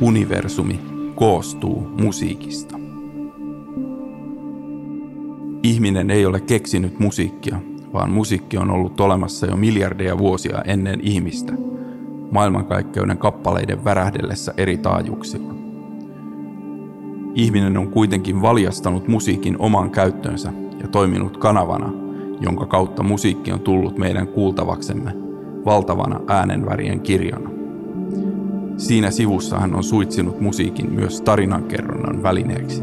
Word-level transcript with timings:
Universumi 0.00 0.80
koostuu 1.14 1.88
musiikista. 2.00 2.78
Ihminen 5.62 6.10
ei 6.10 6.26
ole 6.26 6.40
keksinyt 6.40 6.98
musiikkia, 6.98 7.60
vaan 7.92 8.10
musiikki 8.10 8.58
on 8.58 8.70
ollut 8.70 9.00
olemassa 9.00 9.46
jo 9.46 9.56
miljardeja 9.56 10.18
vuosia 10.18 10.62
ennen 10.62 11.00
ihmistä, 11.02 11.52
maailmankaikkeuden 12.30 13.18
kappaleiden 13.18 13.84
värähdellessä 13.84 14.54
eri 14.56 14.78
taajuuksilla. 14.78 15.54
Ihminen 17.34 17.78
on 17.78 17.88
kuitenkin 17.88 18.42
valjastanut 18.42 19.08
musiikin 19.08 19.56
omaan 19.58 19.90
käyttöönsä 19.90 20.52
ja 20.80 20.88
toiminut 20.88 21.36
kanavana, 21.36 21.92
jonka 22.40 22.66
kautta 22.66 23.02
musiikki 23.02 23.52
on 23.52 23.60
tullut 23.60 23.98
meidän 23.98 24.28
kuultavaksemme 24.28 25.12
valtavana 25.64 26.20
äänenvärien 26.28 27.00
kirjana. 27.00 27.55
Siinä 28.76 29.10
sivussa 29.10 29.58
hän 29.58 29.74
on 29.74 29.84
suitsinut 29.84 30.40
musiikin 30.40 30.92
myös 30.92 31.20
tarinankerronnan 31.20 32.22
välineeksi. 32.22 32.82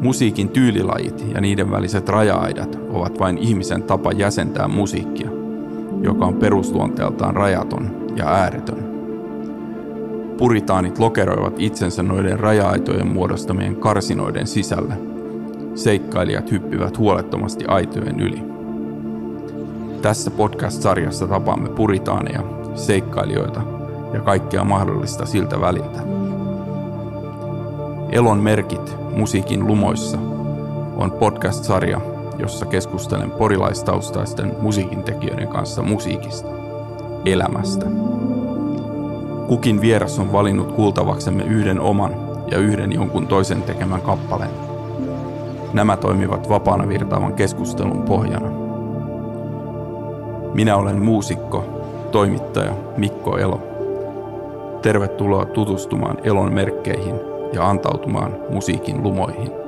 Musiikin 0.00 0.48
tyylilajit 0.48 1.24
ja 1.34 1.40
niiden 1.40 1.70
väliset 1.70 2.08
raja-aidat 2.08 2.78
ovat 2.90 3.18
vain 3.18 3.38
ihmisen 3.38 3.82
tapa 3.82 4.12
jäsentää 4.12 4.68
musiikkia, 4.68 5.30
joka 6.02 6.26
on 6.26 6.34
perusluonteeltaan 6.34 7.36
rajaton 7.36 7.90
ja 8.16 8.28
ääretön. 8.28 8.88
Puritaanit 10.38 10.98
lokeroivat 10.98 11.54
itsensä 11.58 12.02
noiden 12.02 12.40
raja-aitojen 12.40 13.06
muodostamien 13.06 13.76
karsinoiden 13.76 14.46
sisälle. 14.46 14.94
Seikkailijat 15.74 16.50
hyppivät 16.50 16.98
huolettomasti 16.98 17.64
aitojen 17.66 18.20
yli. 18.20 18.42
Tässä 20.02 20.30
podcast-sarjassa 20.30 21.26
tapaamme 21.26 21.68
puritaaneja, 21.68 22.57
seikkailijoita 22.78 23.60
ja 24.12 24.20
kaikkea 24.20 24.64
mahdollista 24.64 25.26
siltä 25.26 25.60
väliltä. 25.60 26.00
Elon 28.10 28.38
merkit 28.38 28.96
musiikin 29.16 29.66
lumoissa 29.66 30.18
on 30.96 31.10
podcast-sarja, 31.12 32.00
jossa 32.38 32.66
keskustelen 32.66 33.30
porilaistaustaisten 33.30 34.54
musiikintekijöiden 34.60 35.48
kanssa 35.48 35.82
musiikista, 35.82 36.48
elämästä. 37.24 37.86
Kukin 39.48 39.80
vieras 39.80 40.18
on 40.18 40.32
valinnut 40.32 40.72
kuultavaksemme 40.72 41.44
yhden 41.44 41.80
oman 41.80 42.14
ja 42.50 42.58
yhden 42.58 42.92
jonkun 42.92 43.26
toisen 43.26 43.62
tekemän 43.62 44.02
kappaleen. 44.02 44.50
Nämä 45.72 45.96
toimivat 45.96 46.48
vapaana 46.48 46.88
virtaavan 46.88 47.34
keskustelun 47.34 48.02
pohjana. 48.02 48.50
Minä 50.54 50.76
olen 50.76 51.02
muusikko, 51.02 51.77
toimittaja 52.12 52.72
Mikko 52.96 53.38
Elo. 53.38 53.60
Tervetuloa 54.82 55.44
tutustumaan 55.44 56.18
Elon 56.24 56.54
merkkeihin 56.54 57.14
ja 57.52 57.68
antautumaan 57.68 58.36
musiikin 58.50 59.02
lumoihin. 59.02 59.67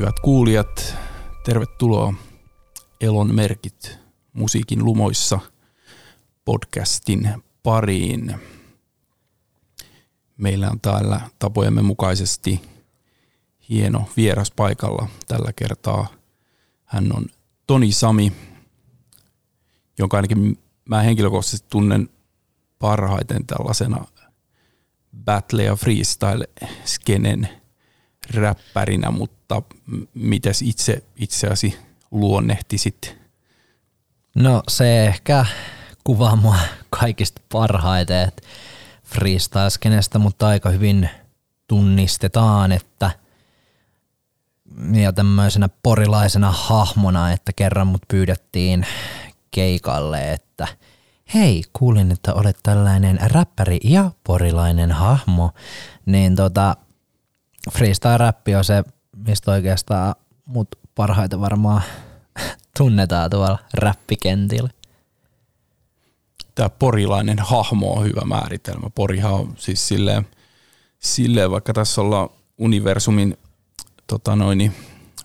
Hyvät 0.00 0.20
kuulijat, 0.20 0.96
tervetuloa 1.44 2.14
Elon 3.00 3.34
merkit 3.34 3.98
musiikin 4.32 4.84
lumoissa 4.84 5.40
podcastin 6.44 7.34
pariin. 7.62 8.34
Meillä 10.36 10.70
on 10.70 10.80
täällä 10.80 11.20
tapojemme 11.38 11.82
mukaisesti 11.82 12.62
hieno 13.68 14.08
vieras 14.16 14.50
paikalla. 14.50 15.08
Tällä 15.28 15.52
kertaa 15.56 16.06
hän 16.84 17.16
on 17.16 17.26
Toni 17.66 17.92
Sami, 17.92 18.32
jonka 19.98 20.16
ainakin 20.16 20.58
mä 20.88 21.02
henkilökohtaisesti 21.02 21.68
tunnen 21.70 22.08
parhaiten 22.78 23.46
tällaisena 23.46 24.04
battle- 25.24 25.64
ja 25.64 25.76
freestyle-skenen 25.76 27.59
räppärinä, 28.34 29.10
mutta 29.10 29.62
mitäs 30.14 30.62
itse 30.62 31.02
itseäsi 31.16 31.78
luonnehtisit? 32.10 33.16
No 34.34 34.62
se 34.68 35.06
ehkä 35.06 35.46
kuvaa 36.04 36.36
mua 36.36 36.56
kaikista 36.90 37.40
parhaiten, 37.52 38.28
että 38.28 38.42
freestyle 39.04 40.18
mutta 40.18 40.48
aika 40.48 40.70
hyvin 40.70 41.08
tunnistetaan, 41.68 42.72
että 42.72 43.10
ja 45.02 45.12
tämmöisenä 45.12 45.68
porilaisena 45.82 46.50
hahmona, 46.50 47.32
että 47.32 47.52
kerran 47.52 47.86
mut 47.86 48.02
pyydettiin 48.08 48.86
keikalle, 49.50 50.32
että 50.32 50.68
hei, 51.34 51.62
kuulin, 51.72 52.12
että 52.12 52.34
olet 52.34 52.58
tällainen 52.62 53.18
räppäri 53.22 53.80
ja 53.84 54.10
porilainen 54.24 54.92
hahmo, 54.92 55.50
niin 56.06 56.36
tota, 56.36 56.76
freestyle-räppi 57.72 58.54
on 58.54 58.64
se, 58.64 58.84
mistä 59.16 59.50
oikeastaan 59.50 60.14
mut 60.44 60.68
parhaiten 60.94 61.40
varmaan 61.40 61.82
tunnetaan 62.78 63.30
tuolla 63.30 63.58
räppikentillä. 63.74 64.70
Tämä 66.54 66.68
porilainen 66.68 67.38
hahmo 67.38 67.92
on 67.92 68.04
hyvä 68.04 68.22
määritelmä. 68.24 68.90
Porihan 68.94 69.32
on 69.32 69.54
siis 69.56 69.88
silleen, 69.88 70.26
silleen 70.98 71.50
vaikka 71.50 71.72
tässä 71.72 72.00
ollaan 72.00 72.28
universumin 72.58 73.36
tota 74.06 74.36
noin, 74.36 74.72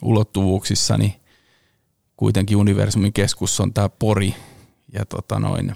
ulottuvuuksissa, 0.01 0.97
niin 0.97 1.13
kuitenkin 2.17 2.57
universumin 2.57 3.13
keskus 3.13 3.59
on 3.59 3.73
tämä 3.73 3.89
pori 3.89 4.35
ja 4.93 5.05
tota 5.05 5.39
noin, 5.39 5.75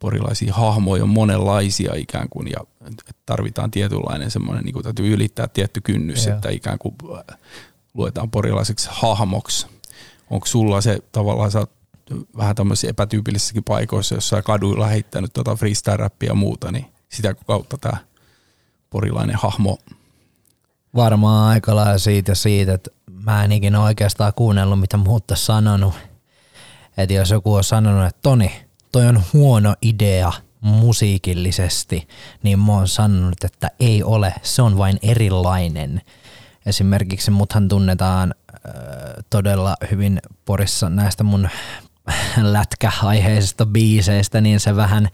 porilaisia 0.00 0.54
hahmoja 0.54 1.02
on 1.02 1.08
monenlaisia 1.08 1.94
ikään 1.94 2.28
kuin 2.28 2.50
ja 2.50 2.58
tarvitaan 3.26 3.70
tietynlainen 3.70 4.30
semmoinen, 4.30 4.64
niin 4.64 4.72
kuin 4.72 4.82
täytyy 4.82 5.14
ylittää 5.14 5.48
tietty 5.48 5.80
kynnys, 5.80 6.26
yeah. 6.26 6.36
että 6.36 6.50
ikään 6.50 6.78
kuin 6.78 6.94
äh, 7.18 7.38
luetaan 7.94 8.30
porilaiseksi 8.30 8.88
hahmoksi. 8.92 9.66
Onko 10.30 10.46
sulla 10.46 10.80
se 10.80 10.98
tavallaan, 11.12 11.50
sä 11.50 11.66
vähän 12.36 12.54
tämmöisissä 12.54 12.88
epätyypillisissäkin 12.88 13.64
paikoissa, 13.64 14.14
jossa 14.14 14.42
kaduilla 14.42 14.86
heittänyt 14.86 15.32
tota 15.32 15.56
freestyle-räppiä 15.56 16.28
ja 16.28 16.34
muuta, 16.34 16.72
niin 16.72 16.86
sitä 17.08 17.34
kautta 17.34 17.78
tämä 17.78 17.96
porilainen 18.90 19.36
hahmo 19.36 19.78
Varmaan 20.94 21.48
aika 21.48 21.76
lailla 21.76 21.98
siitä 21.98 22.34
siitä, 22.34 22.74
että 22.74 22.90
mä 23.24 23.44
en 23.44 23.52
ikinä 23.52 23.82
oikeastaan 23.82 24.32
kuunnellut, 24.36 24.80
mitä 24.80 24.96
muut 24.96 25.24
sanonut. 25.34 25.94
Että 26.96 27.14
jos 27.14 27.30
joku 27.30 27.54
on 27.54 27.64
sanonut, 27.64 28.06
että 28.06 28.18
Toni, 28.22 28.52
toi 28.92 29.06
on 29.06 29.22
huono 29.32 29.74
idea 29.82 30.32
musiikillisesti, 30.60 32.08
niin 32.42 32.58
mä 32.58 32.72
oon 32.72 32.88
sanonut, 32.88 33.44
että 33.44 33.70
ei 33.80 34.02
ole, 34.02 34.34
se 34.42 34.62
on 34.62 34.78
vain 34.78 34.98
erilainen. 35.02 36.00
Esimerkiksi 36.66 37.30
muthan 37.30 37.68
tunnetaan 37.68 38.34
äh, 38.54 38.72
todella 39.30 39.76
hyvin 39.90 40.22
Porissa 40.44 40.90
näistä 40.90 41.24
mun 41.24 41.48
lätkäaiheisista 42.42 43.66
biiseistä, 43.66 44.40
niin 44.40 44.60
se 44.60 44.76
vähän 44.76 45.08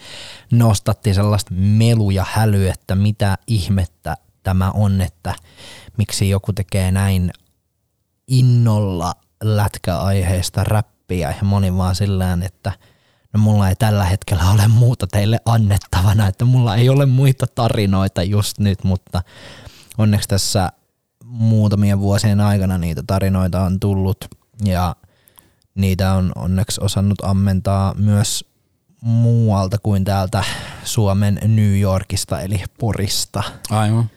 nostatti 0.53 1.15
sellaista 1.15 1.55
melu 1.55 2.11
ja 2.11 2.27
hälyä, 2.31 2.73
että 2.73 2.95
mitä 2.95 3.39
ihmettä 3.47 4.17
tämä 4.43 4.71
on, 4.71 5.01
että 5.01 5.35
miksi 5.97 6.29
joku 6.29 6.53
tekee 6.53 6.91
näin 6.91 7.31
innolla 8.27 9.15
lätkäaiheista 9.43 10.65
räppiä 10.65 11.31
ja 11.31 11.45
moni 11.45 11.77
vaan 11.77 11.95
sillään, 11.95 12.43
että– 12.43 12.73
no 13.37 13.43
mulla 13.43 13.69
ei 13.69 13.77
tällä 13.77 14.05
hetkellä 14.05 14.51
ole 14.51 14.69
muuta 14.69 15.07
teille 15.07 15.41
annettavana, 15.45 16.27
että 16.27 16.45
mulla 16.45 16.77
ei 16.77 16.89
ole 16.89 17.07
muita 17.07 17.47
tarinoita 17.47 18.23
just 18.23 18.59
nyt, 18.59 18.85
mutta 18.85 19.23
onneksi 19.99 20.29
tässä 20.29 20.73
muutamien 21.25 22.01
vuosien 22.01 22.41
aikana 22.41 22.79
niitä 22.79 23.03
tarinoita 23.07 23.63
on 23.63 23.81
tullut 23.81 24.25
ja 24.65 24.97
niitä 25.75 26.13
on 26.13 26.33
onneksi 26.35 26.81
osannut 26.85 27.19
ammentaa 27.23 27.95
myös 27.95 28.45
muualta 29.01 29.79
kuin 29.79 30.05
täältä 30.05 30.45
Suomen 30.85 31.39
New 31.47 31.81
Yorkista 31.81 32.41
eli 32.41 32.63
Porista. 32.79 33.43
Aivan. 33.71 34.11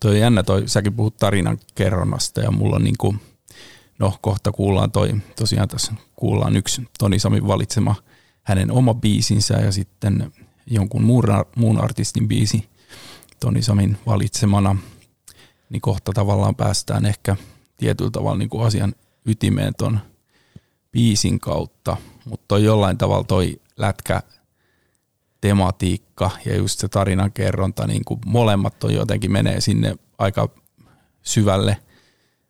Toi 0.00 0.10
on 0.10 0.18
jännä, 0.18 0.42
toi, 0.42 0.62
säkin 0.66 0.94
puhut 0.94 1.16
tarinan 1.16 1.58
kerronnasta 1.74 2.40
ja 2.40 2.50
mulla 2.50 2.76
on 2.76 2.84
niinku, 2.84 3.14
no 3.98 4.14
kohta 4.20 4.52
kuullaan 4.52 4.90
toi, 4.90 5.14
tosiaan 5.38 5.68
tässä 5.68 5.92
kuullaan 6.16 6.56
yksi 6.56 6.88
Toni 6.98 7.18
Samin 7.18 7.46
valitsema– 7.46 7.94
hänen 8.50 8.70
oma 8.70 8.94
biisinsä 8.94 9.54
ja 9.54 9.72
sitten 9.72 10.32
jonkun 10.66 11.02
muun, 11.56 11.80
artistin 11.80 12.28
biisi 12.28 12.68
Toni 13.40 13.62
Samin 13.62 13.98
valitsemana, 14.06 14.76
niin 15.70 15.80
kohta 15.80 16.12
tavallaan 16.12 16.56
päästään 16.56 17.06
ehkä 17.06 17.36
tietyllä 17.76 18.10
tavalla 18.10 18.38
niin 18.38 18.48
kuin 18.48 18.66
asian 18.66 18.94
ytimeen 19.26 19.74
ton 19.78 20.00
biisin 20.92 21.40
kautta, 21.40 21.96
mutta 22.24 22.58
jollain 22.58 22.98
tavalla 22.98 23.24
toi 23.24 23.60
lätkä 23.76 24.22
tematiikka 25.40 26.30
ja 26.44 26.56
just 26.56 26.78
se 26.78 26.88
tarinan 26.88 27.32
kerronta, 27.32 27.86
niin 27.86 28.04
kuin 28.04 28.20
molemmat 28.26 28.84
on 28.84 28.94
jotenkin 28.94 29.32
menee 29.32 29.60
sinne 29.60 29.96
aika 30.18 30.48
syvälle 31.22 31.76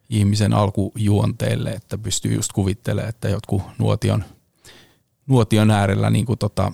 ihmisen 0.09 0.53
alkujuonteelle, 0.53 1.71
että 1.71 1.99
pystyy 1.99 2.35
just 2.35 2.53
kuvittelemaan, 2.53 3.09
että 3.09 3.29
jotkut 3.29 3.63
nuotion, 3.79 4.25
nuotion 5.31 5.71
äärellä 5.71 6.11
niin 6.11 6.27
kuin 6.27 6.39
tota, 6.39 6.73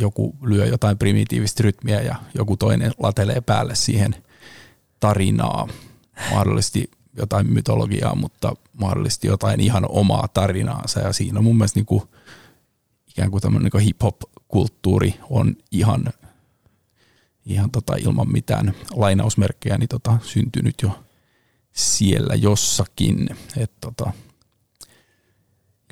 joku 0.00 0.36
lyö 0.42 0.66
jotain 0.66 0.98
primitiivistä 0.98 1.62
rytmiä 1.62 2.00
ja 2.00 2.16
joku 2.34 2.56
toinen 2.56 2.92
latelee 2.98 3.40
päälle 3.40 3.74
siihen 3.74 4.14
tarinaa, 5.00 5.68
mahdollisesti 6.30 6.90
jotain 7.16 7.52
mytologiaa, 7.52 8.14
mutta 8.14 8.54
mahdollisesti 8.72 9.26
jotain 9.26 9.60
ihan 9.60 9.86
omaa 9.88 10.28
tarinaansa 10.28 11.00
ja 11.00 11.12
siinä 11.12 11.40
mun 11.40 11.56
mielestä 11.56 11.78
niin 11.78 11.86
kuin, 11.86 12.02
ikään 13.08 13.30
kuin 13.30 13.40
tämmöinen 13.40 13.70
niin 13.74 13.84
hip-hop-kulttuuri 13.84 15.14
on 15.30 15.56
ihan, 15.70 16.04
ihan 17.46 17.70
tota, 17.70 17.96
ilman 17.96 18.32
mitään 18.32 18.74
lainausmerkkejä 18.94 19.78
niin 19.78 19.88
tota, 19.88 20.18
syntynyt 20.22 20.82
jo 20.82 21.04
siellä 21.72 22.34
jossakin. 22.34 23.28
Et, 23.56 23.72
tota, 23.80 24.12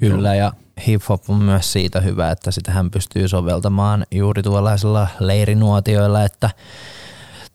Kyllä, 0.00 0.35
ja 0.35 0.52
hip-hop 0.87 1.23
on 1.29 1.43
myös 1.43 1.73
siitä 1.73 2.00
hyvä, 2.00 2.31
että 2.31 2.50
sitä 2.50 2.73
hän 2.73 2.91
pystyy 2.91 3.29
soveltamaan 3.29 4.06
juuri 4.11 4.43
tuollaisilla 4.43 5.08
leirinuotioilla, 5.19 6.25
että 6.25 6.50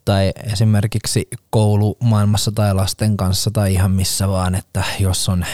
tai 0.06 0.32
esimerkiksi 0.44 1.28
koulumaailmassa 1.50 2.52
tai 2.52 2.74
lasten 2.74 3.18
kanssa 3.18 3.52
tai 3.52 3.74
ihan 3.74 3.92
missä 3.92 4.28
vaan, 4.28 4.56
että 4.56 4.84
jos 5.00 5.30
on 5.30 5.46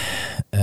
ö, 0.56 0.60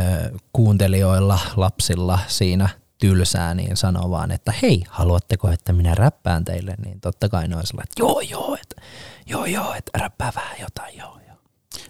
kuuntelijoilla, 0.53 1.39
lapsilla 1.57 2.19
siinä 2.27 2.69
tylsää, 2.99 3.55
niin 3.55 3.77
sanoo 3.77 4.11
vaan, 4.11 4.31
että 4.31 4.53
hei, 4.63 4.85
haluatteko, 4.89 5.51
että 5.51 5.73
minä 5.73 5.95
räppään 5.95 6.45
teille, 6.45 6.75
niin 6.85 7.01
totta 7.01 7.29
kai 7.29 7.49
ne 7.49 7.57
on 7.57 7.63
että 7.63 7.95
joo, 7.99 8.21
joo, 8.21 8.59
että 8.63 8.83
joo, 9.27 9.45
joo, 9.45 9.75
että 9.75 9.99
räppää 9.99 10.33
vähän 10.35 10.57
jotain, 10.61 10.99
joo, 10.99 11.19
joo. 11.29 11.37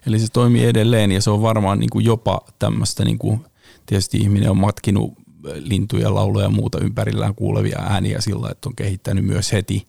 Eli 0.07 0.19
se 0.19 0.27
toimii 0.33 0.67
edelleen 0.67 1.13
ja 1.13 1.23
se 1.23 1.31
on 1.31 1.43
varmaan 1.43 1.79
niin 1.79 1.91
kuin 1.91 2.05
jopa 2.05 2.41
tämmöistä, 2.59 3.05
niin 3.05 3.19
kuin, 3.19 3.45
tietysti 3.89 4.19
ihminen 4.19 4.51
on 4.51 4.59
matkinut 4.59 5.13
lintuja, 5.55 6.15
lauluja 6.15 6.45
ja 6.45 6.51
muuta 6.51 6.79
ympärillään 6.81 7.35
kuulevia 7.35 7.79
ääniä 7.79 8.21
sillä, 8.21 8.49
että 8.51 8.69
on 8.69 8.77
kehittänyt 8.77 9.25
myös 9.25 9.53
heti 9.53 9.87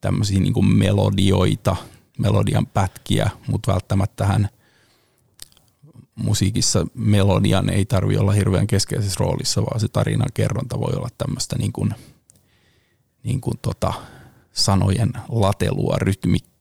tämmöisiä 0.00 0.40
niin 0.40 0.52
kuin 0.52 0.66
melodioita, 0.66 1.76
melodian 2.18 2.66
pätkiä, 2.66 3.30
mutta 3.46 3.72
välttämättä 3.72 4.26
hän 4.26 4.48
musiikissa 6.14 6.86
melodian 6.94 7.70
ei 7.70 7.84
tarvi 7.84 8.16
olla 8.16 8.32
hirveän 8.32 8.66
keskeisessä 8.66 9.16
roolissa, 9.20 9.62
vaan 9.62 9.80
se 9.80 9.88
tarinan 9.88 10.28
kerronta 10.34 10.80
voi 10.80 10.92
olla 10.96 11.08
tämmöistä 11.18 11.58
niin 11.58 11.72
kuin, 11.72 11.94
niin 13.22 13.40
kuin 13.40 13.58
tota 13.62 13.92
sanojen 14.52 15.12
latelua 15.28 15.96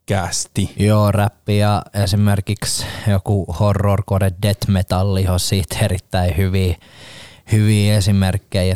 rytmikkäästi. 0.04 0.74
Joo, 0.78 1.12
räppi 1.12 1.58
ja 1.58 1.84
esimerkiksi 2.04 2.86
joku 3.08 3.46
horrorcore 3.60 4.32
death 4.42 4.68
metalli 4.68 5.28
on 5.28 5.40
siitä 5.40 5.78
erittäin 5.82 6.38
hyviä, 6.38 6.76
hyviä 7.52 7.98
esimerkkejä. 7.98 8.76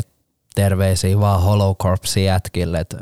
Terveisiä 0.54 1.20
vaan 1.20 1.42
Hollow 1.42 1.76
Corpse 1.76 2.20
jätkille, 2.20 2.78
että 2.78 2.96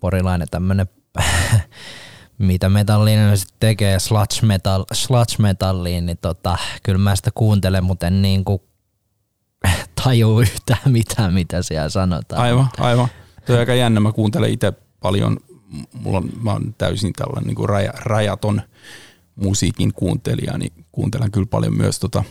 porilainen 0.00 0.48
tämmönen 0.50 0.86
mitä 2.38 2.68
metallinen 2.68 3.38
sitten 3.38 3.56
tekee 3.60 3.98
sludge, 3.98 4.46
metal, 4.46 4.84
sludge 4.92 5.34
metalliin, 5.38 6.06
niin 6.06 6.18
tota, 6.18 6.58
kyllä 6.82 6.98
mä 6.98 7.16
sitä 7.16 7.30
kuuntelen, 7.34 7.84
mutta 7.84 8.06
en 8.06 8.22
niin 8.22 8.44
kuin 8.44 8.62
tajuu 10.04 10.40
yhtään 10.40 10.92
mitään, 10.92 11.34
mitä 11.34 11.62
siellä 11.62 11.88
sanotaan. 11.88 12.42
Aivan, 12.42 12.68
aivan. 12.78 13.08
Tuo 13.46 13.54
on 13.54 13.60
aika 13.60 13.74
jännä. 13.74 14.00
Mä 14.00 14.12
kuuntelen 14.12 14.50
itse 14.50 14.72
paljon, 15.00 15.36
mulla 15.92 16.18
on, 16.18 16.30
mä 16.42 16.52
oon 16.52 16.74
täysin 16.78 17.12
tällainen 17.12 17.46
niin 17.46 17.56
kuin 17.56 17.68
raja, 17.68 17.92
rajaton 18.04 18.62
musiikin 19.36 19.92
kuuntelija, 19.92 20.58
niin 20.58 20.72
kuuntelen 20.92 21.30
kyllä 21.30 21.46
paljon 21.46 21.76
myös 21.76 21.98
tota 21.98 22.24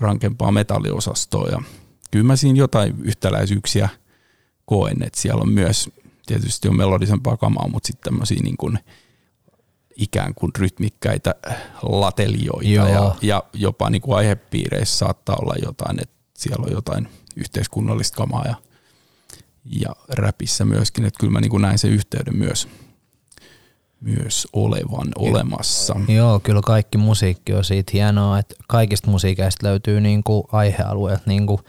rankempaa 0.00 0.52
metalliosastoa. 0.52 1.48
Ja 1.48 1.62
kyllä 2.10 2.26
mä 2.26 2.36
siinä 2.36 2.58
jotain 2.58 2.94
yhtäläisyyksiä 3.02 3.88
koen, 4.64 5.02
että 5.02 5.20
siellä 5.20 5.42
on 5.42 5.52
myös 5.52 5.90
tietysti 6.26 6.68
on 6.68 6.76
melodisempaa 6.76 7.36
kamaa, 7.36 7.68
mutta 7.68 7.86
sitten 7.86 8.12
tämmöisiä 8.12 8.40
niin 8.42 8.56
kuin 8.56 8.78
ikään 9.96 10.34
kuin 10.34 10.52
rytmikkäitä 10.58 11.34
latelioita 11.82 12.90
ja, 12.90 13.14
ja 13.22 13.42
jopa 13.52 13.90
niin 13.90 14.02
kuin 14.02 14.16
aihepiireissä 14.16 14.96
saattaa 14.96 15.36
olla 15.36 15.54
jotain, 15.62 16.02
että 16.02 16.16
siellä 16.38 16.64
on 16.66 16.72
jotain 16.72 17.08
yhteiskunnallista 17.36 18.16
kamaa 18.16 18.44
ja, 18.44 18.54
ja 19.64 19.96
räpissä 20.08 20.64
myöskin, 20.64 21.04
että 21.04 21.20
kyllä 21.20 21.32
mä 21.32 21.40
niin 21.40 21.50
kuin 21.50 21.62
näin 21.62 21.78
sen 21.78 21.90
yhteyden 21.90 22.36
myös, 22.36 22.68
myös 24.00 24.48
olevan 24.52 25.08
olemassa. 25.18 25.96
Joo, 26.08 26.40
kyllä 26.40 26.60
kaikki 26.64 26.98
musiikki 26.98 27.54
on 27.54 27.64
siitä 27.64 27.90
hienoa, 27.94 28.38
että 28.38 28.54
kaikista 28.68 29.10
musiikeista 29.10 29.66
löytyy 29.66 30.00
niin 30.00 30.24
kuin 30.24 30.44
aihealueet 30.52 31.26
niin 31.26 31.46
kuin 31.46 31.60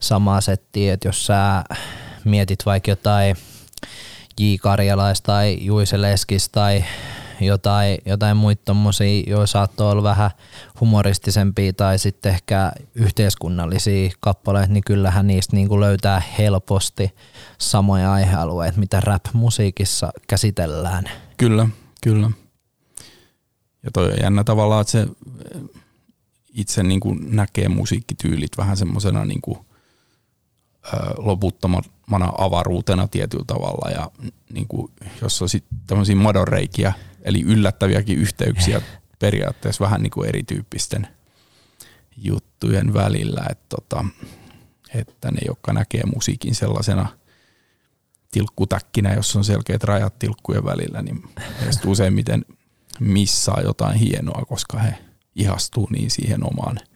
samaa 0.00 0.40
settiä, 0.40 0.94
että 0.94 1.08
jos 1.08 1.26
sä 1.26 1.64
mietit 2.24 2.66
vaikka 2.66 2.90
jotain– 2.90 3.36
J. 4.40 4.54
Karjalais 4.60 5.20
tai 5.20 5.58
Juise 5.60 6.00
Leskis 6.00 6.48
tai 6.48 6.84
jotain, 7.42 7.98
jotain 8.06 8.36
muita 8.36 8.62
tommosia, 8.64 9.22
joilla 9.26 9.46
saattoi 9.46 9.92
olla 9.92 10.02
vähän 10.02 10.30
humoristisempia 10.80 11.72
tai 11.72 11.98
sitten 11.98 12.32
ehkä 12.32 12.72
yhteiskunnallisia 12.94 14.10
kappaleita, 14.20 14.72
niin 14.72 14.84
kyllähän 14.86 15.26
niistä 15.26 15.56
niin 15.56 15.68
kuin 15.68 15.80
löytää 15.80 16.22
helposti 16.38 17.14
samoja 17.58 18.12
aihealueita, 18.12 18.80
mitä 18.80 19.00
rap-musiikissa 19.00 20.12
käsitellään. 20.28 21.04
Kyllä, 21.36 21.68
kyllä. 22.02 22.30
Ja 23.82 23.90
toi 23.92 24.06
on 24.06 24.18
jännä 24.22 24.44
tavallaan, 24.44 24.80
että 24.80 24.90
se 24.90 25.06
itse 26.54 26.82
niin 26.82 27.00
kuin 27.00 27.36
näkee 27.36 27.68
musiikkityylit 27.68 28.58
vähän 28.58 28.76
semmoisena 28.76 29.24
niin 29.24 29.40
kuin 29.42 29.58
loputtomana 31.16 32.32
avaruutena 32.38 33.08
tietyllä 33.08 33.44
tavalla 33.46 33.90
ja 33.90 34.10
niin 34.52 34.68
kuin, 34.68 34.92
jos 35.22 35.42
on 35.42 35.48
sitten 35.48 35.78
tämmöisiä 35.86 36.16
madonreikiä, 36.16 36.92
eli 37.22 37.42
yllättäviäkin 37.42 38.18
yhteyksiä 38.18 38.82
periaatteessa 39.18 39.84
vähän 39.84 40.02
niin 40.02 40.10
kuin 40.10 40.28
erityyppisten 40.28 41.08
juttujen 42.16 42.94
välillä, 42.94 43.46
että, 43.50 43.66
tota, 43.68 44.04
että 44.94 45.30
ne, 45.30 45.38
jotka 45.46 45.72
näkee 45.72 46.02
musiikin 46.14 46.54
sellaisena 46.54 47.06
tilkkutäkkinä, 48.32 49.14
jos 49.14 49.36
on 49.36 49.44
selkeät 49.44 49.84
rajat 49.84 50.18
tilkkujen 50.18 50.64
välillä, 50.64 51.02
niin 51.02 51.24
useimmiten 51.86 52.44
missaa 53.00 53.60
jotain 53.64 53.98
hienoa, 53.98 54.44
koska 54.44 54.78
he 54.78 54.94
ihastuu 55.34 55.88
niin 55.90 56.10
siihen 56.10 56.46
omaan– 56.46 56.80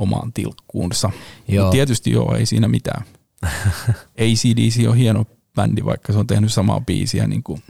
omaan 0.00 0.32
tilkkuunsa. 0.32 1.10
Joo. 1.48 1.70
tietysti 1.70 2.10
joo, 2.10 2.36
ei 2.36 2.46
siinä 2.46 2.68
mitään. 2.68 3.04
ACDC 4.24 4.88
on 4.88 4.96
hieno 4.96 5.24
bändi, 5.54 5.84
vaikka 5.84 6.12
se 6.12 6.18
on 6.18 6.26
tehnyt 6.26 6.52
samaa 6.52 6.80
biisiä 6.80 7.26
niin 7.26 7.42
kuin 7.42 7.62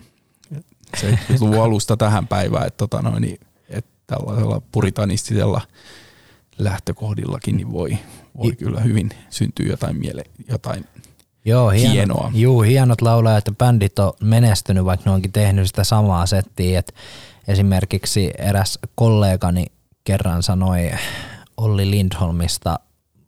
se 0.97 1.19
luvun 1.41 1.63
alusta 1.63 1.97
tähän 1.97 2.27
päivään, 2.27 2.67
että, 2.67 2.79
tota 2.79 3.03
noin, 3.03 3.23
niin, 3.23 3.41
että 3.69 3.91
tällaisella 4.07 4.63
puritanistisella 4.73 5.61
lähtökohdillakin 6.59 7.57
niin 7.57 7.73
voi, 7.73 7.99
voi 8.37 8.53
kyllä 8.53 8.81
hyvin 8.81 9.11
syntyä 9.31 9.67
jotain, 9.67 9.97
miele, 9.97 10.25
jotain 10.49 10.85
Joo, 11.45 11.71
hienot, 11.71 11.93
hienoa. 11.93 12.31
Juu, 12.35 12.63
hienot 12.63 13.01
laulajat 13.01 13.47
ja 13.47 13.53
bändit 13.53 13.99
on 13.99 14.13
menestynyt, 14.23 14.85
vaikka 14.85 15.11
ne 15.11 15.15
onkin 15.15 15.33
tehnyt 15.33 15.67
sitä 15.67 15.85
samaa 15.85 16.27
settiä. 16.27 16.79
Et 16.79 16.95
esimerkiksi 17.49 18.31
eräs 18.39 18.79
kollegani 18.95 19.67
kerran 20.05 20.43
sanoi 20.43 20.91
Olli 21.57 21.91
Lindholmista 21.91 22.79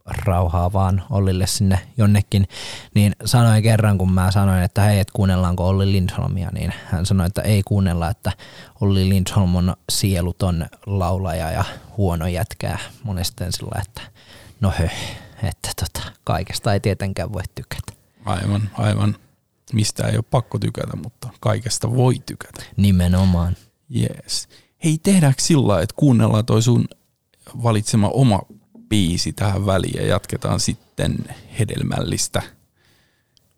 rauhaa 0.04 0.73
vaan 0.73 1.02
Ollille 1.11 1.47
sinne 1.47 1.78
jonnekin, 1.97 2.49
niin 2.94 3.16
sanoin 3.25 3.62
kerran, 3.62 3.99
kun 3.99 4.12
mä 4.12 4.30
sanoin, 4.30 4.62
että 4.62 4.82
hei, 4.82 4.99
et 4.99 5.11
kuunnellaanko 5.11 5.68
Olli 5.68 5.92
Lindholmia, 5.92 6.50
niin 6.52 6.73
hän 6.85 7.06
sanoi, 7.06 7.26
että 7.26 7.42
ei 7.42 7.62
kuunnella, 7.62 8.09
että 8.09 8.32
Olli 8.80 9.09
Lindholm 9.09 9.56
on 9.56 9.76
sieluton 9.90 10.66
laulaja 10.87 11.50
ja 11.50 11.64
huono 11.97 12.26
jätkää 12.26 12.78
monesti 13.02 13.44
sillä, 13.50 13.82
että 13.82 14.02
no 14.61 14.73
hö, 14.78 14.88
että 15.42 15.71
tota, 15.80 16.12
kaikesta 16.25 16.73
ei 16.73 16.80
tietenkään 16.80 17.32
voi 17.32 17.42
tykätä. 17.54 17.92
Aivan, 18.25 18.71
aivan. 18.75 19.16
Mistä 19.73 20.06
ei 20.06 20.16
ole 20.16 20.25
pakko 20.30 20.59
tykätä, 20.59 20.97
mutta 20.97 21.28
kaikesta 21.40 21.97
voi 21.97 22.14
tykätä. 22.26 22.62
Nimenomaan. 22.76 23.56
Yes. 23.97 24.49
Hei, 24.85 24.99
tehdäänkö 25.02 25.42
sillä 25.42 25.80
että 25.80 25.94
kuunnellaan 25.97 26.47
toi 26.47 26.62
sun 26.62 26.85
valitsema 27.62 28.09
oma 28.09 28.40
biisi 28.92 29.32
tähän 29.32 29.66
väliin 29.66 30.02
ja 30.02 30.06
jatketaan 30.06 30.61
sitten 30.61 31.14
hedelmällistä. 31.58 32.42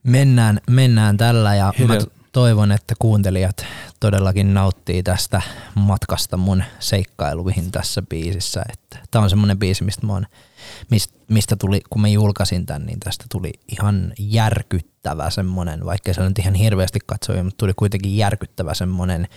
Mennään, 0.03 0.61
mennään 0.71 1.17
tällä 1.17 1.55
ja 1.55 1.73
Hedel, 1.79 2.07
toivon, 2.33 2.73
että 2.73 2.95
kuuntelijat 2.99 3.67
todellakin 4.01 4.55
nauttii 4.55 5.03
tästä 5.03 5.43
matkasta 5.75 6.37
mun 6.37 6.65
seikkailuihin 6.79 7.71
tässä 7.71 8.03
biisissä. 8.03 8.63
Että 8.73 8.99
tää 9.11 9.21
on 9.21 9.31
semmonen 9.31 9.59
biisi, 9.59 9.85
mistä, 9.85 10.07
mä 10.07 10.13
oon, 10.13 10.27
mistä 11.29 11.57
tuli, 11.57 11.81
kun 11.91 12.01
mä 12.01 12.09
julkaisin 12.09 12.67
tämän, 12.67 12.87
niin 12.87 13.01
tästä 13.01 13.25
tuli 13.33 13.53
ihan 13.69 14.13
järkyttävä 14.19 15.31
semmonen, 15.31 15.85
vaikka 15.87 16.13
se 16.13 16.21
on 16.21 16.29
nyt 16.29 16.39
ihan 16.39 16.55
hirveästi 16.55 16.99
katsoja, 17.07 17.45
mutta 17.45 17.59
tuli 17.59 17.73
kuitenkin 17.77 18.17
järkyttävä 18.17 18.75
semmonen 18.75 19.29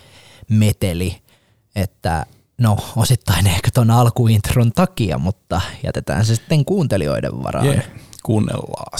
meteli, 0.49 1.21
että 1.75 2.25
no 2.57 2.77
osittain 2.95 3.47
ehkä 3.47 3.69
ton 3.73 3.91
alkuintron 3.91 4.71
takia, 4.71 5.17
mutta 5.17 5.61
jätetään 5.83 6.25
se 6.25 6.35
sitten 6.35 6.65
kuuntelijoiden 6.65 7.43
varaan. 7.43 7.65
Yeah, 7.65 7.83
kuunnellaan. 8.23 8.99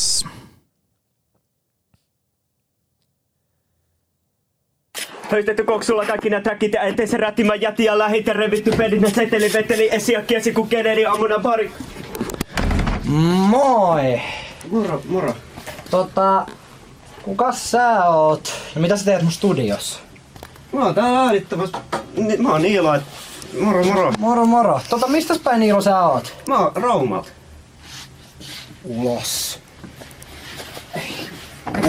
Höystetty 5.32 5.64
koksulla 5.64 6.06
kaikki 6.06 6.30
nää 6.30 6.42
täkit 6.42 6.74
ja 6.74 6.82
eteen 6.82 7.08
se 7.10 7.18
rättimä 7.18 7.56
jäti 7.56 7.84
ja 7.84 7.98
lähitä 7.98 8.34
revitty 8.34 8.72
pelit, 8.78 9.16
seteli 9.16 9.54
veteli 9.54 9.90
esiä 9.96 10.22
kiesi 10.22 10.52
kun 10.54 10.68
keneli 10.68 11.06
aamuna 11.06 11.40
pari. 11.40 11.72
Moi! 13.04 14.22
Moro, 14.72 15.02
moro. 15.10 15.36
Tota, 15.92 16.46
kuka 17.24 17.52
sä 17.52 18.06
oot? 18.06 18.54
Ja 18.76 18.82
mitä 18.82 18.98
sä 18.98 19.06
teet 19.06 19.22
mun 19.22 19.32
studiossa? 19.32 20.00
Mä 20.74 20.86
oon 20.86 20.96
täällä 20.96 21.20
äänittämässä. 21.20 21.78
Ni- 22.18 22.38
Mä 22.38 22.50
oon 22.52 22.62
Niilo, 22.62 22.94
et... 22.94 23.04
Moro, 23.54 23.84
moro. 23.84 24.12
Moro 24.20 24.46
moro. 24.46 24.82
Tota, 24.90 25.08
mistä 25.08 25.34
päin 25.44 25.60
Niilo 25.60 25.82
sä 25.82 26.00
oot? 26.06 26.34
Mä 26.48 26.60
oon 26.60 26.72
Raumalta. 26.76 27.30
Ulos. 28.84 29.60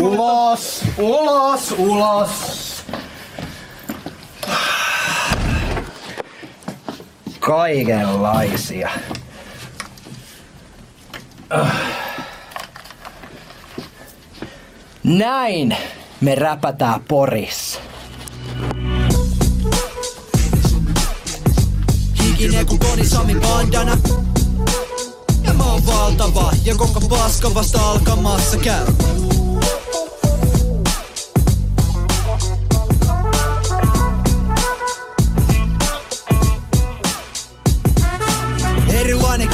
Ulos, 0.01 0.85
ulos, 0.99 1.75
ulos. 1.79 2.85
Kaikenlaisia. 7.41 8.91
Näin 15.05 15.77
me 16.21 16.35
räpätään 16.35 17.01
Porissa. 17.09 17.81
Hikinen 22.39 22.67
kuin 22.67 22.79
Toni 22.79 23.05
Sami 23.07 23.35
bandana. 23.35 23.99
Ja 25.43 25.55
mä 25.55 25.65
oon 25.65 25.87
valtava 25.87 26.53
ja 26.65 26.75
koko 26.75 27.01
paska 27.01 27.55
vasta 27.55 27.91
alkamassa 27.91 28.57
käy 28.57 28.87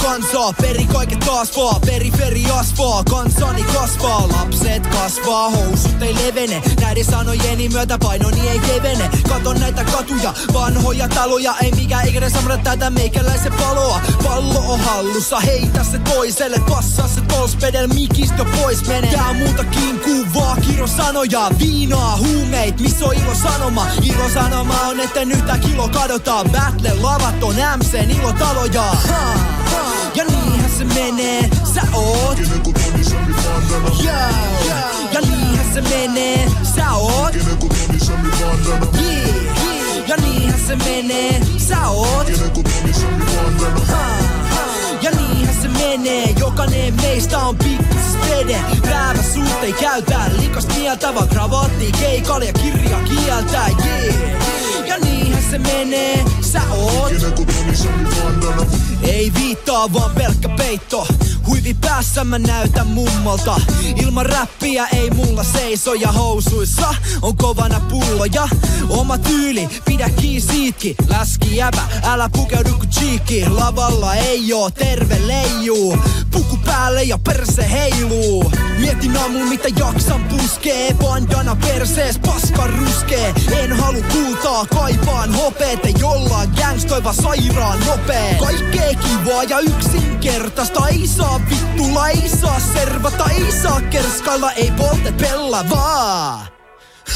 Erilainen 0.05 0.31
kansa, 0.31 0.53
peri 0.63 0.85
kaiket 0.85 1.21
taas 1.21 1.57
vaan. 1.57 1.81
Periferi 1.81 2.45
asfaa, 2.51 3.05
kansani 3.05 3.63
kasvaa. 3.63 4.29
Lapset 4.29 4.87
kasvaa, 4.87 5.51
housut 5.51 6.03
ei 6.03 6.15
levene. 6.15 6.63
Näiden 6.81 7.05
sanojeni 7.05 7.69
myötä 7.69 7.99
painoni 7.99 8.49
ei 8.49 8.59
kevene. 8.59 9.11
Katon 9.29 9.61
näitä 9.61 9.85
katuja, 9.85 10.35
vanhoja 10.53 11.09
taloja. 11.09 11.55
Ei 11.63 11.73
mikään 11.73 12.09
ikinä 12.09 12.31
samalla 12.31 12.59
tätä 12.59 12.91
meikäläisen 12.91 13.53
paloa 13.53 14.01
Pallo 14.25 14.73
on 14.73 14.81
hallussa, 14.81 15.41
heitä 15.41 15.85
se 15.85 15.99
toiselle. 15.99 16.61
Passaa 16.71 17.09
se 17.09 17.21
tolspedel, 17.21 17.87
mikistä 17.87 18.45
pois 18.45 18.87
menee 18.87 19.13
Tää 19.13 19.29
on 19.29 19.37
muutakin 19.37 19.99
kuin 19.99 20.35
vaan 20.35 20.63
kirosanoja 20.63 21.51
Viinaa, 21.59 22.17
huumeit, 22.17 22.81
missä 22.81 23.05
on 23.05 23.15
ilo 23.15 23.35
sanoma. 23.35 23.87
Ilo 24.03 24.29
sanoma 24.35 24.81
on, 24.81 25.01
että 25.01 25.25
nyt 25.25 25.47
tää 25.47 25.59
kilo 25.59 25.89
kadotaan. 25.89 26.51
Battle 26.51 26.95
lavat 27.01 27.43
on 27.43 27.55
MCn 27.55 28.11
ilotaloja. 28.11 28.83
Ha, 28.83 29.13
ha. 29.13 29.64
Ja 30.15 30.25
niinhän 30.25 30.71
se 30.71 30.85
menee, 30.85 31.51
sä 31.75 31.81
oot 31.93 32.39
yeah. 34.05 34.35
Ja 35.13 35.21
niinhän 35.21 35.75
se 35.75 35.81
menee, 35.81 36.49
sä 36.77 36.93
oot 36.93 37.35
yeah. 37.35 37.47
Ja 40.09 40.17
niinhän 40.17 40.61
se 40.67 40.77
menee, 40.77 41.41
sä 41.69 41.89
oot 41.89 42.27
ha, 43.89 44.05
ha. 44.51 44.74
Ja 45.05 45.11
niinhän 45.11 45.55
se 45.63 45.69
menee, 45.69 46.35
jokainen 46.39 46.95
meistä 46.95 47.39
on 47.39 47.57
pikkus 47.57 48.19
vede 48.29 48.61
Räävä 48.91 49.23
suut 49.23 49.63
ei 49.63 49.73
käytä, 49.73 50.21
likas 50.39 50.67
mieltä 50.77 51.15
vaan 51.15 51.29
kravatti 51.29 51.93
keikalle 52.01 52.45
ja 52.45 52.53
kirja 52.53 52.99
kieltä 52.99 53.67
yeah. 53.87 54.87
Ja 54.87 54.99
niinhän 54.99 55.43
se 55.51 55.59
menee, 55.59 56.25
sä 56.41 56.61
oot. 56.71 57.13
Ei 59.03 59.33
viittaa 59.35 59.93
vaan 59.93 60.11
pelkkä 60.11 60.49
peitto 60.49 61.07
Huivi 61.47 61.75
päässä 61.75 62.25
mä 62.25 62.39
näytän 62.39 62.87
mummolta. 62.87 63.61
Ilman 64.03 64.27
räppiä 64.27 64.87
ei 64.87 65.11
mulla 65.11 65.45
seiso 65.45 65.95
ja 65.95 66.13
housuissa. 66.13 66.95
On 67.23 67.37
kovana 67.37 67.81
pulloja. 67.81 68.49
Oma 68.89 69.19
tyyli, 69.19 69.69
pidä 69.85 70.11
kiinni 70.11 70.41
siitki. 70.41 70.95
Läski 71.09 71.57
jäbä, 71.57 71.83
älä 72.03 72.31
pukeudu 72.33 72.71
ku 72.71 72.87
cheekki 72.87 73.49
Lavalla 73.49 74.15
ei 74.15 74.53
oo 74.53 74.71
terve 74.71 75.27
leijuu 75.27 75.99
Puku 76.31 76.57
päälle 76.65 77.03
ja 77.03 77.19
perse 77.19 77.71
heiluu. 77.71 78.53
Mietin 78.79 79.17
aamuun 79.17 79.49
mitä 79.49 79.69
jaksan 79.79 80.25
puskee. 80.25 80.95
Bandana 80.95 81.57
persees 81.57 82.19
paska 82.19 82.67
ruskee. 82.67 83.35
En 83.59 83.73
halu 83.73 84.03
kultaa, 84.13 84.67
kaipaan 84.67 85.35
hopeet. 85.35 85.85
Ei 85.85 85.95
jollain 85.99 86.51
gangstoiva 86.57 87.13
sairaan 87.13 87.79
nopee. 87.87 88.35
Kaikkea 88.35 88.95
kivaa 88.95 89.43
ja 89.43 89.59
yksinkertaista 89.59 90.89
Ei 90.89 91.07
saa 91.07 91.34
vittulla, 91.51 92.09
ei 92.09 92.29
saa 92.29 92.61
servata 92.61 93.31
Ei 93.31 93.53
saa 93.53 93.81
kerskailla, 93.81 94.53
ei 94.53 94.71
polte 94.71 95.13
pella 95.13 95.71
vaan 95.71 96.55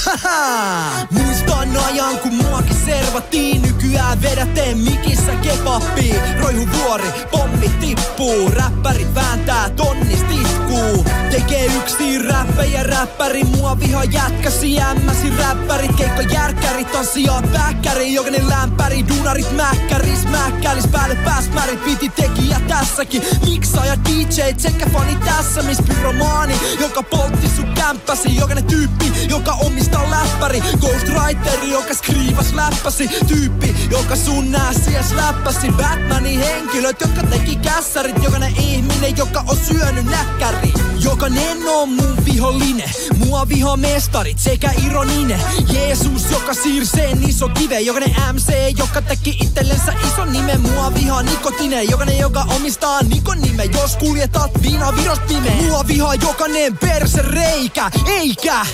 Haha! 0.04 1.06
Muistan 1.10 1.76
ajan 1.87 2.18
kun 2.18 2.34
muakin 2.34 2.76
servattiin. 2.84 3.62
Nykyään 3.62 4.22
vedäteen 4.22 4.78
mikissä 4.78 5.32
kebappi 5.42 6.14
Roihu 6.40 6.68
vuori, 6.72 7.08
pommi 7.30 7.68
tippuu. 7.80 8.50
Räppärit 8.50 9.14
vääntää 9.14 9.70
tonnis 9.70 10.22
titkuu 10.22 11.04
Tekee 11.30 11.66
yksi 11.66 12.18
räppejä 12.18 12.82
räppäri 12.82 13.44
Mua 13.44 13.80
viha 13.80 14.04
jätkäsi 14.04 14.80
ämmäsi 14.80 15.37
räppärit 15.37 15.96
Keikka 15.96 16.22
järkkärit 16.22 16.92
tanssiaa 16.92 17.42
päkkäri. 17.52 18.14
Jokainen 18.14 18.48
lämpäri, 18.48 19.04
dunarit 19.08 19.52
mäkkäris 19.52 20.25
Mäkkälis 20.28 20.87
päälle 20.87 21.14
pääsmärit. 21.14 21.84
Piti 21.84 22.08
tekijä 22.08 22.38
tässäkin. 22.78 23.23
Miksaaja 23.49 23.97
DJ 24.04 24.42
sekä 24.56 24.87
fani 24.92 25.16
tässä 25.16 25.62
Miss 25.62 25.82
pyromaani, 25.87 26.54
joka 26.80 27.02
poltti 27.02 27.49
sun 27.56 27.75
kämppäsi. 27.75 28.37
Jokainen 28.37 28.64
tyyppi, 28.64 29.12
joka 29.28 29.52
omistaa 29.52 30.11
läppäri. 30.11 30.61
Ghostwriter, 30.61 31.64
joka 31.64 31.94
skriivas 31.94 32.52
läppäsi. 32.52 33.08
Tyyppi, 33.28 33.75
joka 33.90 34.16
sun 34.16 34.52
nääsiäs 34.52 35.12
läppäsi. 35.12 35.73
Batmanin 35.73 36.40
henkilöt, 36.40 37.00
jotka 37.00 37.23
teki 37.23 37.56
kässärit. 37.56 38.23
Jokainen 38.23 38.56
ihminen, 38.56 39.16
joka 39.16 39.44
on 39.47 39.56
syönyt 39.56 40.04
näkkäri. 40.04 40.73
Jokainen 41.00 41.68
on 41.68 41.88
mun 41.88 42.16
vihollinen. 42.25 42.90
Mua 43.16 43.49
viho 43.49 43.76
mestarit 43.76 44.38
sekä 44.38 44.70
ironinen 44.87 45.40
Jeesus, 45.73 46.30
joka 46.30 46.54
siirseen 46.54 47.28
iso 47.28 47.49
kive 47.49 47.80
Jokainen 47.80 48.14
MC, 48.32 48.78
joka 48.78 49.02
teki 49.02 49.37
itsellensä 49.40 49.92
iso 50.06 50.25
nime 50.25 50.58
Mua 50.58 50.94
vihaa 50.94 51.23
nikotine 51.23 51.82
Jokainen, 51.82 52.18
joka 52.18 52.40
omistaa 52.40 52.67
nikon 53.08 53.40
nime 53.40 53.64
Jos 53.64 53.96
kuljetat 53.96 54.62
viinaa 54.62 54.96
virost 54.96 55.26
pime 55.28 55.50
Mua 55.50 55.87
vihaa 55.87 56.14
jokainen 56.14 56.78
perse 56.78 57.22
reikä 57.22 57.90
Eikä, 58.06 58.66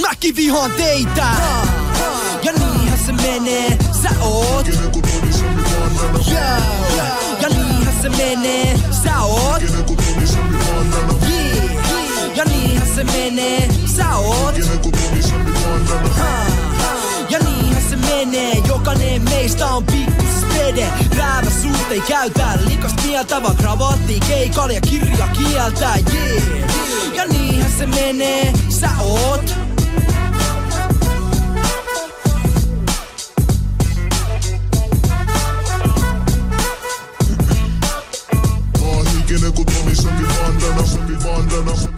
mäkin 0.00 0.36
vihaan 0.36 0.70
teitä. 0.70 1.26
Ja 2.42 2.52
niinhän 2.52 2.98
se 3.06 3.12
menee, 3.12 3.78
sä 4.02 4.08
oot. 4.20 4.66
Yeah. 6.30 6.62
Ja 7.40 7.48
niinhän 7.48 7.94
se 8.02 8.08
menee, 8.08 8.80
sä 9.04 9.20
oot. 9.20 9.62
Ja 12.36 12.44
niinhän 12.44 12.88
se 12.94 13.04
menee, 13.04 13.68
sä 13.96 14.16
oot. 14.16 14.54
Ja 17.30 17.38
niinhän 17.38 17.82
se 17.90 17.96
menee, 17.96 18.62
jokainen 18.68 19.22
meistä 19.22 19.66
on 19.66 19.84
pikkus 19.84 20.25
spede 20.56 20.88
Räävä 21.18 21.50
suut 21.50 21.90
ei 21.90 22.00
käytä, 22.00 22.58
likas 22.68 22.94
mieltä 23.06 23.42
vaan 23.42 23.56
kravatti 23.56 24.20
keikalla 24.28 24.72
ja 24.72 24.80
kirja 24.80 25.28
kieltä 25.28 25.90
yeah. 26.14 26.42
Ja 27.14 27.26
niinhän 27.26 27.72
se 27.78 27.86
menee, 27.86 28.52
sä 28.68 28.88
oot 29.00 29.56
Hikinen 39.16 39.52
kuin 39.52 39.66
Toni 39.66 39.94
Sami 39.94 40.26
bandana, 40.26 40.86
Sami 40.86 41.16
bandana, 41.16 41.76
Sami 41.76 41.76
bandana. 41.76 41.95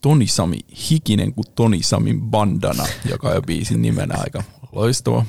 Toni 0.00 0.26
Sami, 0.26 0.58
hikinen 0.90 1.34
kuin 1.34 1.46
Toni 1.54 1.82
Samin 1.82 2.20
bandana, 2.22 2.86
joka 3.10 3.28
on 3.28 3.34
jo 3.34 3.42
biisin 3.42 3.82
nimenä 3.82 4.14
aika 4.18 4.42
loistava. 4.72 5.24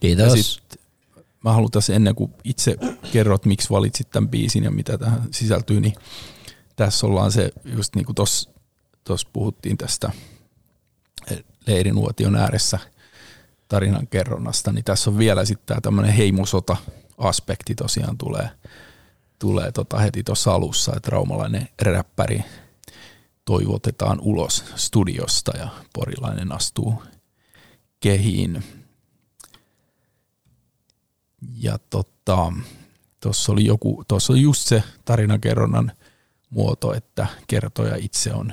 Kiitos. 0.00 0.36
Ja 0.36 0.42
sit 0.42 0.80
mä 1.44 1.52
haluan 1.52 1.70
tässä 1.70 1.94
ennen 1.94 2.14
kuin 2.14 2.32
itse 2.44 2.76
kerrot, 3.12 3.44
miksi 3.44 3.70
valitsit 3.70 4.10
tämän 4.10 4.28
biisin 4.28 4.64
ja 4.64 4.70
mitä 4.70 4.98
tähän 4.98 5.22
sisältyy, 5.30 5.80
niin 5.80 5.94
tässä 6.76 7.06
ollaan 7.06 7.32
se, 7.32 7.52
just 7.64 7.94
niin 7.94 8.06
kuin 8.06 8.16
tuossa 9.04 9.28
puhuttiin 9.32 9.78
tästä 9.78 10.12
leirinuotion 11.66 12.36
ääressä 12.36 12.78
tarinan 13.68 14.06
kerronnasta, 14.06 14.72
niin 14.72 14.84
tässä 14.84 15.10
on 15.10 15.18
vielä 15.18 15.44
sitten 15.44 15.66
tämä 15.66 15.80
tämmöinen 15.80 16.12
heimosota-aspekti 16.12 17.74
tosiaan 17.74 18.18
tulee, 18.18 18.48
tulee 19.38 19.72
tota 19.72 19.98
heti 19.98 20.22
tuossa 20.22 20.54
alussa, 20.54 20.92
että 20.96 21.10
raumalainen 21.10 21.68
räppäri 21.82 22.44
toivotetaan 23.44 24.20
ulos 24.20 24.64
studiosta 24.76 25.56
ja 25.56 25.68
porilainen 25.92 26.52
astuu 26.52 27.02
kehiin. 28.00 28.64
Ja 31.54 31.78
tota, 31.90 32.52
tuossa 33.20 33.52
oli 33.52 33.64
joku, 33.64 34.04
tuossa 34.08 34.32
oli 34.32 34.42
just 34.42 34.68
se 34.68 34.82
tarinankerronnan 35.04 35.92
muoto, 36.50 36.94
että 36.94 37.26
kertoja 37.46 37.96
itse 37.96 38.32
on 38.32 38.52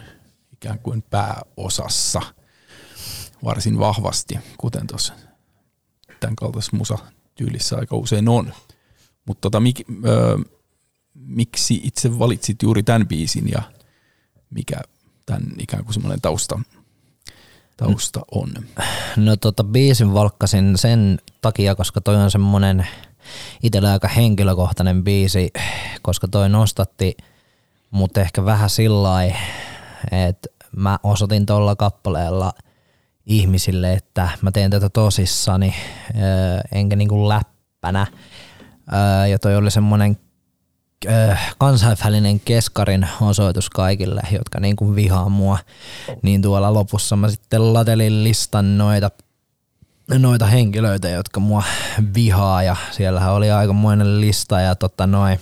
ikään 0.53 0.79
kuin 0.79 1.01
pääosassa 1.01 2.21
varsin 3.43 3.79
vahvasti, 3.79 4.39
kuten 4.57 4.87
tuossa 4.87 5.13
tämän 6.19 6.35
kaltaisessa 6.35 6.77
musa-tyylissä 6.77 7.77
aika 7.77 7.95
usein 7.95 8.29
on. 8.29 8.53
Mutta 9.25 9.41
tota, 9.41 9.59
mik, 9.59 9.81
miksi 11.13 11.81
itse 11.83 12.19
valitsit 12.19 12.63
juuri 12.63 12.83
tämän 12.83 13.07
biisin 13.07 13.49
ja 13.51 13.61
mikä 14.49 14.75
tämän 15.25 15.43
ikään 15.59 15.83
kuin 15.83 15.93
semmoinen 15.93 16.21
tausta, 16.21 16.59
tausta 17.77 18.21
on? 18.31 18.49
No 19.17 19.35
tota 19.35 19.63
biisin 19.63 20.13
valkkasin 20.13 20.77
sen 20.77 21.19
takia, 21.41 21.75
koska 21.75 22.01
toi 22.01 22.15
on 22.15 22.31
semmoinen 22.31 22.87
itsellä 23.63 23.91
aika 23.91 24.07
henkilökohtainen 24.07 25.03
biisi, 25.03 25.53
koska 26.01 26.27
toi 26.27 26.49
nostatti 26.49 27.17
mut 27.91 28.17
ehkä 28.17 28.45
vähän 28.45 28.69
sillä 28.69 29.23
että 30.11 30.49
mä 30.75 30.99
osoitin 31.03 31.45
tuolla 31.45 31.75
kappaleella 31.75 32.53
ihmisille, 33.25 33.93
että 33.93 34.29
mä 34.41 34.51
teen 34.51 34.71
tätä 34.71 34.89
tosissani, 34.89 35.75
enkä 36.71 36.95
niinku 36.95 37.29
läppänä. 37.29 38.07
Ja 39.29 39.39
toi 39.39 39.55
oli 39.55 39.71
semmoinen 39.71 40.17
kansainvälinen 41.57 42.39
keskarin 42.39 43.07
osoitus 43.21 43.69
kaikille, 43.69 44.21
jotka 44.31 44.59
niin 44.59 44.75
kuin 44.75 44.95
vihaa 44.95 45.29
mua, 45.29 45.57
niin 46.21 46.41
tuolla 46.41 46.73
lopussa 46.73 47.15
mä 47.15 47.29
sitten 47.29 47.73
latelin 47.73 48.23
listan 48.23 48.77
noita, 48.77 49.11
noita 50.17 50.45
henkilöitä, 50.45 51.09
jotka 51.09 51.39
mua 51.39 51.63
vihaa 52.15 52.63
ja 52.63 52.75
siellähän 52.91 53.33
oli 53.33 53.51
aikamoinen 53.51 54.21
lista 54.21 54.61
ja 54.61 54.75
tota 54.75 55.07
noin. 55.07 55.39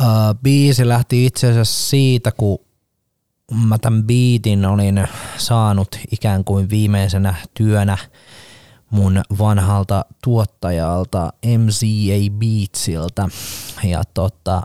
Uh, 0.00 0.40
biisi 0.42 0.88
lähti 0.88 1.26
itse 1.26 1.50
asiassa 1.50 1.88
siitä, 1.90 2.32
kun 2.32 2.58
mä 3.68 3.78
tämän 3.78 4.04
biitin 4.04 4.64
olin 4.64 5.08
saanut 5.36 5.88
ikään 6.10 6.44
kuin 6.44 6.70
viimeisenä 6.70 7.34
työnä 7.54 7.98
mun 8.90 9.22
vanhalta 9.38 10.04
tuottajalta 10.24 11.32
MCA 11.46 12.30
Beatsiltä. 12.38 13.28
Ja 13.84 14.02
tota, 14.14 14.62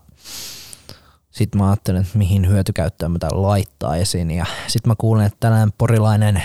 sitten 1.32 1.62
mä 1.62 1.68
ajattelin, 1.68 2.02
että 2.02 2.18
mihin 2.18 2.48
hyötykäyttöön 2.48 3.12
mä 3.12 3.20
tämän 3.20 3.42
laittaisin. 3.42 4.32
Ja 4.32 4.46
sitten 4.68 4.90
mä 4.90 4.96
kuulin, 4.98 5.26
että 5.26 5.38
tällainen 5.40 5.74
porilainen 5.78 6.44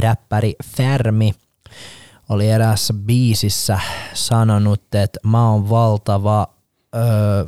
räppäri 0.00 0.54
Färmi 0.76 1.32
oli 2.28 2.50
eräässä 2.50 2.94
biisissä 2.94 3.80
sanonut, 4.14 4.94
että 4.94 5.20
mä 5.22 5.50
oon 5.50 5.70
valtava 5.70 6.46
öö, 6.94 7.44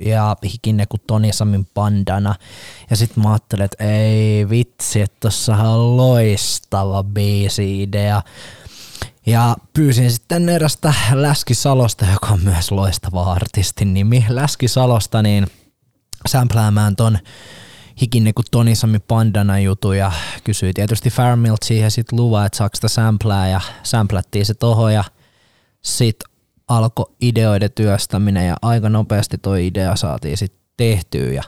ja 0.00 0.36
hikinen 0.44 0.86
kuin 0.88 1.00
Toni 1.06 1.32
Samin 1.32 1.66
pandana. 1.74 2.34
Ja 2.90 2.96
sitten 2.96 3.22
mä 3.22 3.30
ajattelin, 3.30 3.64
että 3.64 3.84
ei 3.84 4.48
vitsi, 4.48 5.00
että 5.00 5.16
tossahan 5.20 5.66
on 5.66 5.96
loistava 5.96 7.02
biisi-idea. 7.02 8.22
Ja 9.28 9.56
pyysin 9.72 10.10
sitten 10.10 10.48
erästä 10.48 10.94
Läski 11.12 11.54
Salosta, 11.54 12.06
joka 12.12 12.26
on 12.26 12.40
myös 12.44 12.70
loistava 12.70 13.32
artistin 13.32 13.94
nimi, 13.94 14.26
Läski 14.28 14.68
Salosta, 14.68 15.22
niin 15.22 15.46
sämpläämään 16.28 16.96
ton 16.96 17.18
hikinen 18.00 18.34
kuin 18.34 18.46
Toni 18.50 18.74
Sami 18.74 18.98
Pandana 18.98 19.58
jutu 19.58 19.92
ja 19.92 20.12
kysyi 20.44 20.72
tietysti 20.72 21.10
Farmilt 21.10 21.62
siihen 21.64 21.90
sit 21.90 22.12
luva, 22.12 22.44
että 22.46 22.58
saako 22.58 22.74
sitä 22.74 22.88
samplää 22.88 23.48
ja 23.48 23.60
samplättiin 23.82 24.46
se 24.46 24.54
toho 24.54 24.88
ja 24.88 25.04
sit 25.82 26.16
alkoi 26.68 27.12
ideoiden 27.20 27.72
työstäminen 27.72 28.46
ja 28.46 28.56
aika 28.62 28.88
nopeasti 28.88 29.38
toi 29.38 29.66
idea 29.66 29.96
saatiin 29.96 30.36
sitten 30.36 30.60
tehtyä 30.76 31.32
ja 31.32 31.42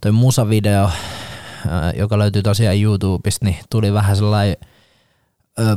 toi 0.00 0.12
musavideo, 0.12 0.90
joka 1.96 2.18
löytyy 2.18 2.42
tosiaan 2.42 2.80
YouTubesta, 2.80 3.44
niin 3.44 3.58
tuli 3.70 3.92
vähän 3.92 4.16
sellainen 4.16 4.56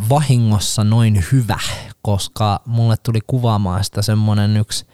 vahingossa 0.09 0.83
noin 0.83 1.23
hyvä, 1.31 1.59
koska 2.01 2.61
mulle 2.65 2.95
tuli 3.03 3.19
kuvaamaan 3.27 3.83
sitä 3.83 4.01
semmonen 4.01 4.57
yksi 4.57 4.85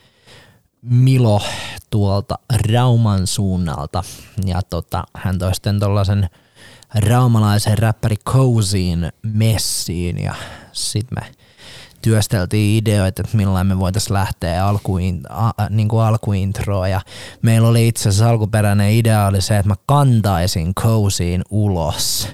Milo 0.81 1.41
tuolta 1.89 2.39
Rauman 2.71 3.27
suunnalta. 3.27 4.03
Ja 4.45 4.61
tota, 4.61 5.03
hän 5.15 5.39
toi 5.39 5.55
sitten 5.55 5.79
tollasen 5.79 6.29
raumalaisen 6.95 7.77
räppäri 7.77 8.15
Coziin 8.17 9.11
messiin 9.23 10.23
ja 10.23 10.33
sit 10.71 11.11
me 11.11 11.31
työsteltiin 12.01 12.77
ideoita, 12.77 13.21
että 13.21 13.37
millain 13.37 13.67
me 13.67 13.79
voitaisiin 13.79 14.13
lähteä 14.13 14.67
alkuin, 14.67 15.21
a, 15.29 15.51
niin 15.69 15.87
kuin 15.87 16.03
alkuintroa 16.03 16.87
ja 16.87 17.01
meillä 17.41 17.67
oli 17.67 17.87
itse 17.87 18.09
asiassa 18.09 18.29
alkuperäinen 18.29 18.91
idea 18.91 19.27
oli 19.27 19.41
se, 19.41 19.57
että 19.57 19.69
mä 19.69 19.75
kantaisin 19.85 20.75
Coziin 20.75 21.41
ulos. 21.49 22.27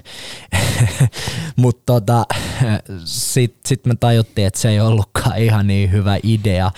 Mutta 1.56 1.82
tota, 1.86 2.26
sitten 3.04 3.68
sit 3.68 3.86
me 3.86 3.94
tajuttiin, 4.00 4.46
että 4.46 4.60
se 4.60 4.68
ei 4.68 4.80
ollutkaan 4.80 5.38
ihan 5.38 5.66
niin 5.66 5.92
hyvä 5.92 6.16
idea 6.22 6.70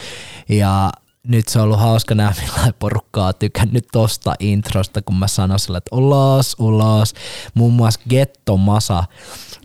ja 0.49 0.93
nyt 1.23 1.49
se 1.49 1.59
on 1.59 1.65
ollut 1.65 1.81
hauska 1.81 2.15
nähdä, 2.15 2.43
millainen 2.43 2.75
porukkaa 2.79 3.27
on 3.27 3.35
tykännyt 3.39 3.87
tosta 3.93 4.35
introsta, 4.41 5.03
kun 5.03 5.19
mä 5.19 5.29
sanoin 5.29 5.61
sille, 5.61 5.79
että 5.79 5.97
ulos, 5.97 6.57
ulos. 6.59 7.15
Muun 7.55 7.73
muassa 7.73 8.01
Getto 8.09 8.57
Masa 8.57 9.05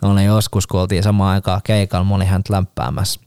oli 0.05 0.25
joskus, 0.25 0.67
kun 0.67 0.79
oltiin 0.79 1.03
samaan 1.03 1.33
aikaan 1.33 1.61
keikalla, 1.63 2.05
mä 2.05 2.15
olin 2.15 2.27
häntä 2.27 2.53
lämpäämässä 2.53 3.19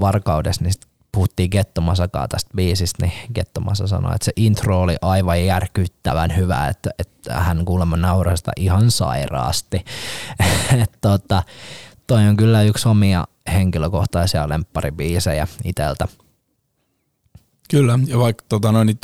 varkaudessa, 0.00 0.64
niin 0.64 0.74
puhuttiin 1.12 1.50
Gettomasakaa 1.52 2.28
tästä 2.28 2.50
biisistä, 2.56 3.06
niin 3.06 3.12
Gettomasa 3.34 3.86
sanoi, 3.86 4.14
että 4.14 4.24
se 4.24 4.32
intro 4.36 4.80
oli 4.80 4.96
aivan 5.02 5.46
järkyttävän 5.46 6.36
hyvä, 6.36 6.68
että, 6.68 6.90
että 6.98 7.40
hän 7.40 7.64
kuulemma 7.64 7.96
nauraa 7.96 8.36
sitä 8.36 8.52
ihan 8.56 8.90
sairaasti. 8.90 9.84
tota, 11.00 11.42
toi 12.06 12.28
on 12.28 12.36
kyllä 12.36 12.62
yksi 12.62 12.88
omia 12.88 13.26
henkilökohtaisia 13.52 14.48
lempparibiisejä 14.48 15.48
iteltä. 15.64 16.08
Kyllä, 17.70 17.98
ja 18.06 18.18
vaikka 18.18 18.44
tota 18.48 18.72
noin, 18.72 18.86
niin 18.86 18.98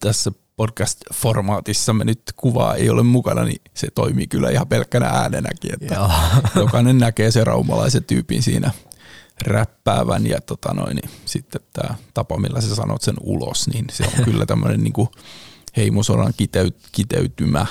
tässä 0.00 0.30
podcast-formaatissa 0.60 1.92
me 1.92 2.04
nyt 2.04 2.22
kuvaa 2.36 2.74
ei 2.74 2.90
ole 2.90 3.02
mukana, 3.02 3.44
niin 3.44 3.62
se 3.74 3.88
toimii 3.94 4.26
kyllä 4.26 4.50
ihan 4.50 4.68
pelkkänä 4.68 5.06
äänenäkin, 5.06 5.74
että 5.74 5.94
Joo. 5.94 6.10
jokainen 6.64 6.98
näkee 6.98 7.30
se 7.30 7.44
raumalaisen 7.44 8.04
tyypin 8.04 8.42
siinä 8.42 8.70
räppäävän 9.46 10.26
ja 10.26 10.40
tota 10.40 10.74
noin, 10.74 10.96
niin 10.96 11.10
sitten 11.24 11.60
tämä 11.72 11.94
tapa, 12.14 12.38
millä 12.38 12.60
sä 12.60 12.74
sanot 12.74 13.02
sen 13.02 13.14
ulos, 13.20 13.68
niin 13.68 13.84
se 13.90 14.04
on 14.04 14.24
kyllä 14.24 14.46
tämmöinen 14.46 14.80
niin 14.80 15.08
heimosodan 15.76 16.32
kiteyt, 16.36 16.76
kiteytymä 16.92 17.66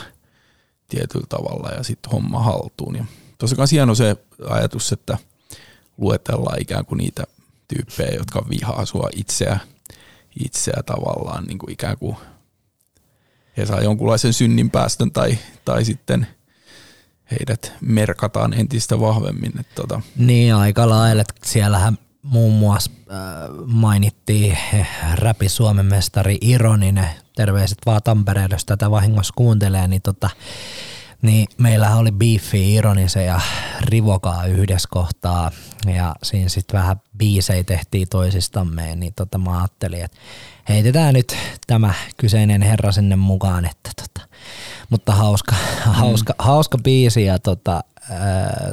tietyllä 0.88 1.26
tavalla 1.30 1.70
ja 1.70 1.84
sitten 1.84 2.12
homma 2.12 2.44
haltuun. 2.44 2.96
Ja 2.96 3.06
tuossa 3.38 3.56
kanssa 3.56 3.76
hieno 3.76 3.96
se 3.96 4.16
ajatus, 4.50 4.92
että 4.92 5.18
luetellaan 5.98 6.62
ikään 6.62 6.86
kuin 6.86 6.98
niitä 6.98 7.24
tyyppejä, 7.68 8.18
jotka 8.18 8.46
vihaa 8.50 8.86
sua 8.86 9.10
itseä, 9.16 9.60
itseä 10.46 10.84
tavallaan 10.86 11.44
niin 11.44 11.58
kuin 11.58 11.72
ikään 11.72 11.98
kuin 11.98 12.18
he 13.60 13.66
saa 13.66 13.82
jonkunlaisen 13.82 14.34
synnin 14.34 14.72
päästön 14.72 15.12
tai, 15.12 15.38
tai 15.66 15.86
sitten 15.86 16.28
heidät 17.32 17.74
merkataan 17.82 18.54
entistä 18.54 19.00
vahvemmin. 19.00 19.60
Että 19.60 19.76
tota. 19.76 20.02
Niin, 20.18 20.56
aika 20.56 20.90
lailla. 20.90 21.24
Siellähän 21.44 21.98
muun 22.24 22.54
muassa 22.54 22.92
äh, 23.12 23.18
mainittiin 23.66 24.58
räpi 25.14 25.50
Suomen 25.50 25.86
mestari 25.86 26.38
Ironinen, 26.42 27.10
terveiset 27.36 27.78
vaan 27.86 28.04
Tampereelle, 28.04 28.56
jos 28.56 28.66
tätä 28.66 28.92
vahingossa 28.92 29.34
kuuntelee, 29.38 29.88
niin 29.88 30.02
tota, 30.02 30.30
niin 31.22 31.48
meillä 31.58 31.96
oli 31.96 32.12
Beefi, 32.12 32.74
Ironisen 32.76 33.26
ja 33.26 33.42
Rivokaa 33.82 34.46
yhdessä 34.46 34.90
kohtaa 34.92 35.52
ja 35.96 36.16
siinä 36.24 36.50
sitten 36.50 36.80
vähän 36.80 37.02
biisei 37.18 37.64
tehtiin 37.64 38.10
toisistamme, 38.10 38.96
niin 38.96 39.14
tota 39.14 39.38
mä 39.38 39.60
ajattelin, 39.60 40.04
että 40.04 40.18
heitetään 40.70 41.14
nyt 41.14 41.38
tämä 41.68 41.94
kyseinen 42.18 42.62
herra 42.62 42.92
sinne 42.92 43.16
mukaan, 43.16 43.66
että 43.66 43.92
tota, 43.96 44.28
mutta 44.90 45.12
hauska, 45.12 45.56
hauska, 45.86 46.34
hauska 46.38 46.78
biisi 46.78 47.26
ja 47.26 47.40
tota, 47.40 47.84
ää, 48.10 48.72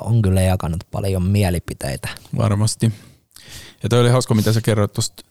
on 0.00 0.22
kyllä 0.22 0.42
jakanut 0.42 0.84
paljon 0.90 1.22
mielipiteitä. 1.22 2.08
Varmasti. 2.36 2.92
Ja 3.82 3.88
toi 3.88 4.00
oli 4.00 4.10
hauska, 4.10 4.34
mitä 4.34 4.52
sä 4.52 4.60
kerroit 4.60 4.92
tuosta 4.92 5.22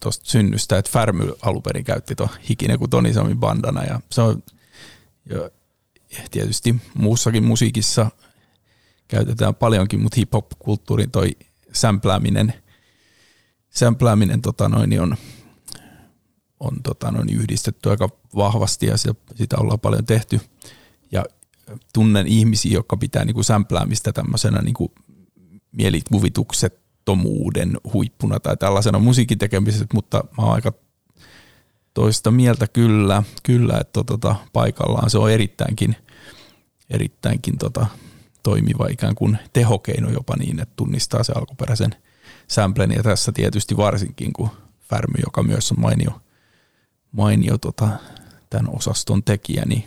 tosta 0.00 0.26
synnystä, 0.26 0.78
että 0.78 0.90
Färmy 0.90 1.32
alun 1.42 1.62
perin 1.62 1.84
käytti 1.84 2.14
tuon 2.14 2.28
hikinen 2.48 2.78
kuin 2.78 2.90
Toni 2.90 3.12
Samin 3.12 3.38
bandana 3.38 3.84
ja 3.84 4.00
se 4.10 4.22
on 4.22 4.42
ja 5.28 5.50
tietysti 6.30 6.76
muussakin 6.94 7.44
musiikissa 7.44 8.10
käytetään 9.08 9.54
paljonkin, 9.54 10.00
mutta 10.00 10.16
hip-hop-kulttuurin 10.16 11.10
toi 11.10 11.30
sämplääminen, 11.72 12.54
sämplääminen 13.70 14.42
tota 14.42 14.68
noin, 14.68 15.00
on, 15.00 15.16
on 16.60 16.82
tota 16.82 17.10
noin, 17.10 17.34
yhdistetty 17.34 17.90
aika 17.90 18.08
vahvasti 18.36 18.86
ja 18.86 18.96
sitä, 18.96 19.14
sitä 19.34 19.56
ollaan 19.58 19.80
paljon 19.80 20.04
tehty. 20.04 20.40
Ja 21.12 21.24
tunnen 21.92 22.26
ihmisiä, 22.26 22.72
jotka 22.72 22.96
pitää 22.96 23.24
niinku 23.24 23.42
sämpläämistä 23.42 24.12
tämmöisenä 24.12 24.62
niinku 24.62 24.92
mielikuvituksettomuuden 25.72 27.76
huippuna 27.92 28.40
tai 28.40 28.56
tällaisena 28.56 28.98
musiikin 28.98 29.38
tekemisessä, 29.38 29.86
mutta 29.94 30.24
mä 30.38 30.44
oon 30.44 30.54
aika 30.54 30.72
toista 31.98 32.30
mieltä. 32.30 32.66
Kyllä, 32.66 33.22
kyllä 33.42 33.78
että 33.80 34.04
tota, 34.04 34.36
paikallaan. 34.52 35.10
Se 35.10 35.18
on 35.18 35.30
erittäinkin, 35.30 35.96
erittäinkin 36.90 37.58
tota, 37.58 37.86
toimiva 38.42 38.86
ikään 38.90 39.14
kuin 39.14 39.38
tehokeino 39.52 40.10
jopa 40.10 40.36
niin, 40.36 40.60
että 40.60 40.72
tunnistaa 40.76 41.22
se 41.22 41.32
alkuperäisen 41.36 41.94
samplen. 42.48 42.90
Ja 42.90 43.02
tässä 43.02 43.32
tietysti 43.32 43.76
varsinkin 43.76 44.32
kun 44.32 44.48
Färmy, 44.90 45.14
joka 45.24 45.42
myös 45.42 45.72
on 45.72 45.80
mainio, 45.80 46.20
mainio 47.12 47.58
tota, 47.58 47.88
tämän 48.50 48.76
osaston 48.76 49.22
tekijä, 49.22 49.62
niin 49.66 49.84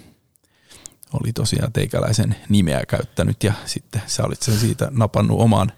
oli 1.13 1.33
tosiaan 1.33 1.73
teikäläisen 1.73 2.35
nimeä 2.49 2.85
käyttänyt 2.87 3.43
ja 3.43 3.53
sitten 3.65 4.01
sä 4.07 4.23
olit 4.23 4.41
sen 4.41 4.59
siitä 4.59 4.87
napannut 4.91 5.39
omaan, 5.39 5.71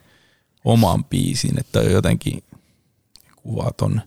omaan 0.66 1.04
biisiin, 1.04 1.60
että 1.60 1.82
jotenkin 1.82 2.44
kuvaat 3.36 3.82
on 3.82 4.02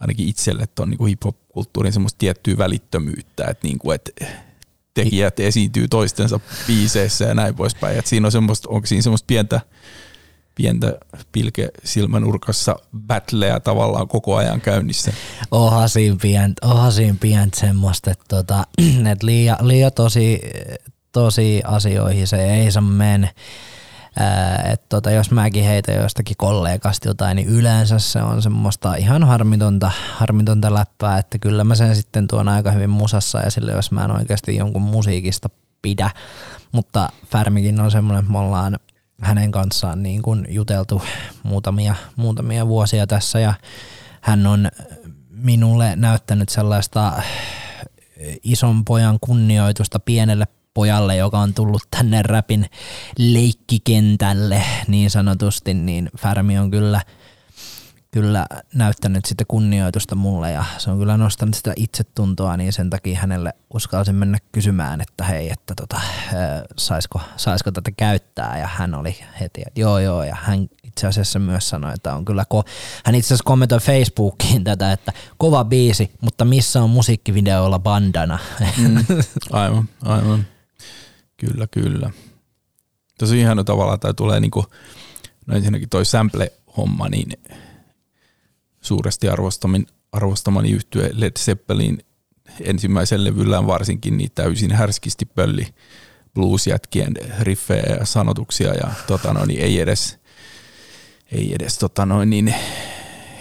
ainakin 0.00 0.28
itselle 0.28 0.66
tuon 0.66 0.90
niin 0.90 1.06
hip-hop-kulttuurin 1.06 1.92
semmoista 1.92 2.18
tiettyä 2.18 2.58
välittömyyttä, 2.58 3.44
että, 3.44 3.66
niin 3.66 3.78
kuin, 3.78 3.94
että 3.94 4.26
tekijät 4.94 5.40
esiintyy 5.40 5.88
toistensa 5.88 6.40
biiseissä 6.66 7.24
ja 7.24 7.34
näin 7.34 7.54
poispäin. 7.54 7.98
Että 7.98 8.08
siinä 8.08 8.26
on 8.26 8.32
semmoista, 8.32 8.68
onko 8.68 8.86
siinä 8.86 9.02
semmoista 9.02 9.26
pientä, 9.26 9.60
pientä 10.54 10.98
pilke 11.32 11.68
silmänurkassa 11.84 12.76
battleja 13.06 13.60
tavallaan 13.60 14.08
koko 14.08 14.36
ajan 14.36 14.60
käynnissä. 14.60 15.12
Onhan 15.50 15.88
siinä 15.88 16.16
pientä, 16.22 16.66
onhan 16.66 16.92
siinä 16.92 17.16
pientä 17.20 17.60
semmoista, 17.60 18.10
että, 18.10 18.24
tota, 18.28 18.66
että 19.12 19.26
liian, 19.26 19.68
liian 19.68 19.92
tosi, 19.92 20.40
tosi 21.12 21.62
asioihin 21.64 22.26
se 22.26 22.54
ei 22.54 22.72
saa 22.72 22.82
mennä. 22.82 23.32
Että 24.72 24.86
tota, 24.88 25.10
jos 25.10 25.30
mäkin 25.30 25.64
heitä 25.64 25.92
jostakin 25.92 26.36
kollegasta 26.36 27.08
jotain, 27.08 27.36
niin 27.36 27.48
yleensä 27.48 27.98
se 27.98 28.22
on 28.22 28.42
semmoista 28.42 28.94
ihan 28.94 29.24
harmitonta, 29.24 29.90
harmitonta 30.14 30.74
läppää, 30.74 31.18
että 31.18 31.38
kyllä 31.38 31.64
mä 31.64 31.74
sen 31.74 31.96
sitten 31.96 32.28
tuon 32.28 32.48
aika 32.48 32.70
hyvin 32.70 32.90
musassa 32.90 33.42
esille, 33.42 33.72
jos 33.72 33.92
mä 33.92 34.04
en 34.04 34.10
oikeasti 34.10 34.56
jonkun 34.56 34.82
musiikista 34.82 35.50
pidä. 35.82 36.10
Mutta 36.72 37.08
Färmikin 37.26 37.80
on 37.80 37.90
semmoinen, 37.90 38.20
että 38.20 38.32
me 38.32 38.38
ollaan 38.38 38.78
hänen 39.20 39.52
kanssaan 39.52 40.02
niin 40.02 40.22
kuin 40.22 40.46
juteltu 40.48 41.02
muutamia, 41.42 41.94
muutamia 42.16 42.66
vuosia 42.66 43.06
tässä 43.06 43.40
ja 43.40 43.54
hän 44.20 44.46
on 44.46 44.68
minulle 45.30 45.96
näyttänyt 45.96 46.48
sellaista 46.48 47.22
ison 48.42 48.84
pojan 48.84 49.18
kunnioitusta 49.20 49.98
pienelle 49.98 50.46
pojalle, 50.78 51.16
joka 51.16 51.38
on 51.38 51.54
tullut 51.54 51.82
tänne 51.90 52.22
räpin 52.22 52.66
leikkikentälle 53.18 54.62
niin 54.88 55.10
sanotusti, 55.10 55.74
niin 55.74 56.10
Färmi 56.18 56.58
on 56.58 56.70
kyllä– 56.70 57.02
kyllä 58.10 58.46
näyttänyt 58.74 59.24
sitä 59.24 59.44
kunnioitusta 59.48 60.14
mulle 60.14 60.52
ja 60.52 60.64
se 60.78 60.90
on 60.90 60.98
kyllä 60.98 61.16
nostanut 61.16 61.54
sitä 61.54 61.72
itsetuntoa, 61.76 62.56
niin 62.56 62.72
sen 62.72 62.90
takia 62.90 63.18
hänelle 63.18 63.52
uskalsin 63.74 64.14
mennä 64.14 64.38
kysymään, 64.52 65.00
että 65.00 65.24
hei, 65.24 65.50
että 65.50 65.74
tota, 65.74 66.00
saisiko, 66.76 67.20
saisiko 67.36 67.70
tätä 67.70 67.90
käyttää 67.96 68.58
ja 68.58 68.68
hän 68.72 68.94
oli 68.94 69.16
heti, 69.40 69.62
että 69.66 69.80
joo 69.80 69.98
joo 69.98 70.22
ja 70.22 70.36
hän 70.40 70.68
itse 70.84 71.06
asiassa 71.06 71.38
myös 71.38 71.68
sanoi, 71.68 71.94
että 71.94 72.14
on 72.14 72.24
kyllä, 72.24 72.44
ko- 72.54 72.68
hän 73.04 73.14
itse 73.14 73.26
asiassa 73.26 73.44
kommentoi 73.44 73.78
Facebookiin 73.78 74.64
tätä, 74.64 74.92
että 74.92 75.12
kova 75.38 75.64
biisi, 75.64 76.10
mutta 76.20 76.44
missä 76.44 76.82
on 76.82 76.90
musiikkivideoilla 76.90 77.78
bandana. 77.78 78.38
Mm, 78.78 79.04
aivan, 79.52 79.88
aivan. 80.02 80.46
Kyllä, 81.38 81.66
kyllä. 81.66 82.10
Tosi 83.18 83.40
ihana 83.40 83.64
tavalla, 83.64 83.98
tämä 83.98 84.14
tulee 84.14 84.40
niinku, 84.40 84.64
no 85.46 85.56
ensinnäkin 85.56 85.88
toi 85.88 86.04
sample-homma, 86.04 87.08
niin 87.08 87.32
suuresti 88.80 89.28
arvostamin, 89.28 89.86
arvostamani 90.12 90.70
yhtye 90.70 91.10
Led 91.12 91.32
Zeppelin 91.38 91.98
ensimmäisen 92.60 93.24
levyllään 93.24 93.66
varsinkin 93.66 94.18
niin 94.18 94.30
täysin 94.34 94.72
härskisti 94.72 95.24
pölli 95.24 95.66
bluesjätkien 96.34 97.14
riffejä 97.40 97.96
ja 97.98 98.06
sanotuksia 98.06 98.74
ja 98.74 98.90
tota 99.06 99.32
noin, 99.32 99.48
niin 99.48 99.60
ei 99.60 99.80
edes, 99.80 100.18
ei 101.32 101.54
edes 101.54 101.78
tota 101.78 102.06
noin, 102.06 102.30
niin 102.30 102.54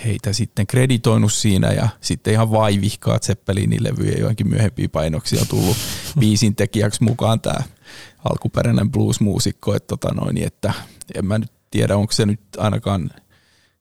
heitä 0.06 0.34
sitten 0.34 0.68
kreditoinut 0.68 1.34
siinä 1.34 1.72
ja 1.72 1.90
sitten 2.02 2.34
ihan 2.34 2.52
vaivihkaa 2.52 3.20
Zeppelinin 3.20 3.84
levyjä 3.84 4.18
joinkin 4.20 4.48
myöhempiä 4.48 4.90
painoksia 4.90 5.42
on 5.42 5.48
tullut 5.48 5.78
biisin 6.20 6.56
tekijäksi 6.56 7.04
mukaan 7.04 7.42
tämä 7.42 7.64
alkuperäinen 8.28 8.92
bluesmuusikko, 8.92 9.76
että, 9.76 9.88
tota 9.88 10.13
noin, 10.13 10.38
että 10.38 10.74
en 11.16 11.26
mä 11.26 11.38
nyt 11.38 11.52
tiedä, 11.72 11.98
onko 11.98 12.12
se 12.12 12.26
nyt 12.26 12.42
ainakaan– 12.58 13.10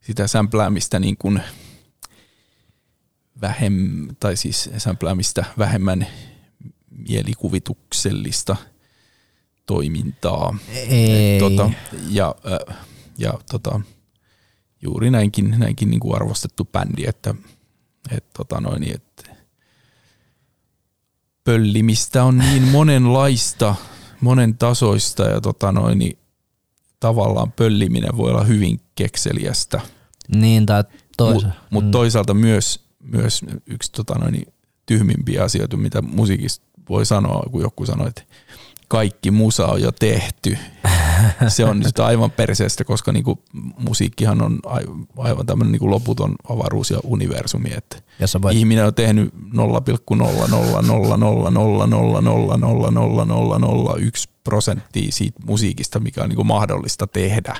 sitä 0.06 0.26
sämpläämistä 0.26 0.98
niin 0.98 1.16
kuin 1.16 1.42
vähem, 3.40 4.06
tai 4.20 4.36
siis 4.36 4.70
sämpläämistä 4.78 5.44
vähemmän 5.58 6.06
mielikuvituksellista 7.08 8.56
toimintaa. 9.66 10.58
Ei. 10.88 11.40
Tota, 11.40 11.70
ja 12.08 12.34
ja 13.18 13.34
tota, 13.50 13.80
juuri 14.82 15.10
näinkin, 15.10 15.54
näinkin 15.58 15.90
niin 15.90 16.00
kuin 16.00 16.16
arvostettu 16.16 16.64
bändi, 16.64 17.04
että, 17.06 17.34
et, 18.10 18.32
tota 18.32 18.60
noin, 18.60 18.94
että 18.94 19.36
pöllimistä 21.44 22.24
on 22.24 22.38
niin 22.38 22.62
monenlaista, 22.62 23.74
monen 24.20 24.58
tasoista 24.58 25.22
ja 25.22 25.40
tota 25.40 25.72
noin, 25.72 26.18
tavallaan 27.00 27.52
pölliminen 27.52 28.16
voi 28.16 28.30
olla 28.30 28.44
hyvin 28.44 28.80
kekseliästä– 28.94 29.80
niin, 30.28 30.66
tai 30.66 30.84
toisaalta. 31.16 31.46
Mutta 31.46 31.66
mut 31.70 31.84
mm. 31.84 31.90
toisaalta 31.90 32.34
myös, 32.34 32.80
myös 33.00 33.44
yksi 33.66 33.92
tota 33.92 34.14
noin, 34.18 34.46
tyhmimpiä 34.86 35.44
asioita, 35.44 35.76
mitä 35.76 36.02
musiikista 36.02 36.66
voi 36.88 37.06
sanoa, 37.06 37.42
kun 37.50 37.62
joku 37.62 37.86
sanoo, 37.86 38.06
että 38.06 38.22
kaikki 38.88 39.30
musa 39.30 39.66
on 39.66 39.82
jo 39.82 39.92
tehty. 39.92 40.58
Se 41.48 41.64
on 41.64 41.80
nyt 41.80 41.98
aivan 41.98 42.30
perseestä, 42.30 42.84
koska 42.84 43.12
niinku 43.12 43.42
musiikkihan 43.78 44.42
on 44.42 44.58
aivan 45.18 45.46
tämmöinen 45.46 45.72
niinku 45.72 45.90
loputon 45.90 46.34
avaruus 46.50 46.90
ja 46.90 46.98
universumi. 47.04 47.70
Että 47.76 47.96
voit... 48.42 48.56
Ihminen 48.56 48.86
on 48.86 48.94
tehnyt 48.94 49.34
0,00000000001 49.34 49.40
prosenttia 54.44 55.12
siitä 55.12 55.40
musiikista, 55.46 56.00
mikä 56.00 56.22
on 56.22 56.28
niinku 56.28 56.44
mahdollista 56.44 57.06
tehdä 57.06 57.56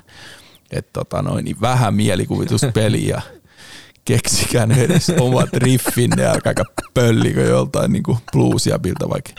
että 0.70 0.90
tota 0.92 1.22
noin, 1.22 1.44
niin 1.44 1.60
vähän 1.60 1.94
mielikuvituspeliä 1.94 3.08
ja 3.16 3.22
keksikään 4.04 4.72
edes 4.72 5.10
omat 5.20 5.52
riffinne 5.52 6.22
ja 6.22 6.32
aika 6.32 6.64
pöllikö 6.94 7.42
joltain 7.42 7.92
niin 7.92 8.02
kuin 8.02 8.18
bluesia 8.32 8.78
biltä 8.78 9.08
vaikka 9.08 9.32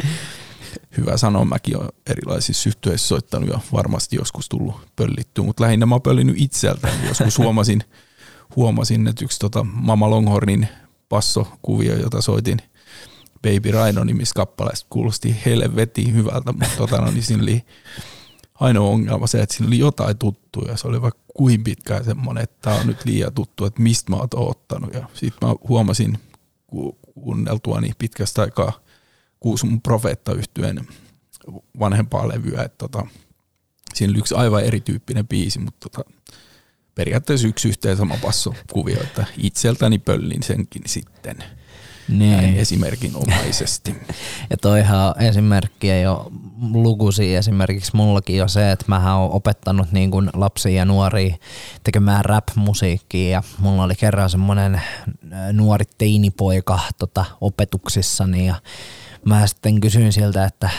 hyvä 0.97 1.17
sanoa, 1.17 1.45
mäkin 1.45 1.77
olen 1.77 1.89
erilaisissa 2.09 2.69
yhtyeissä 2.69 3.07
soittanut 3.07 3.49
ja 3.49 3.59
varmasti 3.73 4.15
joskus 4.15 4.49
tullut 4.49 4.75
pöllittyä, 4.95 5.43
mutta 5.43 5.63
lähinnä 5.63 5.85
mä 5.85 5.95
oon 5.95 6.01
pöllinyt 6.01 6.35
itseltäni. 6.37 7.07
Joskus 7.07 7.37
huomasin, 7.43 7.83
huomasin 8.55 9.07
että 9.07 9.25
yksi 9.25 9.39
tota 9.39 9.63
Mama 9.63 10.09
Longhornin 10.09 10.67
passokuvio, 11.09 11.95
jota 11.95 12.21
soitin 12.21 12.57
Baby 13.41 13.71
Rhino 13.71 14.03
nimistä 14.03 14.35
kappaleesta, 14.35 14.87
kuulosti 14.89 15.35
helvetin 15.45 16.13
hyvältä, 16.13 16.51
mutta 16.51 16.77
tota, 16.77 16.97
no, 16.97 17.11
niin 17.11 17.23
siinä 17.23 17.43
oli 17.43 17.63
ainoa 18.59 18.89
ongelma 18.89 19.27
se, 19.27 19.41
että 19.41 19.55
siinä 19.55 19.67
oli 19.67 19.77
jotain 19.77 20.17
tuttuja. 20.17 20.77
Se 20.77 20.87
oli 20.87 21.01
vaikka 21.01 21.21
kuin 21.33 21.63
pitkään 21.63 22.05
semmoinen, 22.05 22.43
että 22.43 22.57
tämä 22.61 22.75
on 22.75 22.87
nyt 22.87 23.05
liian 23.05 23.33
tuttu, 23.33 23.65
että 23.65 23.81
mistä 23.81 24.11
mä 24.11 24.17
oon 24.17 24.27
ottanut. 24.35 24.93
Ja 24.93 25.09
sitten 25.13 25.49
mä 25.49 25.55
huomasin 25.67 26.19
kuunneltuani 27.13 27.91
pitkästä 27.99 28.41
aikaa 28.41 28.79
kuusi 29.39 29.65
mun 29.65 29.81
profeetta 29.81 30.33
yhtyen 30.33 30.87
vanhempaa 31.79 32.27
levyä, 32.27 32.63
että 32.63 32.77
tota, 32.77 33.07
siinä 33.93 34.11
oli 34.11 34.19
yksi 34.19 34.35
aivan 34.35 34.63
erityyppinen 34.63 35.27
biisi, 35.27 35.59
mutta 35.59 35.89
tota, 35.89 36.09
periaatteessa 36.95 37.47
yksi 37.47 37.67
yhteen 37.67 37.97
sama 37.97 38.17
passo 38.21 38.53
kuvio, 38.73 39.01
että 39.01 39.25
itseltäni 39.37 39.99
pöllin 39.99 40.43
senkin 40.43 40.81
sitten. 40.85 41.43
Niin. 42.09 42.31
näin 42.31 42.57
esimerkinomaisesti. 42.57 43.95
Ja 44.49 44.57
toihan 44.57 44.99
on 44.99 45.21
esimerkkiä 45.21 46.01
jo 46.01 46.31
lukuisia 46.73 47.39
esimerkiksi 47.39 47.91
mullakin 47.95 48.37
jo 48.37 48.47
se, 48.47 48.71
että 48.71 48.85
mä 48.87 49.17
oon 49.17 49.31
opettanut 49.31 49.91
niin 49.91 50.11
kuin 50.11 50.29
lapsia 50.33 50.71
ja 50.71 50.85
nuoria 50.85 51.35
tekemään 51.83 52.25
rap-musiikkia 52.25 53.29
ja 53.29 53.43
mulla 53.59 53.83
oli 53.83 53.95
kerran 53.95 54.29
semmoinen 54.29 54.81
nuori 55.51 55.85
teinipoika 55.97 56.79
tota, 56.99 57.25
opetuksissani 57.41 58.47
ja 58.47 58.55
mä 59.27 59.47
sitten 59.47 59.81
kysyin 59.81 60.13
siltä, 60.13 60.45
että 60.45 60.69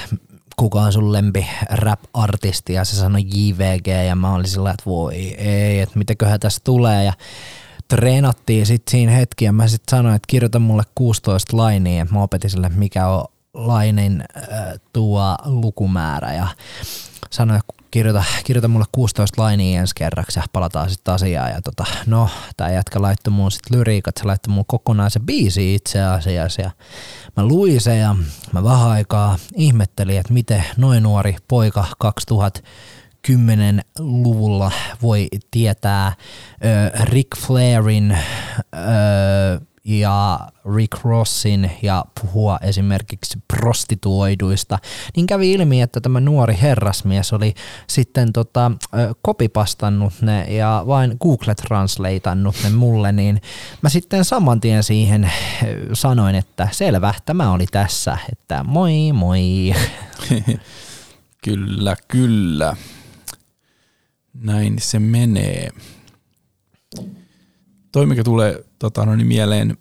kuka 0.56 0.80
on 0.80 0.92
sun 0.92 1.12
lempi 1.12 1.46
rap-artisti 1.70 2.72
ja 2.72 2.84
se 2.84 2.96
sanoi 2.96 3.22
JVG 3.34 3.87
ja 4.06 4.16
mä 4.16 4.34
olin 4.34 4.48
sillä 4.48 4.70
että 4.70 4.82
voi 4.87 5.14
ei, 5.34 5.80
että 5.80 5.98
mitäköhän 5.98 6.40
tässä 6.40 6.61
tulee 6.64 7.04
ja 7.04 7.12
treenattiin 7.88 8.66
sitten 8.66 8.90
siinä 8.90 9.12
hetki 9.12 9.44
ja 9.44 9.52
mä 9.52 9.68
sitten 9.68 9.98
sanoin, 9.98 10.14
että 10.14 10.26
kirjoita 10.26 10.58
mulle 10.58 10.82
16 10.94 11.56
lainia, 11.56 12.06
mä 12.11 12.22
opetin 12.22 12.50
sille, 12.50 12.68
mikä 12.68 13.08
on 13.08 13.24
lainin 13.54 14.24
äh, 14.37 14.58
tuo 14.92 15.37
lukumäärä 15.44 16.34
ja 16.34 16.46
sanoin, 17.30 17.61
että 17.61 17.77
kirjoita, 17.90 18.24
kirjoita 18.44 18.68
mulle 18.68 18.85
16 18.92 19.42
lainia 19.42 19.81
ensi 19.81 19.94
kerraksi 19.94 20.38
ja 20.38 20.44
palataan 20.53 20.90
sitten 20.90 21.14
asiaan. 21.14 21.51
Ja 21.51 21.62
tota, 21.62 21.85
no, 22.07 22.29
tää 22.57 22.72
jätkä 22.72 23.03
laittoi 23.03 23.33
mun 23.33 23.51
sitten 23.51 23.79
lyriikat, 23.79 24.16
se 24.16 24.24
laittoi 24.24 24.55
mun 24.55 24.64
kokonaisen 24.66 25.22
biisi 25.22 25.74
itse 25.74 26.03
asiassa 26.03 26.62
ja 26.62 26.70
mä 27.37 27.46
luin 27.46 27.81
se 27.81 27.96
ja 27.96 28.16
mä 28.53 28.64
vähän 28.64 28.88
aikaa 28.88 29.38
ihmettelin, 29.55 30.18
että 30.18 30.33
miten 30.33 30.64
noin 30.77 31.03
nuori 31.03 31.37
poika 31.48 31.85
2010-luvulla 32.05 34.72
voi 35.03 35.29
tietää 35.51 36.12
ö, 36.64 36.90
Rick 37.05 37.37
Flairin 37.37 38.12
ö, 38.12 38.18
ja 39.88 40.40
Rick 40.77 41.05
Rossin 41.05 41.70
ja 41.83 42.05
puhua 42.20 42.59
esimerkiksi 42.62 43.38
prostituoiduista, 43.55 44.79
niin 45.16 45.27
kävi 45.27 45.53
ilmi, 45.53 45.83
että 45.83 46.01
tämä 46.01 46.20
nuori 46.20 46.59
herrasmies 46.62 47.33
oli 47.33 47.55
sitten 47.87 48.33
tota, 48.33 48.72
kopipastannut 49.22 50.12
ne 50.20 50.44
ja 50.55 50.85
vain 50.87 51.16
Google 51.20 51.55
Translateannut 51.55 52.57
ne 52.62 52.70
mulle, 52.70 53.12
niin 53.12 53.42
mä 53.83 53.88
sitten 53.88 54.24
saman 54.24 54.61
tien 54.61 54.83
siihen 54.83 55.31
sanoin, 55.92 56.35
että 56.35 56.68
selvä, 56.72 57.14
tämä 57.24 57.53
oli 57.53 57.66
tässä, 57.66 58.18
että 58.33 58.64
moi 58.64 59.12
moi. 59.12 59.74
Kyllä, 61.44 61.96
kyllä. 62.09 62.77
Näin 64.35 64.77
se 64.79 64.98
menee. 64.98 65.70
Toi, 67.92 68.07
mikä 68.07 68.24
tulee 68.24 68.64
tota, 68.79 69.07
no 69.07 69.16
niin 69.16 69.27
mieleen, 69.27 69.77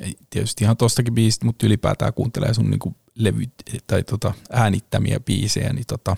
ei 0.00 0.16
tietysti 0.30 0.64
ihan 0.64 0.76
tostakin 0.76 1.14
biisistä, 1.14 1.46
mutta 1.46 1.66
ylipäätään 1.66 2.14
kuuntelee 2.14 2.54
sun 2.54 2.70
niinku 2.70 2.94
levyt 3.14 3.52
tai 3.86 4.02
tota, 4.02 4.34
äänittämiä 4.50 5.20
biisejä, 5.20 5.72
niin 5.72 5.86
tota, 5.86 6.16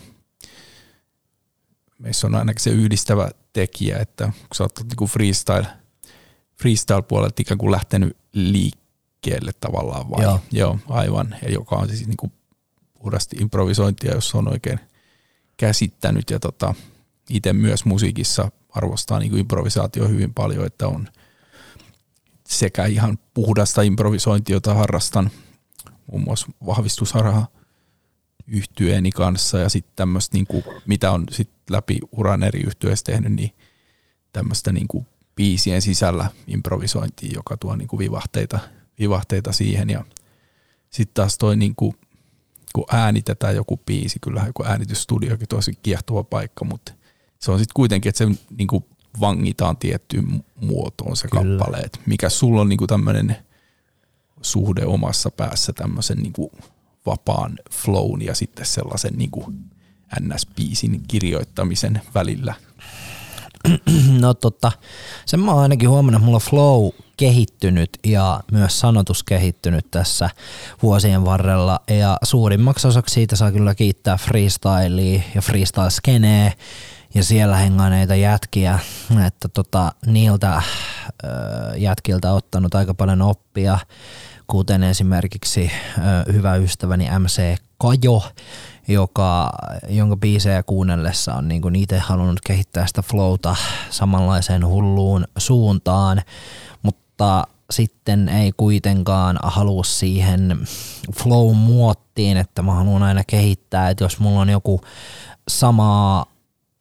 meissä 1.98 2.26
on 2.26 2.34
ainakin 2.34 2.62
se 2.62 2.70
yhdistävä 2.70 3.30
tekijä, 3.52 3.98
että 3.98 4.24
kun 4.24 4.54
sä 4.54 4.64
oot 4.64 4.80
niinku 4.82 5.06
freestyle, 5.06 5.66
freestyle-puolelta 6.62 7.40
ikään 7.40 7.58
kuin 7.58 7.72
lähtenyt 7.72 8.16
liikkeelle 8.32 9.52
tavallaan 9.60 10.10
vai? 10.10 10.22
Joo. 10.22 10.40
Joo 10.52 10.78
aivan. 10.88 11.36
Ja 11.42 11.50
joka 11.50 11.76
on 11.76 11.88
siis 11.88 12.06
niinku 12.06 12.32
puhdasti 12.94 13.36
improvisointia, 13.36 14.14
jos 14.14 14.34
on 14.34 14.48
oikein 14.48 14.80
käsittänyt 15.56 16.30
ja 16.30 16.40
tota, 16.40 16.74
itse 17.30 17.52
myös 17.52 17.84
musiikissa 17.84 18.50
arvostaa 18.78 19.18
niin 19.18 19.38
improvisaatio 19.38 20.08
hyvin 20.08 20.34
paljon, 20.34 20.66
että 20.66 20.88
on 20.88 21.08
sekä 22.48 22.86
ihan 22.86 23.18
puhdasta 23.34 23.82
improvisointia, 23.82 24.56
jota 24.56 24.74
harrastan 24.74 25.30
muun 26.06 26.24
muassa 26.24 26.46
vahvistusharha 26.66 27.46
yhtyeeni 28.46 29.10
kanssa 29.12 29.58
ja 29.58 29.68
sitten 29.68 29.92
tämmöistä, 29.96 30.36
niin 30.36 30.46
kuin, 30.46 30.64
mitä 30.86 31.10
on 31.10 31.24
sit 31.30 31.50
läpi 31.70 31.98
uran 32.12 32.42
eri 32.42 32.60
yhtyeistä 32.60 33.12
tehnyt, 33.12 33.32
niin 33.32 33.50
tämmöistä 34.32 34.72
niin 34.72 34.88
kuin 34.88 35.06
biisien 35.34 35.82
sisällä 35.82 36.30
improvisointia, 36.46 37.30
joka 37.34 37.56
tuo 37.56 37.76
niin 37.76 37.88
kuin 37.88 37.98
vivahteita, 37.98 38.58
vivahteita 38.98 39.52
siihen. 39.52 39.90
Ja 39.90 40.04
sitten 40.90 41.14
taas 41.14 41.38
toi 41.38 41.56
niin 41.56 41.74
kuin, 41.74 41.94
kun 42.74 42.84
äänitetään 42.92 43.56
joku 43.56 43.76
biisi, 43.76 44.18
kyllähän 44.18 44.48
joku 44.48 44.64
äänitysstudiokin 44.64 45.48
tosi 45.48 45.72
kiehtova 45.82 46.24
paikka, 46.24 46.64
mutta 46.64 46.92
se 47.38 47.50
on 47.50 47.58
sitten 47.58 47.74
kuitenkin, 47.74 48.10
että 48.10 48.18
se 48.18 48.30
niin 48.58 48.68
kuin 48.68 48.84
vangitaan 49.20 49.76
tiettyyn 49.76 50.44
muotoon 50.60 51.16
se 51.16 51.28
Kyllä. 51.28 51.58
kappale. 51.58 51.78
Et 51.78 52.00
mikä 52.06 52.28
sulla 52.28 52.60
on 52.60 52.68
niin 52.68 52.78
kuin 52.78 52.88
tämmöinen 52.88 53.36
suhde 54.42 54.86
omassa 54.86 55.30
päässä 55.30 55.72
tämmöisen 55.72 56.18
niin 56.18 56.32
kuin 56.32 56.50
vapaan 57.06 57.58
flown 57.70 58.22
ja 58.22 58.34
sitten 58.34 58.66
sellaisen 58.66 59.14
niin 59.16 59.30
kuin 59.30 59.58
NS-biisin 60.20 61.00
kirjoittamisen 61.08 62.00
välillä. 62.14 62.54
No 64.20 64.34
totta, 64.34 64.72
sen 65.26 65.40
mä 65.40 65.52
oon 65.52 65.62
ainakin 65.62 65.88
huomannut, 65.88 66.18
että 66.18 66.24
mulla 66.24 66.36
on 66.36 66.50
flow 66.50 66.88
kehittynyt 67.16 67.90
ja 68.06 68.40
myös 68.52 68.80
sanotus 68.80 69.24
kehittynyt 69.24 69.90
tässä 69.90 70.30
vuosien 70.82 71.24
varrella 71.24 71.80
ja 71.90 72.18
suurimmaksi 72.22 72.88
osaksi 72.88 73.14
siitä 73.14 73.36
saa 73.36 73.52
kyllä 73.52 73.74
kiittää 73.74 74.16
freestylea 74.16 75.20
ja 75.34 75.42
freestyle-skeneä 75.42 76.52
ja 77.14 77.24
siellä 77.24 77.56
henganeita 77.56 78.14
jätkiä, 78.14 78.78
että 79.26 79.48
tota, 79.48 79.92
niiltä 80.06 80.62
ö, 81.24 81.28
jätkiltä 81.76 82.32
ottanut 82.32 82.74
aika 82.74 82.94
paljon 82.94 83.22
oppia, 83.22 83.78
kuten 84.46 84.82
esimerkiksi 84.82 85.70
ö, 85.98 86.32
hyvä 86.32 86.56
ystäväni 86.56 87.08
MC 87.18 87.56
Kajo, 87.78 88.22
joka, 88.88 89.52
jonka 89.88 90.16
biisejä 90.16 90.62
kuunnellessa 90.62 91.34
on 91.34 91.48
niin 91.48 91.76
itse 91.76 91.98
halunnut 91.98 92.40
kehittää 92.46 92.86
sitä 92.86 93.02
flowta 93.02 93.56
samanlaiseen 93.90 94.66
hulluun 94.66 95.24
suuntaan, 95.38 96.22
mutta 96.82 97.46
sitten 97.70 98.28
ei 98.28 98.52
kuitenkaan 98.56 99.38
halua 99.42 99.84
siihen 99.84 100.58
flow-muottiin, 101.14 102.36
että 102.36 102.62
mä 102.62 102.72
haluan 102.74 103.02
aina 103.02 103.22
kehittää, 103.26 103.90
että 103.90 104.04
jos 104.04 104.20
mulla 104.20 104.40
on 104.40 104.48
joku 104.48 104.80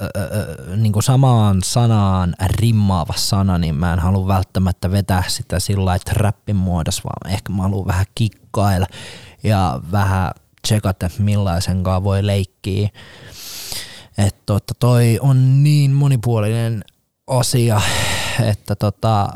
sama 0.01 0.75
niin 0.75 0.93
kuin 0.93 1.03
samaan 1.03 1.63
sanaan 1.63 2.33
rimmaava 2.45 3.13
sana, 3.15 3.57
niin 3.57 3.75
mä 3.75 3.93
en 3.93 3.99
halua 3.99 4.27
välttämättä 4.27 4.91
vetää 4.91 5.23
sitä 5.27 5.60
sillä 5.60 5.86
lailla 5.86 6.03
trappin 6.13 6.55
muodossa, 6.55 7.01
vaan 7.03 7.33
ehkä 7.33 7.53
mä 7.53 7.62
haluan 7.63 7.88
vähän 7.88 8.05
kikkailla 8.15 8.88
ja 9.43 9.81
vähän 9.91 10.31
tsekata, 10.62 11.10
millaisenkaan 11.19 12.03
voi 12.03 12.25
leikkiä. 12.25 12.89
Että 14.17 14.41
tota, 14.45 14.73
toi 14.79 15.19
on 15.21 15.63
niin 15.63 15.91
monipuolinen 15.91 16.83
asia, 17.27 17.81
että 18.49 18.75
tota, 18.75 19.29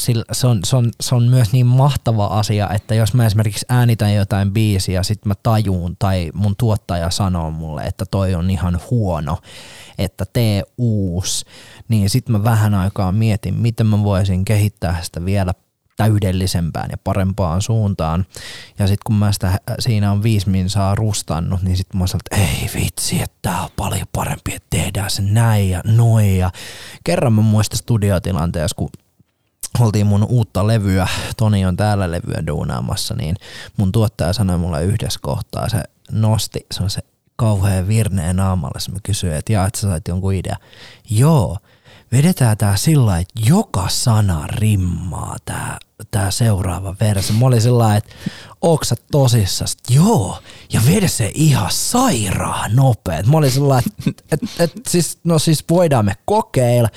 sillä, 0.00 0.24
se, 0.32 0.46
on, 0.46 0.60
se, 0.64 0.76
on, 0.76 0.90
se 1.00 1.14
on 1.14 1.22
myös 1.22 1.52
niin 1.52 1.66
mahtava 1.66 2.26
asia, 2.26 2.70
että 2.70 2.94
jos 2.94 3.14
mä 3.14 3.26
esimerkiksi 3.26 3.66
äänitän 3.68 4.14
jotain 4.14 4.52
biisiä, 4.52 5.02
sit 5.02 5.24
mä 5.24 5.34
tajuun 5.42 5.96
tai 5.98 6.30
mun 6.34 6.56
tuottaja 6.56 7.10
sanoo 7.10 7.50
mulle, 7.50 7.82
että 7.82 8.04
toi 8.10 8.34
on 8.34 8.50
ihan 8.50 8.80
huono, 8.90 9.38
että 9.98 10.24
tee 10.32 10.62
uusi, 10.78 11.44
niin 11.88 12.10
sit 12.10 12.28
mä 12.28 12.44
vähän 12.44 12.74
aikaa 12.74 13.12
mietin, 13.12 13.54
miten 13.54 13.86
mä 13.86 14.02
voisin 14.02 14.44
kehittää 14.44 15.02
sitä 15.02 15.24
vielä 15.24 15.52
täydellisempään 15.96 16.88
ja 16.90 16.96
parempaan 17.04 17.62
suuntaan. 17.62 18.26
Ja 18.78 18.86
sitten 18.86 19.02
kun 19.06 19.16
mä 19.16 19.32
sitä 19.32 19.60
siinä 19.78 20.12
on 20.12 20.22
viisi 20.22 20.48
minsaa 20.48 20.94
rustannut, 20.94 21.62
niin 21.62 21.76
sitten 21.76 22.00
mä 22.00 22.06
sanoin, 22.06 22.22
että 22.32 22.52
ei 22.52 22.82
vitsi, 22.82 23.22
että 23.22 23.36
tää 23.42 23.62
on 23.62 23.70
paljon 23.76 24.06
parempi, 24.12 24.54
että 24.54 24.66
tehdään 24.70 25.10
se 25.10 25.22
näin 25.22 25.70
ja 25.70 25.82
noin. 25.84 26.38
Ja 26.38 26.50
kerran 27.04 27.32
mä 27.32 27.42
muistan 27.42 27.78
studiotilanteessa, 27.78 28.74
kun 28.76 28.88
oltiin 29.78 30.06
mun 30.06 30.26
uutta 30.28 30.66
levyä, 30.66 31.08
Toni 31.36 31.66
on 31.66 31.76
täällä 31.76 32.10
levyä 32.10 32.46
duunaamassa, 32.46 33.14
niin 33.14 33.36
mun 33.76 33.92
tuottaja 33.92 34.32
sanoi 34.32 34.58
mulle 34.58 34.84
yhdessä 34.84 35.20
kohtaa, 35.22 35.68
se 35.68 35.82
nosti 36.12 36.66
se 36.72 36.82
on 36.82 36.90
se 36.90 37.00
kauhean 37.36 37.88
virneen 37.88 38.36
naamalle, 38.36 38.92
mä 38.92 38.98
kysyin, 39.02 39.32
että 39.34 39.52
jaa, 39.52 39.66
että 39.66 39.80
sä 39.80 39.88
sait 39.88 40.08
jonkun 40.08 40.34
idea. 40.34 40.56
Joo, 41.10 41.58
vedetään 42.12 42.56
tää 42.56 42.76
sillä 42.76 43.18
että 43.18 43.40
joka 43.46 43.88
sana 43.88 44.46
rimmaa 44.46 45.36
tää, 45.44 45.78
tää 46.10 46.30
seuraava 46.30 46.96
versi. 47.00 47.32
Mä 47.32 47.46
olin 47.46 47.60
sillä 47.60 47.96
että 47.96 48.14
onks 48.60 48.88
sä 48.88 48.94
tosissas? 49.10 49.76
Joo, 49.90 50.38
ja 50.72 50.80
vedä 50.86 51.08
se 51.08 51.30
ihan 51.34 51.70
sairaan 51.70 52.76
nopeet. 52.76 53.26
Mä 53.26 53.36
olin 53.36 53.50
sillä 53.50 53.78
että 54.08 54.14
et, 54.32 54.40
et, 54.58 54.72
siis, 54.88 55.18
no 55.24 55.38
siis 55.38 55.64
voidaan 55.70 56.04
me 56.04 56.12
kokeilla, 56.24 56.88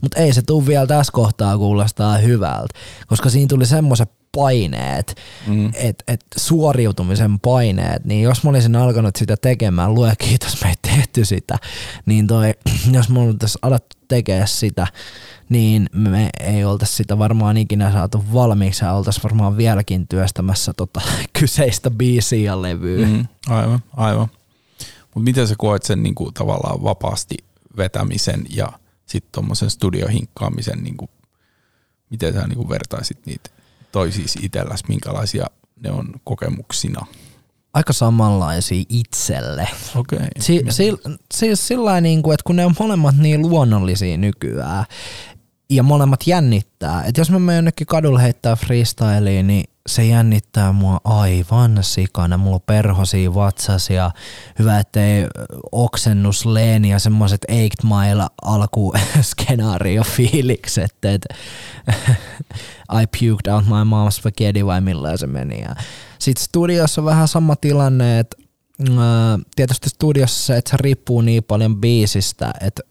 mutta 0.00 0.20
ei 0.20 0.32
se 0.32 0.42
tuu 0.42 0.66
vielä 0.66 0.86
tässä 0.86 1.12
kohtaa 1.12 1.58
kuulostaa 1.58 2.18
hyvältä, 2.18 2.74
koska 3.06 3.30
siinä 3.30 3.48
tuli 3.48 3.66
semmoiset 3.66 4.10
paineet, 4.36 5.16
mm. 5.46 5.70
että 5.74 6.04
et 6.08 6.24
suoriutumisen 6.36 7.40
paineet, 7.40 8.04
niin 8.04 8.22
jos 8.22 8.44
mä 8.44 8.50
olisin 8.50 8.76
alkanut 8.76 9.16
sitä 9.16 9.36
tekemään, 9.36 9.94
lue 9.94 10.12
kiitos, 10.18 10.64
me 10.64 10.70
ei 10.70 10.74
tehty 11.02 11.24
sitä, 11.24 11.58
niin 12.06 12.26
toi, 12.26 12.54
jos 12.96 13.08
me 13.08 13.20
oltaisiin 13.20 13.58
alettu 13.62 13.96
tekemään 14.08 14.48
sitä, 14.48 14.86
niin 15.48 15.90
me 15.92 16.30
ei 16.40 16.64
oltaisi 16.64 16.94
sitä 16.94 17.18
varmaan 17.18 17.56
ikinä 17.56 17.92
saatu 17.92 18.24
valmiiksi 18.32 18.84
ja 18.84 18.92
oltaisiin 18.92 19.22
varmaan 19.22 19.56
vieläkin 19.56 20.08
työstämässä 20.08 20.72
tota 20.72 21.00
kyseistä 21.38 21.90
biisiä 21.90 22.44
ja 22.44 22.62
levyä. 22.62 23.06
Mm. 23.06 23.26
Aivan, 23.48 23.82
aivan. 23.96 24.28
Mutta 25.14 25.24
miten 25.24 25.48
sä 25.48 25.54
koet 25.58 25.82
sen 25.82 26.02
niinku 26.02 26.32
tavallaan 26.32 26.82
vapaasti 26.82 27.36
vetämisen 27.76 28.44
ja 28.50 28.72
sitten 29.06 29.32
tuommoisen 29.32 29.70
studiohinkkaamisen, 29.70 30.82
niinku, 30.82 31.10
miten 32.10 32.34
sä 32.34 32.46
niinku 32.46 32.68
vertaisit 32.68 33.26
niitä 33.26 33.50
toisiisi 33.92 34.38
itselläsi, 34.42 34.84
minkälaisia 34.88 35.46
ne 35.80 35.90
on 35.90 36.12
kokemuksina? 36.24 37.06
Aika 37.74 37.92
samanlaisia 37.92 38.84
itselle. 38.88 39.68
Okei. 39.96 40.16
Okay. 40.16 40.28
Si- 40.40 40.64
si- 40.70 40.98
siis 41.34 41.68
sillä 41.68 42.00
niin 42.00 42.22
kuin, 42.22 42.34
että 42.34 42.44
kun 42.44 42.56
ne 42.56 42.66
on 42.66 42.74
molemmat 42.78 43.16
niin 43.16 43.42
luonnollisia 43.42 44.16
nykyään 44.16 44.84
ja 45.70 45.82
molemmat 45.82 46.26
jännittää, 46.26 47.04
että 47.04 47.20
jos 47.20 47.30
mä 47.30 47.38
menen 47.38 47.56
jonnekin 47.56 47.86
kadulle 47.86 48.22
heittää 48.22 48.56
freestyliin, 48.56 49.46
niin 49.46 49.64
se 49.86 50.04
jännittää 50.04 50.72
mua 50.72 51.00
aivan 51.04 51.78
sikana. 51.80 52.36
Mulla 52.36 52.54
on 52.54 52.62
perhosia 52.66 53.34
vatsasia, 53.34 54.10
hyvä 54.58 54.78
ettei 54.78 55.26
oksennus 55.72 56.46
leeni 56.46 56.90
ja 56.90 56.98
semmoiset 56.98 57.40
eight 57.48 57.82
mile 57.82 58.26
alku 58.42 58.92
skenaario 59.22 60.02
fiilikset, 60.04 61.04
että 61.04 61.34
I 63.02 63.06
puked 63.06 63.52
out 63.52 63.64
my 63.64 63.84
mom's 63.84 64.10
spaghetti 64.10 64.66
vai 64.66 64.80
millä 64.80 65.16
se 65.16 65.26
meni. 65.26 65.60
Ja 65.60 65.74
sitten 66.22 66.44
studiossa 66.44 67.00
on 67.00 67.04
vähän 67.04 67.28
sama 67.28 67.56
tilanne, 67.56 68.18
että 68.18 68.36
äh, 68.90 68.96
tietysti 69.56 69.88
studiossa 69.88 70.56
että 70.56 70.70
se 70.70 70.76
riippuu 70.80 71.20
niin 71.20 71.44
paljon 71.44 71.76
biisistä, 71.76 72.52
että 72.60 72.82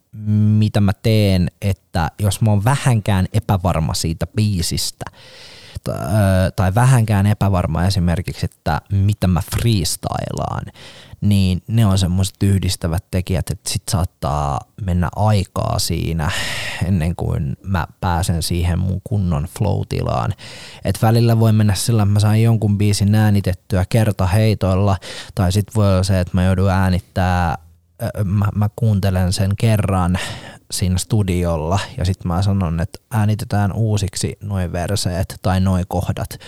mitä 0.57 0.81
mä 0.81 0.91
teen, 0.93 1.51
että 1.61 2.11
jos 2.19 2.41
mä 2.41 2.49
oon 2.49 2.63
vähänkään 2.63 3.27
epävarma 3.33 3.93
siitä 3.93 4.27
biisistä, 4.27 5.05
tai 6.55 6.75
vähänkään 6.75 7.27
epävarma 7.27 7.85
esimerkiksi, 7.85 8.45
että 8.45 8.81
mitä 8.91 9.27
mä 9.27 9.41
freestylaan, 9.55 10.65
niin 11.21 11.63
ne 11.67 11.85
on 11.85 11.97
semmoiset 11.97 12.43
yhdistävät 12.43 13.03
tekijät, 13.11 13.49
että 13.49 13.69
sit 13.69 13.83
saattaa 13.91 14.59
mennä 14.81 15.09
aikaa 15.15 15.79
siinä 15.79 16.31
ennen 16.85 17.15
kuin 17.15 17.57
mä 17.63 17.87
pääsen 18.01 18.43
siihen 18.43 18.79
mun 18.79 19.01
kunnon 19.03 19.47
flow-tilaan. 19.57 20.33
Et 20.85 21.01
välillä 21.01 21.39
voi 21.39 21.53
mennä 21.53 21.75
sillä, 21.75 22.03
että 22.03 22.13
mä 22.13 22.19
saan 22.19 22.41
jonkun 22.41 22.77
biisin 22.77 23.15
äänitettyä 23.15 23.85
kertaheitoilla, 23.89 24.97
tai 25.35 25.51
sit 25.51 25.67
voi 25.75 25.93
olla 25.93 26.03
se, 26.03 26.19
että 26.19 26.37
mä 26.37 26.43
joudun 26.43 26.69
äänittää 26.69 27.57
mä, 28.23 28.47
mä 28.55 28.69
kuuntelen 28.75 29.33
sen 29.33 29.55
kerran 29.55 30.17
siinä 30.71 30.97
studiolla 30.97 31.79
ja 31.97 32.05
sitten 32.05 32.27
mä 32.27 32.41
sanon, 32.41 32.79
että 32.79 32.99
äänitetään 33.11 33.73
uusiksi 33.73 34.37
noin 34.43 34.71
verseet 34.71 35.35
tai 35.41 35.59
noin 35.59 35.85
kohdat. 35.87 36.39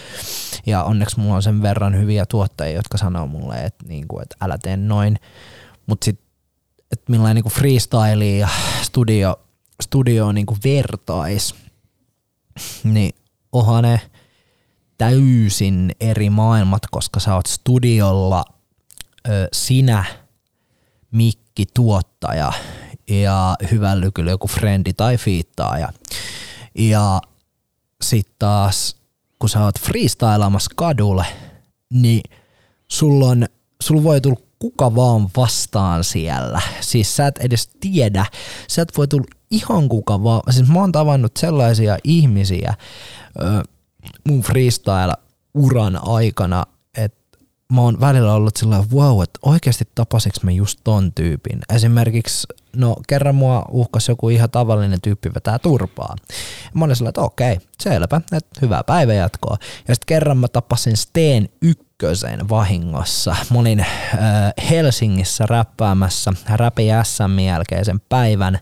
Ja 0.65 0.83
onneksi 0.83 1.19
mulla 1.19 1.35
on 1.35 1.43
sen 1.43 1.61
verran 1.61 1.97
hyviä 1.99 2.25
tuottajia, 2.25 2.75
jotka 2.75 2.97
sanoo 2.97 3.27
mulle, 3.27 3.55
että, 3.63 3.85
niinku, 3.87 4.19
että 4.19 4.35
älä 4.41 4.57
tee 4.57 4.77
noin. 4.77 5.19
Mutta 5.85 6.05
sitten, 6.05 6.25
että 6.91 7.11
millainen 7.11 7.35
niinku 7.35 7.49
freestyle 7.49 8.25
ja 8.25 8.49
studio, 8.81 9.39
studio 9.81 10.31
niinku 10.31 10.57
vertais, 10.63 11.55
niin 12.83 13.15
onhan 13.51 13.83
ne 13.83 14.01
täysin 14.97 15.91
eri 15.99 16.29
maailmat, 16.29 16.81
koska 16.91 17.19
sä 17.19 17.35
oot 17.35 17.45
studiolla 17.45 18.45
ö, 19.27 19.47
sinä– 19.51 20.05
mikki 21.13 21.42
tuottaja 21.73 22.51
ja 23.07 23.55
hyvän 23.71 24.01
lykyllä 24.01 24.31
joku 24.31 24.47
frendi 24.47 24.93
tai 24.93 25.17
fiittaaja. 25.17 25.89
Ja 26.77 27.21
sitten 28.01 28.35
taas, 28.39 28.95
kun 29.39 29.49
sä 29.49 29.63
oot 29.63 29.79
freestylaamassa 29.79 30.71
kadulle, 30.75 31.25
niin 31.89 32.21
sulla, 32.87 33.27
on, 33.27 33.45
sulla 33.81 34.03
voi 34.03 34.21
tulla 34.21 34.39
kuka 34.59 34.95
vaan 34.95 35.29
vastaan 35.37 36.03
siellä. 36.03 36.61
Siis 36.81 37.15
sä 37.15 37.27
et 37.27 37.37
edes 37.37 37.69
tiedä, 37.79 38.25
sä 38.67 38.81
et 38.81 38.97
voi 38.97 39.07
tulla 39.07 39.27
ihan 39.51 39.89
kuka 39.89 40.23
vaan. 40.23 40.41
Siis 40.49 40.69
mä 40.69 40.79
oon 40.79 40.91
tavannut 40.91 41.37
sellaisia 41.37 41.97
ihmisiä 42.03 42.73
mun 44.27 44.41
freestyle-uran 44.41 45.99
aikana, 46.01 46.65
mä 47.73 47.81
oon 47.81 47.99
välillä 47.99 48.33
ollut 48.33 48.57
sillä 48.57 48.83
wow, 48.93 49.23
että 49.23 49.39
oikeasti 49.41 49.85
tapasiks 49.95 50.43
mä 50.43 50.51
just 50.51 50.79
ton 50.83 51.13
tyypin. 51.13 51.59
Esimerkiksi, 51.75 52.47
no 52.75 52.95
kerran 53.07 53.35
mua 53.35 53.65
uhkas 53.71 54.07
joku 54.07 54.29
ihan 54.29 54.49
tavallinen 54.49 55.01
tyyppi 55.01 55.29
vetää 55.35 55.59
turpaa. 55.59 56.15
Mä 56.73 56.85
olin 56.85 56.95
sillä, 56.95 57.09
että 57.09 57.21
okei, 57.21 57.59
selvä, 57.81 58.21
että 58.31 58.59
hyvää 58.61 58.83
päivänjatkoa. 58.83 59.57
Ja 59.87 59.95
sitten 59.95 60.05
kerran 60.05 60.37
mä 60.37 60.47
tapasin 60.47 60.97
Steen 60.97 61.49
ykkösen 61.61 62.49
vahingossa. 62.49 63.35
Mä 63.51 63.59
olin 63.59 63.79
äh, 63.79 63.87
Helsingissä 64.69 65.45
räppäämässä 65.45 66.33
Räpi 66.49 66.87
SM 67.03 67.39
jälkeisen 67.39 67.99
päivän 68.09 68.59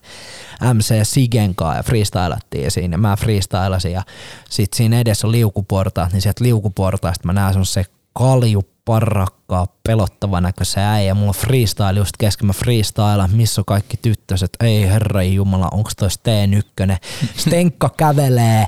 MC 0.73 0.93
Sigen 1.03 1.55
kanssa 1.55 1.77
ja 1.77 1.83
freestylattiin 1.83 2.71
siinä. 2.71 2.97
Mä 2.97 3.15
freestylasin 3.15 3.91
ja 3.91 4.03
sit 4.49 4.73
siinä 4.73 4.99
edessä 4.99 5.27
on 5.27 5.31
liukuportaat, 5.31 6.11
niin 6.13 6.21
sieltä 6.21 6.43
liukuportaista 6.43 7.27
mä 7.27 7.33
näen 7.33 7.65
se 7.65 7.85
kalju 8.13 8.70
parrakkaa, 8.91 9.67
pelottava 9.87 10.41
näköisen 10.41 10.83
äijä. 10.83 11.13
Mulla 11.13 11.29
on 11.29 11.33
freestyle 11.33 11.99
just 11.99 12.17
kesken, 12.19 12.47
mä 12.47 12.53
freestyle, 12.53 13.27
missä 13.31 13.61
on 13.61 13.65
kaikki 13.65 13.97
tyttöset, 13.97 14.49
ei 14.59 14.87
herra 14.87 15.23
jumala, 15.23 15.69
onks 15.71 15.95
toi 15.95 16.11
Steen 16.11 16.53
ykkönen. 16.53 16.97
Stenkka 17.43 17.89
kävelee 17.97 18.67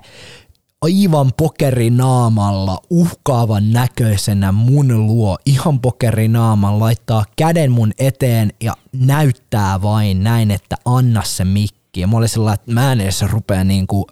aivan 0.81 1.31
pokerinaamalla, 1.37 2.77
uhkaavan 2.89 3.71
näköisenä 3.71 4.51
mun 4.51 5.07
luo, 5.07 5.37
ihan 5.45 5.79
pokerinaamalla, 5.79 6.79
laittaa 6.79 7.25
käden 7.35 7.71
mun 7.71 7.91
eteen 7.97 8.53
ja 8.61 8.73
näyttää 8.93 9.81
vain 9.81 10.23
näin, 10.23 10.51
että 10.51 10.75
anna 10.85 11.23
se 11.23 11.45
mikki. 11.45 11.82
Ja 12.01 12.07
mä 12.07 12.17
olin 12.17 12.29
sillä 12.29 12.53
että 12.53 12.71
mä 12.71 12.91
en 12.91 13.01
edes 13.01 13.21
rupea 13.21 13.63
niinku, 13.63 14.07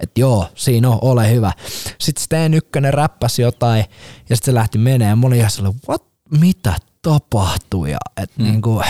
että 0.00 0.20
joo, 0.20 0.48
siinä 0.54 0.90
on, 0.90 0.98
ole 1.02 1.30
hyvä. 1.30 1.52
Sitten 1.98 2.24
Steen 2.24 2.54
ykkönen 2.54 2.94
räppäsi 2.94 3.42
jotain 3.42 3.84
ja 4.28 4.36
sitten 4.36 4.52
se 4.52 4.54
lähti 4.54 4.78
menee 4.78 5.08
ja 5.08 5.16
mä 5.16 5.26
olin 5.26 5.38
ihan 5.38 5.50
sellainen, 5.50 5.80
what, 5.88 6.06
mitä 6.40 6.74
tapahtui? 7.02 7.90
Ja 7.90 7.98
et 8.16 8.30
mm. 8.38 8.44
niinku, 8.44 8.82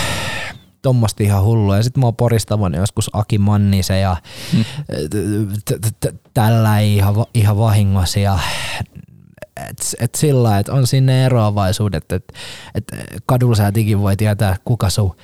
tuommoista 0.83 1.23
ihan 1.23 1.43
hullua. 1.43 1.77
Ja 1.77 1.83
sitten 1.83 2.01
mä 2.01 2.07
oon 2.07 2.17
poristavan 2.17 2.75
joskus 2.75 3.11
Aki 3.13 3.39
Mannisen 3.39 4.01
ja 4.01 4.17
mm. 4.53 4.65
tällä 6.35 6.79
ihan, 6.79 7.15
ihan 7.35 7.59
vahingossa 7.59 8.19
ja 8.19 8.39
et, 9.71 9.95
et 10.01 10.15
sillä 10.15 10.59
että 10.59 10.73
on 10.73 10.87
sinne 10.87 11.25
eroavaisuudet, 11.25 12.13
että 12.13 12.39
et 12.75 12.85
kadulla 13.27 13.57
sä 13.57 13.73
voi 13.99 14.17
tietää, 14.17 14.57
kuka 14.65 14.91
sun 14.91 15.17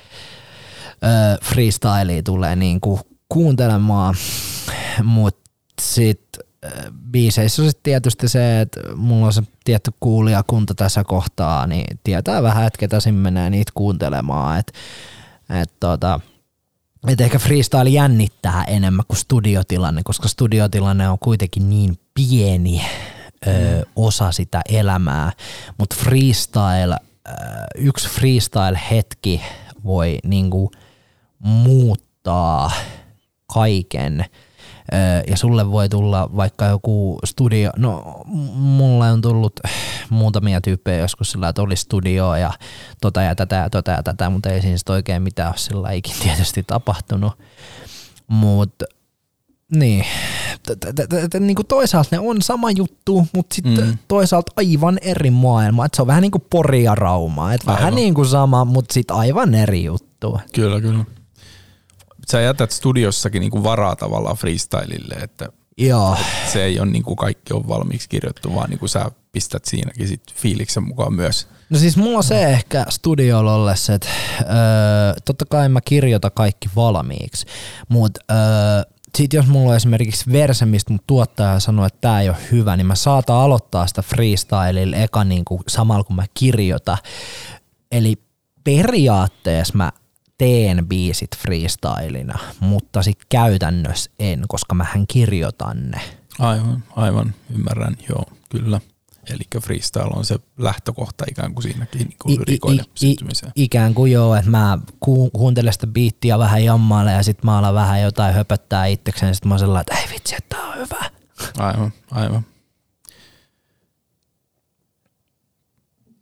ö, 1.03 1.37
freestylea 1.43 2.23
tulee 2.23 2.55
niinku 2.55 2.99
kuuntelemaan, 3.29 4.15
mutta 5.03 5.51
sitten 5.81 6.43
biiseissä 7.11 7.61
on 7.61 7.67
sitten 7.67 7.83
tietysti 7.83 8.27
se, 8.27 8.61
että 8.61 8.79
mulla 8.95 9.25
on 9.25 9.33
se 9.33 9.41
tietty 9.63 9.91
kuulijakunta 9.99 10.73
tässä 10.75 11.03
kohtaa, 11.03 11.67
niin 11.67 11.99
tietää 12.03 12.43
vähän, 12.43 12.67
että 12.67 12.79
ketä 12.79 12.99
sinne 12.99 13.21
menee 13.21 13.49
niitä 13.49 13.71
kuuntelemaan. 13.75 14.59
Että 14.59 14.73
et 15.61 15.71
tota, 15.79 16.19
et 17.07 17.21
ehkä 17.21 17.39
freestyle 17.39 17.89
jännittää 17.89 18.63
enemmän 18.63 19.05
kuin 19.07 19.17
studiotilanne, 19.17 20.01
koska 20.03 20.27
studiotilanne 20.27 21.09
on 21.09 21.19
kuitenkin 21.19 21.69
niin 21.69 21.99
pieni 22.13 22.81
ö, 23.47 23.51
mm. 23.51 23.91
osa 23.95 24.31
sitä 24.31 24.61
elämää, 24.69 25.31
mutta 25.77 25.95
freestyle, 25.99 26.97
ö, 27.27 27.31
yksi 27.75 28.09
freestyle-hetki 28.09 29.41
voi 29.83 30.17
niinku 30.23 30.71
muuttaa 31.43 32.71
kaiken– 33.53 34.25
ja 35.27 35.37
sulle 35.37 35.71
voi 35.71 35.89
tulla 35.89 36.29
vaikka 36.35 36.65
joku 36.65 37.19
studio, 37.25 37.69
no 37.77 38.21
mulle 38.55 39.11
on 39.11 39.21
tullut 39.21 39.59
muutamia 40.09 40.61
tyyppejä 40.61 40.97
joskus 40.97 41.31
sillä, 41.31 41.49
että 41.49 41.61
olisi 41.61 41.81
studio 41.81 42.35
ja 42.35 42.53
tota 43.01 43.21
ja 43.21 43.35
tätä 43.35 43.55
ja 43.55 43.69
tota 43.69 43.91
ja 43.91 44.03
tätä, 44.03 44.29
mutta 44.29 44.49
ei 44.49 44.61
siinä 44.61 44.77
oikein 44.89 45.21
mitään 45.21 45.49
ole 45.49 45.57
sillä 45.57 45.91
ikin 45.91 46.15
tietysti 46.23 46.63
tapahtunut. 46.63 47.33
Mutta 48.27 48.85
niin, 49.75 50.05
niin 51.39 51.55
kuin 51.55 51.67
toisaalta 51.67 52.09
ne 52.11 52.19
on 52.19 52.41
sama 52.41 52.71
juttu, 52.71 53.27
mutta 53.33 53.55
sitten 53.55 53.85
mm. 53.85 53.97
toisaalta 54.07 54.51
aivan 54.55 54.97
eri 55.01 55.31
maailma. 55.31 55.85
Et 55.85 55.93
se 55.93 56.01
on 56.01 56.07
vähän 56.07 56.21
niin 56.21 56.31
kuin 56.31 56.45
Pori 56.49 56.83
ja 56.83 56.95
Rauma. 56.95 57.53
Et 57.53 57.65
vähän 57.65 57.95
niin 57.95 58.13
kuin 58.13 58.27
sama, 58.27 58.65
mutta 58.65 58.93
sitten 58.93 59.15
aivan 59.15 59.55
eri 59.55 59.83
juttu. 59.83 60.39
Kyllä, 60.53 60.81
kyllä 60.81 61.05
sä 62.31 62.41
jätät 62.41 62.71
studiossakin 62.71 63.39
niinku 63.39 63.63
varaa 63.63 63.95
tavallaan 63.95 64.37
freestylille, 64.37 65.15
että 65.15 65.49
Joo, 65.77 66.17
Se 66.51 66.63
ei 66.63 66.79
ole 66.79 66.89
niin 66.89 67.03
kuin 67.03 67.15
kaikki 67.15 67.53
on 67.53 67.67
valmiiksi 67.67 68.09
kirjoittu, 68.09 68.55
vaan 68.55 68.69
niin 68.69 68.79
kuin 68.79 68.89
sä 68.89 69.11
pistät 69.31 69.65
siinäkin 69.65 70.07
sit 70.07 70.21
fiiliksen 70.35 70.83
mukaan 70.83 71.13
myös. 71.13 71.47
No 71.69 71.79
siis 71.79 71.97
mulla 71.97 72.17
on 72.17 72.23
se 72.23 72.45
ehkä 72.45 72.85
studiolla 72.89 73.55
ollessa, 73.55 73.93
että 73.93 74.07
öö, 74.41 74.47
totta 75.25 75.45
kai 75.45 75.69
mä 75.69 75.81
kirjoitan 75.81 76.31
kaikki 76.35 76.69
valmiiksi, 76.75 77.45
mutta 77.89 78.19
öö, 78.31 78.37
sit 79.17 79.33
jos 79.33 79.47
mulla 79.47 79.69
on 79.69 79.75
esimerkiksi 79.75 80.31
verse, 80.31 80.65
mistä 80.65 80.93
mun 80.93 80.99
tuottaja 81.07 81.59
sanoo, 81.59 81.85
että 81.85 82.01
tää 82.01 82.21
ei 82.21 82.29
ole 82.29 82.37
hyvä, 82.51 82.77
niin 82.77 82.87
mä 82.87 82.95
saatan 82.95 83.35
aloittaa 83.35 83.87
sitä 83.87 84.01
freestylilla 84.01 84.97
eka 84.97 85.23
niinku 85.23 85.61
samalla 85.67 86.03
kun 86.03 86.15
mä 86.15 86.25
kirjoitan. 86.33 86.97
Eli 87.91 88.15
periaatteessa 88.63 89.77
mä 89.77 89.91
teen 90.37 90.87
biisit 90.87 91.29
freestylina, 91.37 92.39
mutta 92.59 93.03
sit 93.03 93.19
käytännössä 93.29 94.11
en, 94.19 94.45
koska 94.47 94.75
mähän 94.75 95.07
kirjoitan 95.07 95.91
ne. 95.91 96.01
Aivan, 96.39 96.83
aivan, 96.95 97.33
ymmärrän, 97.55 97.97
joo, 98.09 98.25
kyllä. 98.49 98.79
Eli 99.29 99.61
freestyle 99.63 100.09
on 100.15 100.25
se 100.25 100.39
lähtökohta 100.57 101.25
ikään 101.31 101.53
kuin 101.53 101.63
siinäkin 101.63 101.99
niin 101.99 102.37
lyrikoiden 102.39 102.85
syntymiseen. 102.95 103.51
ikään 103.55 103.93
kuin 103.93 104.11
joo, 104.11 104.35
että 104.35 104.51
mä 104.51 104.77
ku, 104.99 105.29
kuuntelen 105.29 105.73
sitä 105.73 105.87
biittiä 105.87 106.39
vähän 106.39 106.63
jammaille 106.63 107.11
ja 107.11 107.23
sit 107.23 107.43
mä 107.43 107.57
alan 107.57 107.73
vähän 107.73 108.01
jotain 108.01 108.33
höpöttää 108.35 108.85
itsekseen 108.85 109.27
ja 109.29 109.33
sit 109.33 109.45
mä 109.45 109.53
oon 109.53 109.59
sellainen, 109.59 109.81
että 109.81 110.07
ei 110.07 110.15
vitsi, 110.15 110.35
että 110.35 110.55
tää 110.55 110.67
on 110.67 110.77
hyvä. 110.77 111.09
Aivan, 111.57 111.93
aivan. 112.11 112.45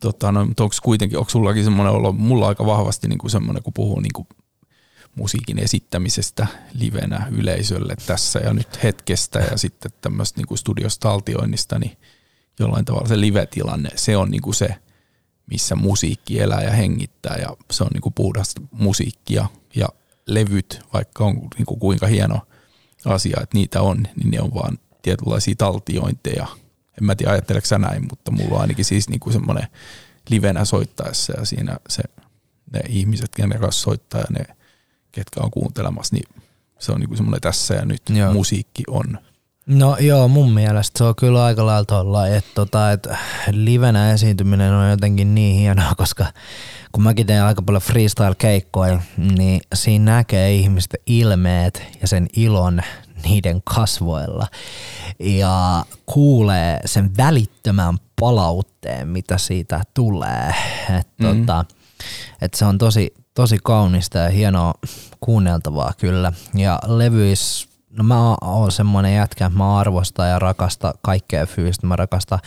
Tota, 0.01 0.31
no, 0.31 0.41
onko 0.41 0.69
kuitenkin, 0.83 1.17
onko 1.17 1.29
sullakin 1.29 1.63
semmoinen 1.63 1.93
olo, 1.93 2.11
mulla 2.11 2.47
aika 2.47 2.65
vahvasti 2.65 3.07
niin 3.07 3.17
kuin 3.17 3.31
semmoinen, 3.31 3.63
kun 3.63 3.73
puhuu 3.73 3.99
niin 3.99 4.27
musiikin 5.15 5.59
esittämisestä 5.59 6.47
livenä 6.73 7.27
yleisölle 7.31 7.95
tässä 8.07 8.39
ja 8.39 8.53
nyt 8.53 8.83
hetkestä 8.83 9.39
ja 9.39 9.57
sitten 9.57 9.91
tämmöistä 10.01 10.39
niin 10.39 10.47
kuin 10.47 10.57
studiostaltioinnista, 10.57 11.79
niin 11.79 11.97
jollain 12.59 12.85
tavalla 12.85 13.07
se 13.07 13.19
live-tilanne, 13.19 13.89
se 13.95 14.17
on 14.17 14.31
niin 14.31 14.53
se, 14.53 14.75
missä 15.51 15.75
musiikki 15.75 16.39
elää 16.39 16.63
ja 16.63 16.71
hengittää 16.71 17.37
ja 17.37 17.57
se 17.71 17.83
on 17.83 17.89
niin 17.93 18.13
puhdasta 18.15 18.61
musiikkia 18.71 19.47
ja 19.75 19.89
levyt, 20.27 20.79
vaikka 20.93 21.25
on 21.25 21.35
niin 21.57 21.65
kuin 21.65 21.79
kuinka 21.79 22.07
hieno 22.07 22.41
asia, 23.05 23.39
että 23.43 23.57
niitä 23.57 23.81
on, 23.81 24.07
niin 24.15 24.31
ne 24.31 24.41
on 24.41 24.53
vaan 24.53 24.77
tietynlaisia 25.01 25.55
taltiointeja. 25.57 26.47
En 27.01 27.05
mä 27.05 27.15
tiedä, 27.15 27.31
ajatteleeko 27.31 27.65
sä 27.65 27.79
näin, 27.79 28.07
mutta 28.09 28.31
mulla 28.31 28.55
on 28.55 28.61
ainakin 28.61 28.85
siis 28.85 29.09
niinku 29.09 29.31
semmoinen 29.31 29.67
livenä 30.29 30.65
soittaessa 30.65 31.33
ja 31.37 31.45
siinä 31.45 31.77
se, 31.89 32.03
ne 32.73 32.79
ihmiset, 32.89 33.29
kenen 33.35 33.59
kanssa 33.59 33.81
soittaa 33.81 34.21
ja 34.21 34.27
ne, 34.29 34.55
ketkä 35.11 35.41
on 35.43 35.51
kuuntelemassa, 35.51 36.15
niin 36.15 36.43
se 36.79 36.91
on 36.91 36.99
niinku 36.99 37.15
semmoinen 37.15 37.41
tässä 37.41 37.73
ja 37.73 37.85
nyt 37.85 38.01
Joo. 38.09 38.33
musiikki 38.33 38.83
on. 38.87 39.19
No 39.65 39.97
joo, 39.99 40.27
mun 40.27 40.51
mielestä 40.51 40.97
se 40.97 41.03
on 41.03 41.15
kyllä 41.15 41.45
aika 41.45 41.65
lailla 41.65 41.85
tolla, 41.85 42.27
että 42.27 42.51
tota, 42.55 42.91
et 42.91 43.07
livenä 43.51 44.13
esiintyminen 44.13 44.73
on 44.73 44.89
jotenkin 44.89 45.35
niin 45.35 45.55
hienoa, 45.55 45.95
koska 45.97 46.25
kun 46.91 47.03
mäkin 47.03 47.27
teen 47.27 47.43
aika 47.43 47.61
paljon 47.61 47.81
freestyle-keikkoja, 47.81 48.99
niin 49.17 49.61
siinä 49.73 50.11
näkee 50.11 50.53
ihmisten 50.53 50.99
ilmeet 51.05 51.83
ja 52.01 52.07
sen 52.07 52.27
ilon 52.35 52.81
niiden 53.24 53.61
kasvoilla 53.63 54.47
ja 55.19 55.86
kuulee 56.05 56.80
sen 56.86 57.17
välittömän 57.17 57.97
palautteen, 58.19 59.07
mitä 59.07 59.38
siitä 59.38 59.82
tulee. 59.93 60.55
Et 60.99 61.07
Mhm. 61.19 61.39
tota, 61.45 61.65
et 62.41 62.53
se 62.53 62.65
on 62.65 62.78
tosi, 62.78 63.13
tosi 63.34 63.57
kaunista 63.63 64.17
ja 64.17 64.30
hienoa 64.30 64.74
kuunneltavaa 65.19 65.93
kyllä. 65.97 66.34
Ja 66.55 66.80
levyis, 66.88 67.69
no 67.89 68.03
mä 68.03 68.36
oon 68.41 68.72
semmonen 68.72 69.15
jätkä, 69.15 69.45
että 69.45 69.57
mä 69.57 69.78
arvostan 69.78 70.30
ja 70.30 70.39
rakastan 70.39 70.93
kaikkea 71.01 71.45
fyysistä. 71.45 71.88
Mä 71.88 71.95
rakastan 71.95 72.39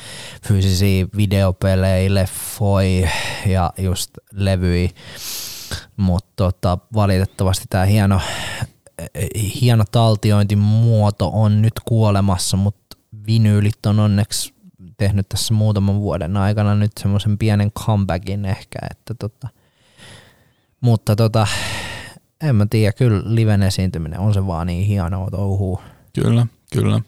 fyysisiä 0.49 1.07
videopelejä, 1.17 2.15
leffoi 2.15 3.09
ja 3.47 3.73
just 3.79 4.11
levyi. 4.33 4.91
Mutta 5.97 6.33
tota, 6.37 6.79
valitettavasti 6.95 7.65
tämä 7.71 7.85
hieno, 7.85 8.21
hieno 9.61 9.85
taltiointimuoto 9.93 11.31
on 11.33 11.63
nyt 11.63 11.73
kuolemassa, 11.85 12.57
mutta 12.57 12.97
vinyylit 13.27 13.87
on 13.87 14.01
onneksi 14.01 14.55
tehnyt 14.97 15.29
tässä 15.29 15.55
muutaman 15.55 16.01
vuoden 16.01 16.37
aikana 16.37 16.75
nyt 16.75 16.93
semmoisen 17.01 17.39
pienen 17.39 17.73
comebackin 17.73 18.45
ehkä, 18.45 18.79
että 18.91 19.15
tota, 19.15 19.49
mutta 20.81 21.17
tota, 21.17 21.47
en 22.41 22.57
mä 22.57 22.67
tiedä, 22.71 22.93
kyllä 22.93 23.23
liven 23.25 23.63
esiintyminen 23.63 24.21
on 24.21 24.35
se 24.35 24.47
vaan 24.47 24.67
niin 24.67 24.87
hienoa 24.87 25.31
touhua. 25.31 25.83
Kyllä, 26.13 26.47
kyllä. 26.73 27.01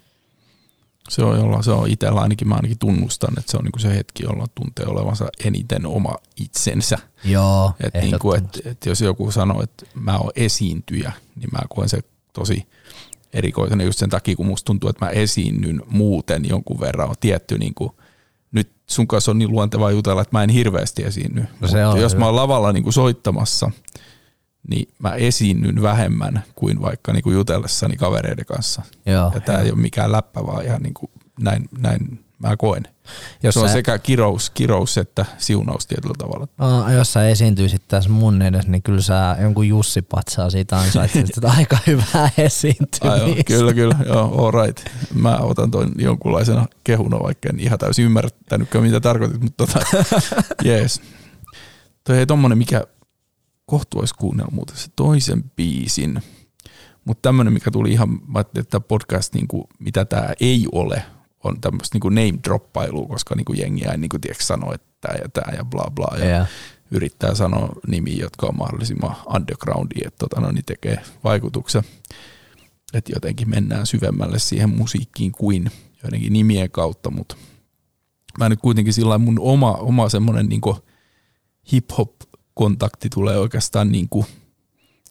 Se 1.08 1.24
on, 1.24 1.38
jolla 1.38 1.62
se 1.62 1.70
on 1.70 1.90
itsellä 1.90 2.20
ainakin, 2.20 2.48
mä 2.48 2.54
ainakin 2.54 2.78
tunnustan, 2.78 3.38
että 3.38 3.50
se 3.50 3.56
on 3.56 3.64
niinku 3.64 3.78
se 3.78 3.96
hetki, 3.96 4.22
jolla 4.22 4.46
tuntee 4.54 4.86
olevansa 4.86 5.28
eniten 5.44 5.86
oma 5.86 6.16
itsensä. 6.40 6.98
Joo, 7.24 7.72
Et 7.80 7.94
niinku, 7.94 8.32
et, 8.32 8.44
et 8.64 8.86
jos 8.86 9.00
joku 9.00 9.30
sanoo, 9.30 9.62
että 9.62 9.86
mä 9.94 10.18
oon 10.18 10.32
esiintyjä, 10.36 11.12
niin 11.36 11.48
mä 11.52 11.58
koen 11.68 11.88
se 11.88 12.00
tosi 12.32 12.66
erikoisena 13.32 13.84
just 13.84 13.98
sen 13.98 14.10
takia, 14.10 14.36
kun 14.36 14.46
musta 14.46 14.66
tuntuu, 14.66 14.90
että 14.90 15.04
mä 15.04 15.10
esiinnyn 15.10 15.82
muuten 15.86 16.44
jonkun 16.48 16.80
verran. 16.80 17.08
On 17.08 17.14
tietty 17.20 17.58
niinku, 17.58 17.96
nyt 18.52 18.70
sun 18.86 19.06
kanssa 19.06 19.30
on 19.30 19.38
niin 19.38 19.50
luontevaa 19.50 19.90
jutella, 19.90 20.22
että 20.22 20.36
mä 20.36 20.42
en 20.42 20.50
hirveästi 20.50 21.04
esiinny. 21.04 21.44
No 21.60 21.68
se 21.68 21.86
on 21.86 22.00
jos 22.00 22.12
hyvä. 22.12 22.20
mä 22.20 22.26
oon 22.26 22.36
lavalla 22.36 22.72
niinku 22.72 22.92
soittamassa, 22.92 23.70
niin 24.68 24.88
mä 24.98 25.14
esiinnyn 25.14 25.82
vähemmän 25.82 26.42
kuin 26.54 26.82
vaikka 26.82 27.12
niinku 27.12 27.30
jutellessani 27.30 27.96
kavereiden 27.96 28.46
kanssa. 28.46 28.82
Joo, 29.06 29.32
Ja 29.34 29.40
tää 29.40 29.60
ei 29.60 29.70
ole 29.70 29.80
mikään 29.80 30.12
läppä, 30.12 30.46
vaan 30.46 30.64
ihan 30.64 30.82
niinku 30.82 31.10
näin, 31.40 31.68
näin 31.78 32.26
mä 32.38 32.56
koen. 32.56 32.82
jos 33.42 33.54
se 33.54 33.60
on 33.60 33.68
sä, 33.68 33.72
sekä 33.72 33.98
kirous, 33.98 34.50
kirous 34.50 34.98
että 34.98 35.26
siunaus 35.38 35.86
tietyllä 35.86 36.14
tavalla. 36.18 36.48
no, 36.58 36.90
jos 36.92 37.12
sä 37.12 37.28
esiintyisit 37.28 37.82
tässä 37.88 38.10
mun 38.10 38.42
edessä, 38.42 38.70
niin 38.70 38.82
kyllä 38.82 39.00
sä 39.00 39.36
jonkun 39.40 39.68
Jussi 39.68 40.02
Patsaa 40.02 40.50
siitä 40.50 40.78
ansaitsit 40.78 41.34
sitä 41.34 41.52
aika 41.58 41.78
hyvää 41.86 42.30
esiintymistä. 42.38 43.12
Aivan, 43.12 43.44
kyllä, 43.46 43.74
kyllä. 43.74 43.96
Joo, 44.06 44.46
all 44.46 44.64
right. 44.64 44.86
Mä 45.14 45.36
otan 45.36 45.70
toin 45.70 45.92
jonkunlaisena 45.98 46.66
kehuna, 46.84 47.18
vaikka 47.22 47.48
en 47.48 47.60
ihan 47.60 47.78
täysin 47.78 48.04
ymmärtänytkään, 48.04 48.84
mitä 48.84 49.00
tarkoitit, 49.00 49.40
mutta 49.40 49.66
tota, 49.66 49.86
jees. 50.64 51.00
Toi 52.04 52.18
ei 52.18 52.26
tommonen, 52.26 52.58
mikä 52.58 52.84
kohtu 53.66 53.98
olisi 53.98 54.14
kuunnella 54.14 54.50
muuten 54.54 54.76
se 54.76 54.88
toisen 54.96 55.50
biisin. 55.56 56.22
Mutta 57.04 57.22
tämmönen, 57.22 57.52
mikä 57.52 57.70
tuli 57.70 57.92
ihan, 57.92 58.18
mä 58.26 58.40
että 58.40 58.62
tämä 58.62 58.80
podcast, 58.80 59.34
niin 59.34 59.48
kuin, 59.48 59.64
mitä 59.78 60.04
tämä 60.04 60.28
ei 60.40 60.66
ole, 60.72 61.02
on 61.44 61.60
tämmöistä 61.60 61.98
niin 61.98 62.14
name 62.14 62.38
droppailua, 62.44 63.06
koska 63.06 63.34
niin 63.34 63.44
kuin 63.44 63.58
jengi 63.58 63.84
ei 63.84 63.98
niin 63.98 64.08
kuin, 64.08 64.20
tiedätkö, 64.20 64.44
sano, 64.44 64.72
että 64.74 64.88
tämä 65.00 65.14
ja 65.22 65.28
tämä 65.28 65.56
ja 65.56 65.64
bla 65.64 65.90
bla. 65.94 66.18
Ja 66.18 66.24
Yeah. 66.26 66.48
yrittää 66.90 67.34
sanoa 67.34 67.68
nimiä, 67.86 68.16
jotka 68.20 68.46
on 68.46 68.56
mahdollisimman 68.58 69.16
undergroundia, 69.34 70.08
että 70.08 70.18
tota, 70.18 70.40
no, 70.40 70.52
niin 70.52 70.64
tekee 70.64 71.00
vaikutuksen. 71.24 71.82
Että 72.92 73.12
jotenkin 73.14 73.50
mennään 73.50 73.86
syvemmälle 73.86 74.38
siihen 74.38 74.70
musiikkiin 74.70 75.32
kuin 75.32 75.70
joidenkin 76.02 76.32
nimien 76.32 76.70
kautta, 76.70 77.10
mutta 77.10 77.36
mä 78.38 78.48
nyt 78.48 78.60
kuitenkin 78.60 78.92
sillä 78.92 79.18
mun 79.18 79.38
oma, 79.40 79.72
oma 79.72 80.08
semmoinen 80.08 80.46
niin 80.46 80.60
hip-hop-kontakti 82.56 83.08
tulee 83.08 83.38
oikeastaan 83.38 83.92
niin 83.92 84.08
kuin 84.08 84.26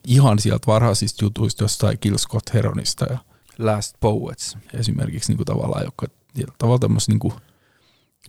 ihan 0.08 0.40
sieltä 0.40 0.68
varhaisista 0.68 1.26
jutuista 1.26 1.64
jostain 1.64 2.00
Kill 2.00 2.18
Scott 2.18 2.54
Heronista 2.54 3.06
ja 3.06 3.18
Last 3.58 3.96
Poets 4.00 4.58
esimerkiksi 4.74 5.32
niin 5.32 5.38
kuin 5.38 5.46
tavallaan, 5.46 5.86
joka 5.86 6.08
tietyllä 6.34 6.56
tavalla 6.58 6.80
tämmöistä 6.80 7.12
niin 7.12 7.20
kuin 7.20 7.34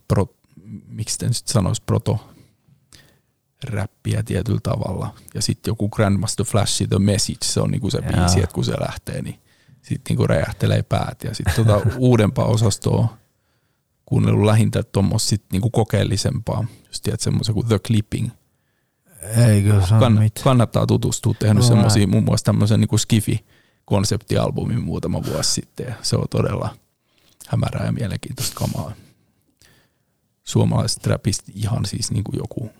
pro, 0.08 0.26
miksi 0.86 1.12
sitten 1.12 1.28
nyt 1.28 1.36
sanoisi 1.48 1.82
proto 1.86 2.30
räppiä 3.64 4.22
tietyllä 4.22 4.60
tavalla. 4.62 5.14
Ja 5.34 5.42
sitten 5.42 5.70
joku 5.70 5.88
Grandmaster 5.88 6.46
Flash, 6.46 6.88
The 6.88 6.98
Message, 6.98 7.44
se 7.44 7.60
on 7.60 7.70
niinku 7.70 7.90
se 7.90 7.98
Jaa. 7.98 8.10
biisi, 8.12 8.42
että 8.42 8.54
kun 8.54 8.64
se 8.64 8.74
lähtee, 8.80 9.22
niin 9.22 9.40
sitten 9.82 10.10
niinku 10.10 10.26
räjähtelee 10.26 10.82
päät. 10.82 11.24
Ja 11.24 11.34
sitten 11.34 11.54
tota 11.54 11.80
uudempaa 11.98 12.44
osastoa 12.44 13.16
kuunnellut 14.06 14.44
lähintä 14.44 14.82
tuommoista 14.82 15.36
niinku 15.52 15.70
kokeellisempaa, 15.70 16.66
just 16.86 17.02
tiedät 17.02 17.20
semmoisen 17.20 17.54
kuin 17.54 17.66
The 17.66 17.78
Clipping. 17.78 18.30
Ei 19.26 19.62
kyllä 19.62 19.86
Kann, 20.00 20.18
mitään. 20.18 20.44
kannattaa 20.44 20.86
tutustua, 20.86 21.34
tehnyt 21.34 21.56
Alright. 21.56 21.68
semmoisia 21.68 22.06
muun 22.06 22.24
muassa 22.24 22.44
tämmöisen 22.44 22.80
niinku 22.80 22.98
Skifi-konseptialbumin 22.98 24.80
muutama 24.80 25.24
vuosi 25.24 25.52
sitten. 25.52 25.86
Ja 25.86 25.94
se 26.02 26.16
on 26.16 26.24
todella 26.30 26.76
hämärää 27.48 27.86
ja 27.86 27.92
mielenkiintoista 27.92 28.54
kamaa. 28.54 28.92
Suomalaiset 30.44 31.06
räpistä 31.06 31.52
ihan 31.54 31.84
siis 31.86 32.10
niinku 32.10 32.32
joku 32.36 32.70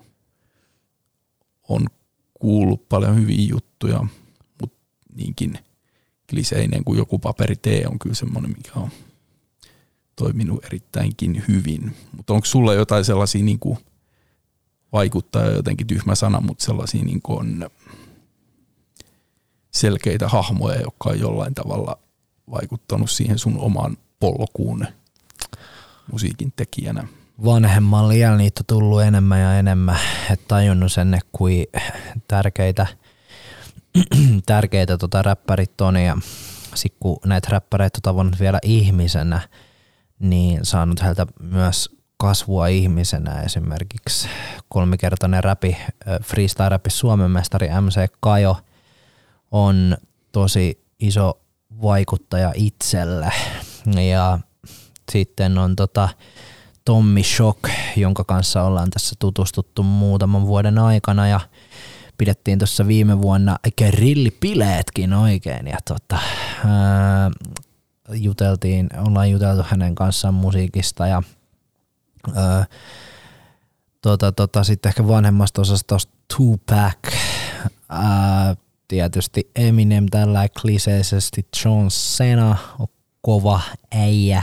on 1.68 1.86
kuullut 2.34 2.88
paljon 2.88 3.16
hyviä 3.16 3.46
juttuja, 3.48 4.06
mutta 4.60 4.78
niinkin 5.14 5.58
kliseinen 6.30 6.84
kuin 6.84 6.98
joku 6.98 7.18
paperi 7.18 7.56
tee 7.56 7.86
on 7.86 7.98
kyllä 7.98 8.14
semmoinen, 8.14 8.54
mikä 8.56 8.70
on 8.74 8.90
toiminut 10.16 10.64
erittäinkin 10.64 11.44
hyvin. 11.48 11.96
Mutta 12.16 12.34
onko 12.34 12.46
sulla 12.46 12.74
jotain 12.74 13.04
sellaisia 13.04 13.44
niin 13.44 13.58
kuin 13.58 13.78
vaikuttaa 14.92 15.44
jotenkin 15.44 15.86
tyhmä 15.86 16.14
sana, 16.14 16.40
mutta 16.40 16.64
sellaisia 16.64 17.04
niin 17.04 17.22
kuin 17.22 17.66
selkeitä 19.70 20.28
hahmoja, 20.28 20.80
jotka 20.80 21.10
on 21.10 21.20
jollain 21.20 21.54
tavalla 21.54 21.98
vaikuttanut 22.50 23.10
siihen 23.10 23.38
sun 23.38 23.58
omaan 23.58 23.96
polkuun 24.20 24.86
musiikin 26.12 26.52
tekijänä? 26.56 27.08
vanhemmalla 27.44 28.12
iällä 28.12 28.38
niitä 28.38 28.60
on 28.60 28.66
tullut 28.66 29.02
enemmän 29.02 29.40
ja 29.40 29.58
enemmän, 29.58 29.98
että 30.30 30.44
tajunnut 30.48 30.92
sen, 30.92 31.20
kuin 31.32 31.66
tärkeitä, 32.28 32.86
tärkeitä 34.46 34.98
tota 34.98 35.22
räppärit 35.22 35.80
on 35.80 35.96
ja 35.96 36.16
sit 36.74 36.94
kun 37.00 37.18
näitä 37.24 37.48
räppäreitä 37.50 37.98
on 37.98 38.02
tavannut 38.02 38.40
vielä 38.40 38.58
ihmisenä, 38.62 39.40
niin 40.18 40.64
saanut 40.64 41.02
heiltä 41.02 41.26
myös 41.40 41.95
kasvua 42.16 42.66
ihmisenä 42.66 43.40
esimerkiksi 43.40 44.28
kolmikertainen 44.68 45.44
räpi, 45.44 45.76
freestyle 46.22 46.68
räpi 46.68 46.90
Suomen 46.90 47.30
mestari 47.30 47.68
MC 47.80 48.12
Kajo 48.20 48.56
on 49.50 49.96
tosi 50.32 50.84
iso 51.00 51.40
vaikuttaja 51.82 52.52
itselle. 52.54 53.32
Ja 54.10 54.38
sitten 55.12 55.58
on 55.58 55.76
tota, 55.76 56.08
Tommi 56.84 57.22
Shock, 57.22 57.60
jonka 57.96 58.24
kanssa 58.24 58.62
ollaan 58.62 58.90
tässä 58.90 59.16
tutustuttu 59.18 59.82
muutaman 59.82 60.46
vuoden 60.46 60.78
aikana 60.78 61.28
ja 61.28 61.40
pidettiin 62.18 62.58
tuossa 62.58 62.86
viime 62.86 63.22
vuonna 63.22 63.56
grillipileetkin 63.78 65.12
oikein 65.12 65.66
ja 65.66 65.78
tota, 65.88 66.18
ää, 66.66 67.30
juteltiin, 68.14 68.88
ollaan 69.06 69.30
juteltu 69.30 69.62
hänen 69.68 69.94
kanssaan 69.94 70.34
musiikista 70.34 71.06
ja 71.06 71.22
ää, 72.34 72.66
tota, 74.02 74.32
tota, 74.32 74.64
sitten 74.64 74.90
ehkä 74.90 75.08
vanhemmasta 75.08 75.60
osasta 75.60 75.96
Tupac, 76.36 77.14
ää, 77.88 78.56
tietysti 78.88 79.50
Eminem 79.56 80.06
tällä 80.06 80.48
kliseisesti 80.60 81.46
John 81.64 81.88
Cena 81.88 82.56
on 82.78 82.86
kova 83.20 83.60
äijä, 83.92 84.42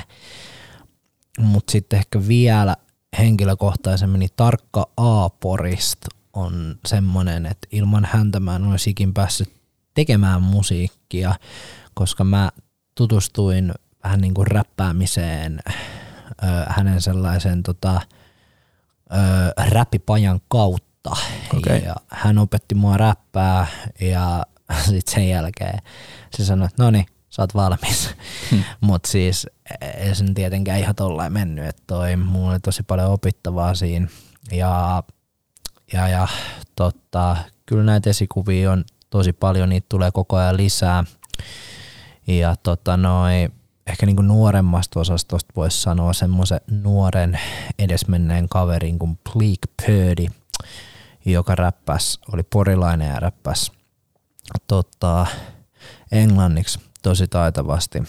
mutta 1.39 1.71
sitten 1.71 1.99
ehkä 1.99 2.27
vielä 2.27 2.77
henkilökohtaisemmin 3.17 4.19
niin 4.19 4.29
Tarkka 4.35 4.89
Aaporist 4.97 5.99
on 6.33 6.75
semmoinen, 6.85 7.45
että 7.45 7.67
ilman 7.71 8.07
häntä 8.11 8.39
mä 8.39 8.55
en 8.55 8.63
olisi 8.63 8.89
ikin 8.89 9.13
päässyt 9.13 9.53
tekemään 9.93 10.41
musiikkia, 10.41 11.35
koska 11.93 12.23
mä 12.23 12.51
tutustuin 12.95 13.73
vähän 14.03 14.21
niin 14.21 14.33
kuin 14.33 14.47
räppäämiseen 14.47 15.59
hänen 16.67 17.01
sellaisen 17.01 17.63
tota, 17.63 18.01
räppipajan 19.69 20.39
kautta. 20.47 21.11
Okay. 21.57 21.77
Ja 21.77 21.95
hän 22.07 22.37
opetti 22.37 22.75
mua 22.75 22.97
räppää 22.97 23.67
ja 24.01 24.45
sitten 24.85 25.13
sen 25.13 25.29
jälkeen 25.29 25.79
se 26.37 26.45
sanoi, 26.45 26.65
että 26.65 26.83
no 26.83 26.91
niin, 26.91 27.05
sä 27.29 27.41
oot 27.41 27.55
valmis. 27.55 28.09
Hmm. 28.51 28.63
Mutta 28.81 29.09
siis 29.09 29.47
ei 29.97 30.15
sen 30.15 30.33
tietenkään 30.33 30.79
ihan 30.79 30.95
tollain 30.95 31.33
mennyt, 31.33 31.65
että 31.65 31.83
toi, 31.87 32.15
mulla 32.15 32.51
oli 32.51 32.59
tosi 32.59 32.83
paljon 32.83 33.11
opittavaa 33.11 33.75
siinä. 33.75 34.07
Ja, 34.51 35.03
ja, 35.93 36.07
ja 36.07 36.27
totta, 36.75 37.37
kyllä 37.65 37.83
näitä 37.83 38.09
esikuvia 38.09 38.71
on 38.71 38.83
tosi 39.09 39.33
paljon, 39.33 39.69
niitä 39.69 39.85
tulee 39.89 40.11
koko 40.11 40.35
ajan 40.35 40.57
lisää. 40.57 41.03
Ja 42.27 42.55
tota 42.55 42.97
noi, 42.97 43.49
ehkä 43.87 44.05
niinku 44.05 44.21
nuoremmasta 44.21 44.99
osastosta 44.99 45.53
voisi 45.55 45.81
sanoa 45.81 46.13
semmoisen 46.13 46.61
nuoren 46.71 47.39
edesmenneen 47.79 48.49
kaverin 48.49 48.99
kuin 48.99 49.19
Bleak 49.33 49.59
Purdy, 49.85 50.27
joka 51.25 51.55
räppäs, 51.55 52.19
oli 52.33 52.43
porilainen 52.43 53.09
ja 53.09 53.19
räppäs 53.19 53.71
tota, 54.67 55.25
englanniksi 56.11 56.79
tosi 57.01 57.27
taitavasti. 57.27 58.03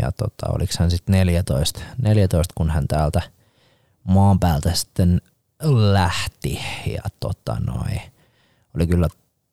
Ja 0.00 0.12
tota, 0.12 0.46
oliko 0.48 0.72
hän 0.78 0.90
sitten 0.90 1.12
14, 1.12 1.80
14, 2.02 2.52
kun 2.56 2.70
hän 2.70 2.88
täältä 2.88 3.22
maan 4.04 4.38
päältä 4.40 4.74
sitten 4.74 5.20
lähti. 5.92 6.60
Ja 6.86 7.02
tota 7.20 7.56
noi, 7.66 8.00
oli 8.74 8.86
kyllä, 8.86 9.08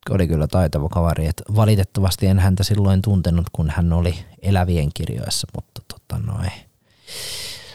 oli 0.09 0.27
kyllä 0.27 0.47
taitava 0.47 0.89
kaveri. 0.89 1.25
Et 1.27 1.41
valitettavasti 1.55 2.27
en 2.27 2.39
häntä 2.39 2.63
silloin 2.63 3.01
tuntenut, 3.01 3.45
kun 3.51 3.69
hän 3.69 3.93
oli 3.93 4.15
elävien 4.41 4.89
kirjoissa, 4.93 5.47
mutta 5.55 5.81
tota 5.93 6.21
noi, 6.25 6.47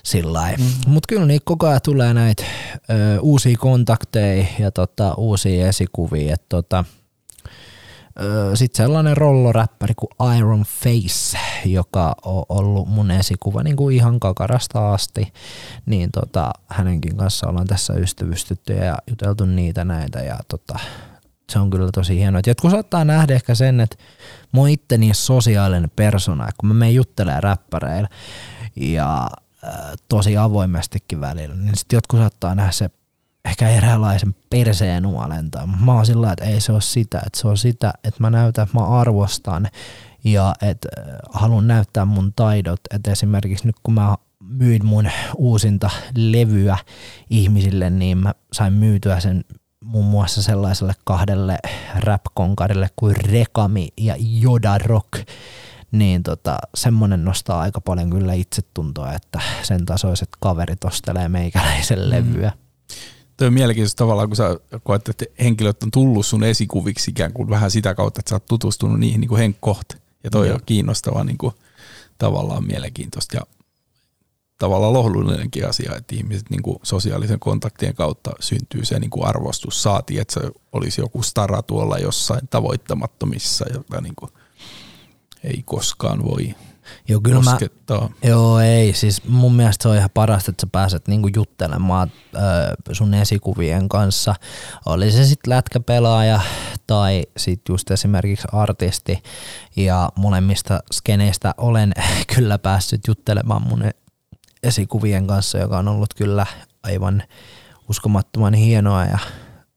sillä 0.03 0.53
mm. 0.59 0.65
Mutta 0.87 1.07
kyllä 1.09 1.27
niitä 1.27 1.45
koko 1.45 1.67
ajan 1.67 1.81
tulee 1.85 2.15
näitä 2.15 2.45
ö, 2.91 3.21
uusia 3.21 3.57
kontakteja 3.59 4.47
ja 4.59 4.71
tota, 4.71 5.15
uusia 5.15 5.69
esikuvia. 5.69 6.35
Et 6.35 6.49
tota, 6.49 6.85
sitten 8.55 8.85
sellainen 8.85 9.17
rolloräppäri 9.17 9.95
kuin 9.95 10.37
Iron 10.39 10.63
Face, 10.63 11.39
joka 11.65 12.17
on 12.25 12.45
ollut 12.49 12.89
mun 12.89 13.11
esikuva 13.11 13.63
niin 13.63 13.77
kuin 13.77 13.97
ihan 13.97 14.21
kakarasta 14.21 14.93
asti, 14.93 15.33
niin 15.87 16.11
tota, 16.13 16.51
hänenkin 16.67 17.17
kanssa 17.17 17.49
ollaan 17.49 17.67
tässä 17.67 17.95
ystävystytty 17.95 18.73
ja 18.73 18.99
juteltu 19.11 19.45
niitä 19.45 19.85
näitä 19.85 20.19
ja 20.21 20.39
tota, 20.49 20.79
se 21.53 21.59
on 21.59 21.71
kyllä 21.71 21.89
tosi 21.95 22.19
hienoa. 22.19 22.41
Jotkut 22.47 22.71
saattaa 22.71 23.05
nähdä 23.05 23.35
ehkä 23.35 23.55
sen, 23.55 23.81
että 23.81 23.97
mä 24.53 24.61
oon 24.61 24.69
itte 24.69 24.99
niin 24.99 25.15
sosiaalinen 25.15 25.91
persona, 25.97 26.49
kun 26.59 26.69
mä 26.69 26.75
menen 26.75 26.95
juttelemaan 26.95 27.43
räppäreillä 27.43 28.09
ja 28.77 29.29
äh, 29.65 29.73
tosi 30.09 30.37
avoimestikin 30.37 31.21
välillä, 31.21 31.55
niin 31.55 31.77
sitten 31.77 31.97
jotkut 31.97 32.21
saattaa 32.21 32.55
nähdä 32.55 32.73
se 32.73 32.91
ehkä 33.45 33.69
eräänlaisen 33.69 34.35
perseen 34.51 35.03
nuolentaa. 35.03 35.67
Mä 35.67 35.95
oon 35.95 36.07
sillä 36.07 36.33
että 36.33 36.45
ei 36.45 36.61
se 36.61 36.73
ole 36.73 36.81
sitä, 36.81 37.23
että 37.27 37.41
se 37.41 37.49
on 37.49 37.59
sitä, 37.59 37.93
että 38.05 38.21
mä 38.21 38.31
näytän, 38.31 38.63
että 38.63 38.79
mä 38.79 38.87
arvostan 38.87 39.69
ja 40.25 40.55
että 40.63 40.89
äh, 40.99 41.05
haluan 41.33 41.67
näyttää 41.67 42.05
mun 42.05 42.33
taidot. 42.37 42.81
Että 42.95 43.13
esimerkiksi 43.13 43.67
nyt 43.67 43.77
kun 43.83 43.95
mä 43.95 44.17
myin 44.49 44.87
mun 44.87 45.11
uusinta 45.37 45.91
levyä 46.17 46.79
ihmisille, 47.31 47.91
niin 47.91 48.19
mä 48.19 48.35
sain 48.53 48.73
myytyä 48.73 49.21
sen 49.21 49.45
muun 49.85 50.05
muassa 50.05 50.43
sellaiselle 50.43 50.93
kahdelle 51.05 51.59
rap-konkarille 51.95 52.89
kuin 52.97 53.17
Rekami 53.17 53.89
ja 53.97 54.17
Joda 54.19 54.79
Rock, 54.79 55.29
niin 55.93 56.23
tota, 56.23 56.59
semmonen 56.75 57.25
nostaa 57.25 57.61
aika 57.61 57.81
paljon 57.81 58.11
kyllä 58.11 58.33
itsetuntoa, 58.33 59.13
että 59.13 59.41
sen 59.63 59.87
tasoiset 59.87 60.29
kaverit 60.41 60.85
ostelee 60.85 61.29
meikäläisen 61.29 61.99
mm. 61.99 62.11
levyä. 62.11 62.53
Toi 63.37 63.47
on 63.47 63.55
mielenkiintoista 63.55 64.05
tavallaan, 64.05 64.29
kun 64.29 64.37
sä 64.37 64.59
koet, 64.83 65.09
että 65.09 65.25
henkilöt 65.41 65.83
on 65.83 65.91
tullut 65.91 66.27
sun 66.27 66.45
esikuviksi 66.45 67.11
ikään 67.11 67.33
kuin 67.33 67.51
vähän 67.51 67.71
sitä 67.71 67.95
kautta, 67.95 68.21
että 68.21 68.29
sä 68.29 68.35
oot 68.35 68.47
tutustunut 68.47 69.01
niihin 69.01 69.21
niin 69.21 69.29
kuin 69.29 69.39
henkkohti. 69.39 69.97
Ja 70.25 70.31
toi 70.31 70.49
mm. 70.49 70.55
on 70.55 70.61
kiinnostavaa 70.67 71.25
niin 71.25 71.39
kuin, 71.39 71.55
tavallaan 72.19 72.67
mielenkiintoista 72.67 73.37
ja 73.37 73.43
tavallaan 74.59 74.93
lohdullinenkin 74.93 75.69
asia, 75.69 75.97
että 75.97 76.15
ihmiset 76.15 76.51
niin 76.51 76.63
kuin 76.63 76.79
sosiaalisen 76.83 77.41
kontaktien 77.41 77.95
kautta 77.95 78.31
syntyy 78.41 78.85
se 78.85 78.99
niin 78.99 79.11
kuin 79.11 79.27
arvostus. 79.27 79.83
Saati, 79.83 80.19
että 80.19 80.35
se 80.35 80.51
olisi 80.73 81.01
joku 81.01 81.23
stara 81.23 81.63
tuolla 81.63 81.99
jossain 81.99 82.49
tavoittamattomissa, 82.51 83.65
jota 83.75 84.01
niin 84.01 84.15
kuin 84.17 84.31
ei 85.45 85.63
koskaan 85.67 86.25
voi 86.25 86.55
Joo, 87.09 87.21
kyllä 87.21 87.37
koskettaa. 87.37 88.01
Mä, 88.01 88.29
joo, 88.29 88.61
ei. 88.61 88.95
Siis 88.95 89.25
mun 89.25 89.55
mielestä 89.55 89.83
se 89.83 89.89
on 89.89 89.97
ihan 89.97 90.11
parasta, 90.15 90.51
että 90.51 90.61
sä 90.61 90.69
pääset 90.73 91.09
niinku 91.09 91.29
juttelemaan 91.37 92.13
äh, 92.37 92.43
sun 92.93 93.15
esikuvien 93.15 93.89
kanssa. 93.89 94.35
Oli 94.87 95.13
se 95.13 95.25
sitten 95.25 95.51
lätkäpelaaja 95.51 96.41
tai 96.87 97.23
sitten 97.37 97.73
just 97.73 97.91
esimerkiksi 97.91 98.49
artisti. 98.53 99.23
Ja 99.77 100.09
molemmista 100.17 100.81
skeneistä 100.93 101.55
olen 101.57 101.93
kyllä 102.37 102.59
päässyt 102.59 103.01
juttelemaan 103.09 103.63
mun 103.63 103.85
esikuvien 104.65 105.27
kanssa, 105.27 105.59
joka 105.59 105.79
on 105.79 105.89
ollut 105.89 106.15
kyllä 106.15 106.47
aivan 106.83 107.23
uskomattoman 107.89 108.55
hienoa 108.55 109.05
ja 109.05 109.19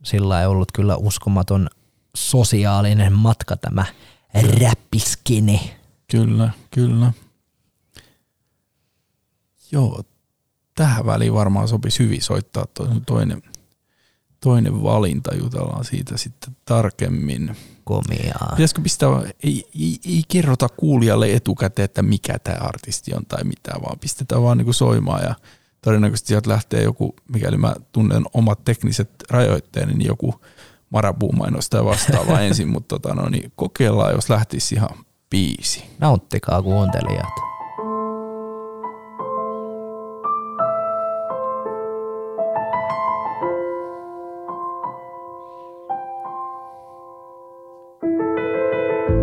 sillä 0.04 0.42
ei 0.42 0.48
ollut 0.48 0.72
kyllä 0.72 0.96
uskomaton 0.96 1.70
sosiaalinen 2.16 3.14
matka 3.14 3.58
tämä 3.58 3.86
räppiskini. 4.62 5.74
Kyllä, 6.12 6.52
kyllä. 6.72 7.14
Joo, 9.72 10.04
tähän 10.76 11.06
väliin 11.06 11.34
varmaan 11.34 11.68
sopisi 11.68 12.00
hyvin 12.04 12.22
soittaa 12.22 12.66
toinen, 13.06 13.42
toinen 14.40 14.84
valinta, 14.84 15.36
jutellaan 15.36 15.86
siitä 15.86 16.18
sitten 16.18 16.56
tarkemmin. 16.66 17.56
Komiaa. 17.84 18.50
Pitäisikö 18.50 18.82
pistää, 18.82 19.10
ei, 19.44 19.70
ei, 19.80 20.00
ei 20.06 20.24
kerrota 20.28 20.70
kuulijalle 20.70 21.34
etukäteen, 21.34 21.86
että 21.86 22.02
mikä 22.02 22.40
tämä 22.40 22.58
artisti 22.60 23.14
on 23.14 23.26
tai 23.26 23.44
mitä, 23.44 23.72
vaan 23.82 24.00
pistetään 24.00 24.44
vaan 24.44 24.58
niin 24.58 24.74
soimaan 24.74 25.24
ja 25.24 25.36
todennäköisesti 25.82 26.28
sieltä 26.28 26.50
lähtee 26.50 26.84
joku, 26.84 27.16
mikäli 27.34 27.58
mä 27.58 27.76
tunnen 27.92 28.24
omat 28.34 28.64
tekniset 28.66 29.10
rajoitteeni, 29.30 29.94
niin 29.94 30.08
joku 30.08 30.42
marabuumainosta 30.90 31.78
ja 31.78 31.86
vastaava 31.86 32.40
ensin, 32.48 32.68
mutta 32.68 33.00
tota, 33.00 33.16
no, 33.16 33.30
niin 33.30 33.52
kokeillaan, 33.56 34.14
jos 34.14 34.30
lähtisi 34.30 34.76
ihan 34.76 34.90
biisi. 35.30 35.84
Nauttikaa 36.00 36.62
kuuntelijat. 36.62 37.47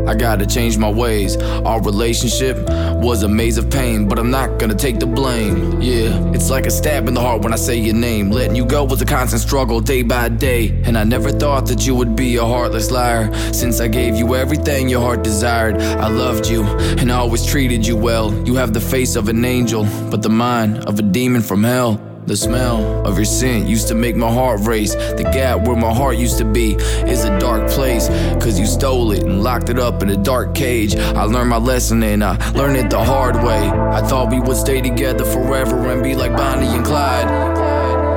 I 0.06 0.14
gotta 0.14 0.46
change 0.46 0.76
my 0.78 0.90
ways. 0.90 1.36
Our 1.36 1.82
relationship 1.82 2.56
was 3.02 3.22
a 3.22 3.28
maze 3.28 3.58
of 3.58 3.70
pain, 3.70 4.08
but 4.08 4.18
I'm 4.18 4.30
not 4.30 4.58
gonna 4.58 4.74
take 4.74 4.98
the 4.98 5.06
blame. 5.06 5.80
Yeah, 5.80 6.32
it's 6.32 6.50
like 6.50 6.66
a 6.66 6.70
stab 6.70 7.08
in 7.08 7.14
the 7.14 7.20
heart 7.20 7.42
when 7.42 7.52
I 7.52 7.56
say 7.56 7.76
your 7.76 7.94
name. 7.94 8.30
Letting 8.30 8.56
you 8.56 8.64
go 8.66 8.84
was 8.84 9.02
a 9.02 9.06
constant 9.06 9.42
struggle 9.42 9.80
day 9.80 10.02
by 10.02 10.28
day. 10.28 10.82
And 10.84 10.96
I 10.96 11.04
never 11.04 11.30
thought 11.32 11.66
that 11.66 11.86
you 11.86 11.94
would 11.94 12.14
be 12.14 12.36
a 12.36 12.44
heartless 12.44 12.90
liar. 12.90 13.32
Since 13.52 13.80
I 13.80 13.88
gave 13.88 14.16
you 14.16 14.34
everything 14.34 14.88
your 14.88 15.00
heart 15.00 15.22
desired, 15.22 15.76
I 15.80 16.08
loved 16.08 16.48
you 16.48 16.64
and 16.64 17.10
I 17.10 17.16
always 17.16 17.44
treated 17.44 17.86
you 17.86 17.96
well. 17.96 18.32
You 18.46 18.54
have 18.56 18.72
the 18.72 18.80
face 18.80 19.16
of 19.16 19.28
an 19.28 19.44
angel, 19.44 19.84
but 20.10 20.22
the 20.22 20.30
mind 20.30 20.84
of 20.84 20.98
a 20.98 21.02
demon 21.02 21.42
from 21.42 21.64
hell. 21.64 22.13
The 22.26 22.36
smell 22.38 23.06
of 23.06 23.18
your 23.18 23.26
scent 23.26 23.68
used 23.68 23.88
to 23.88 23.94
make 23.94 24.16
my 24.16 24.32
heart 24.32 24.60
race. 24.60 24.94
The 24.94 25.28
gap 25.30 25.68
where 25.68 25.76
my 25.76 25.92
heart 25.92 26.16
used 26.16 26.38
to 26.38 26.44
be 26.46 26.72
is 27.06 27.24
a 27.24 27.38
dark 27.38 27.68
place. 27.68 28.08
Cause 28.42 28.58
you 28.58 28.64
stole 28.64 29.12
it 29.12 29.22
and 29.22 29.42
locked 29.42 29.68
it 29.68 29.78
up 29.78 30.02
in 30.02 30.08
a 30.08 30.16
dark 30.16 30.54
cage. 30.54 30.96
I 30.96 31.24
learned 31.24 31.50
my 31.50 31.58
lesson 31.58 32.02
and 32.02 32.24
I 32.24 32.36
learned 32.52 32.78
it 32.78 32.88
the 32.88 33.04
hard 33.04 33.36
way. 33.36 33.68
I 33.68 34.00
thought 34.00 34.30
we 34.30 34.40
would 34.40 34.56
stay 34.56 34.80
together 34.80 35.24
forever 35.24 35.90
and 35.90 36.02
be 36.02 36.14
like 36.14 36.34
Bonnie 36.34 36.68
and 36.68 36.84
Clyde. 36.84 37.26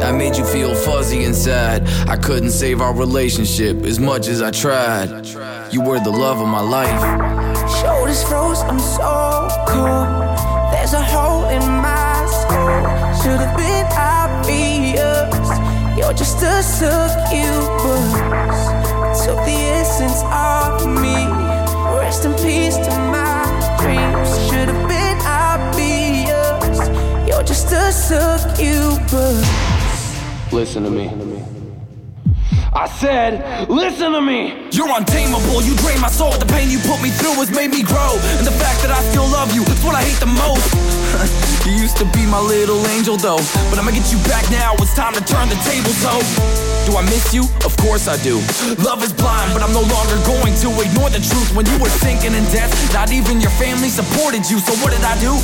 I 0.02 0.14
made 0.14 0.38
you 0.38 0.46
feel 0.46 0.74
fuzzy 0.74 1.26
inside. 1.26 1.86
I 2.08 2.16
couldn't 2.16 2.52
save 2.52 2.80
our 2.80 2.94
relationship 2.94 3.84
as 3.84 4.00
much 4.00 4.28
as 4.30 4.42
I 4.42 4.52
tried. 4.52 5.28
You 5.74 5.82
were 5.82 6.00
the 6.00 6.12
love 6.12 6.40
of 6.40 6.48
my 6.48 6.62
life. 6.62 7.02
Shoulders 7.82 8.24
froze, 8.24 8.62
I'm 8.62 8.80
so 8.80 9.50
cold. 9.68 10.72
There's 10.72 10.94
a 10.94 11.02
hole 11.02 11.44
in 11.50 11.62
my. 11.62 12.17
Should 13.28 13.42
have 13.42 13.58
been 13.58 13.86
obvious. 13.92 15.50
You're 15.98 16.14
just 16.14 16.42
a 16.44 16.64
succubus. 16.64 18.08
Took 19.26 19.44
the 19.44 19.60
essence 19.76 20.24
of 20.32 20.88
me. 20.88 21.28
Rest 22.00 22.24
in 22.24 22.32
peace 22.36 22.78
to 22.78 22.90
my 23.12 23.44
dreams. 23.82 24.30
Should 24.48 24.70
have 24.70 24.88
been 24.88 25.18
obvious. 25.28 26.80
You're 27.28 27.44
just 27.44 27.70
a 27.74 27.92
succubus. 27.92 29.44
Listen 30.54 30.84
to 30.84 30.90
me. 30.90 31.12
I 32.74 32.88
said, 32.88 33.70
listen 33.70 34.14
to 34.14 34.22
me. 34.22 34.70
You're 34.72 34.96
untamable, 34.96 35.62
you 35.64 35.76
drain 35.76 36.00
my 36.00 36.10
soul. 36.10 36.32
The 36.32 36.46
pain 36.46 36.70
you 36.70 36.80
put 36.80 37.02
me 37.02 37.10
through 37.10 37.34
has 37.44 37.52
made 37.52 37.72
me 37.72 37.84
grow. 37.84 38.16
And 38.38 38.48
the 38.48 38.52
fact 38.52 38.84
that 38.84 38.92
I 38.92 39.02
still 39.12 39.28
love 39.28 39.54
you, 39.54 39.64
it's 39.64 39.84
what 39.84 39.96
I 39.96 40.04
hate 40.04 40.20
the 40.22 40.28
most. 40.28 40.97
you 41.66 41.74
used 41.74 41.98
to 41.98 42.06
be 42.14 42.26
my 42.26 42.40
little 42.40 42.86
angel 42.88 43.18
though. 43.18 43.42
But 43.70 43.80
I'ma 43.80 43.92
get 43.92 44.12
you 44.12 44.20
back 44.30 44.46
now, 44.52 44.74
it's 44.80 44.94
time 44.94 45.14
to 45.14 45.24
turn 45.24 45.50
the 45.50 45.60
table 45.66 45.94
so. 46.04 46.14
Do 46.86 46.96
I 46.96 47.04
miss 47.04 47.34
you? 47.34 47.44
Of 47.66 47.76
course 47.78 48.08
I 48.08 48.16
do. 48.24 48.40
Love 48.80 49.04
is 49.04 49.12
blind, 49.12 49.52
but 49.54 49.62
I'm 49.62 49.74
no 49.74 49.84
longer 49.84 50.16
going 50.24 50.56
to 50.64 50.70
ignore 50.80 51.10
the 51.10 51.20
truth. 51.20 51.54
When 51.54 51.66
you 51.66 51.78
were 51.80 51.90
sinking 51.90 52.34
in 52.34 52.46
death, 52.56 52.72
not 52.94 53.12
even 53.12 53.42
your 53.42 53.52
family 53.60 53.90
supported 53.90 54.50
you. 54.50 54.60
So 54.60 54.72
what 54.80 54.92
did 54.92 55.04
I 55.04 55.20
do? 55.20 55.36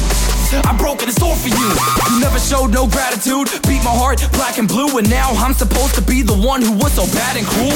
I 0.66 0.76
broke 0.78 1.02
it, 1.02 1.10
it's 1.10 1.18
for 1.18 1.50
you. 1.50 1.70
You 2.14 2.20
never 2.22 2.40
showed 2.40 2.72
no 2.72 2.88
gratitude, 2.88 3.50
beat 3.68 3.84
my 3.84 3.92
heart 3.92 4.22
black 4.34 4.58
and 4.58 4.68
blue, 4.68 4.98
and 4.98 5.10
now 5.10 5.30
I'm 5.36 5.54
supposed 5.54 5.96
to 5.96 6.02
be 6.02 6.22
the 6.22 6.36
one 6.36 6.62
who 6.62 6.74
was 6.78 6.94
so 6.94 7.06
bad 7.12 7.38
and 7.38 7.46
cruel. 7.46 7.76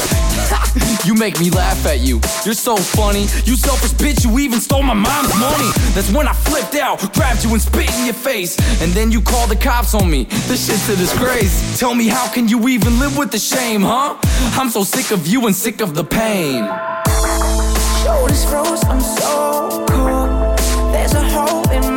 you 1.06 1.14
make 1.16 1.40
me 1.40 1.50
laugh 1.50 1.86
at 1.86 2.00
you. 2.00 2.22
You're 2.46 2.54
so 2.54 2.78
funny. 2.78 3.28
You 3.44 3.56
selfish 3.56 3.92
bitch, 3.98 4.24
you 4.24 4.40
even 4.40 4.60
stole 4.60 4.84
my 4.84 4.94
mom's 4.94 5.34
money. 5.40 5.72
That's 5.96 6.12
when 6.12 6.28
I 6.28 6.34
flipped 6.34 6.76
out, 6.76 7.02
grabbed 7.14 7.44
you 7.44 7.52
and 7.52 7.62
spit 7.62 7.90
in 8.00 8.06
your 8.06 8.14
face. 8.14 8.58
And 8.82 8.92
then 8.94 9.12
you 9.12 9.22
called 9.22 9.50
the 9.50 9.56
cops 9.56 9.94
on 9.94 10.10
me. 10.10 10.26
This 10.48 10.68
shit's 10.68 10.88
a 10.90 10.96
disgrace. 10.96 11.80
Tell 11.80 11.96
me, 11.96 12.08
how 12.08 12.28
can 12.32 12.48
you 12.48 12.68
even 12.70 13.00
live 13.00 13.18
with 13.18 13.32
the 13.32 13.40
shame, 13.40 13.82
huh? 13.82 14.18
I'm 14.60 14.70
so 14.70 14.84
sick 14.84 15.12
of 15.12 15.28
you 15.28 15.48
and 15.48 15.56
sick 15.56 15.82
of 15.82 15.96
the 15.96 16.04
pain. 16.04 16.64
Shoulders 18.04 18.46
froze, 18.50 18.84
I'm 18.86 19.02
so 19.02 19.86
cold. 19.90 20.58
There's 20.94 21.14
a 21.14 21.24
hole 21.30 21.70
in 21.72 21.82
my 21.82 21.97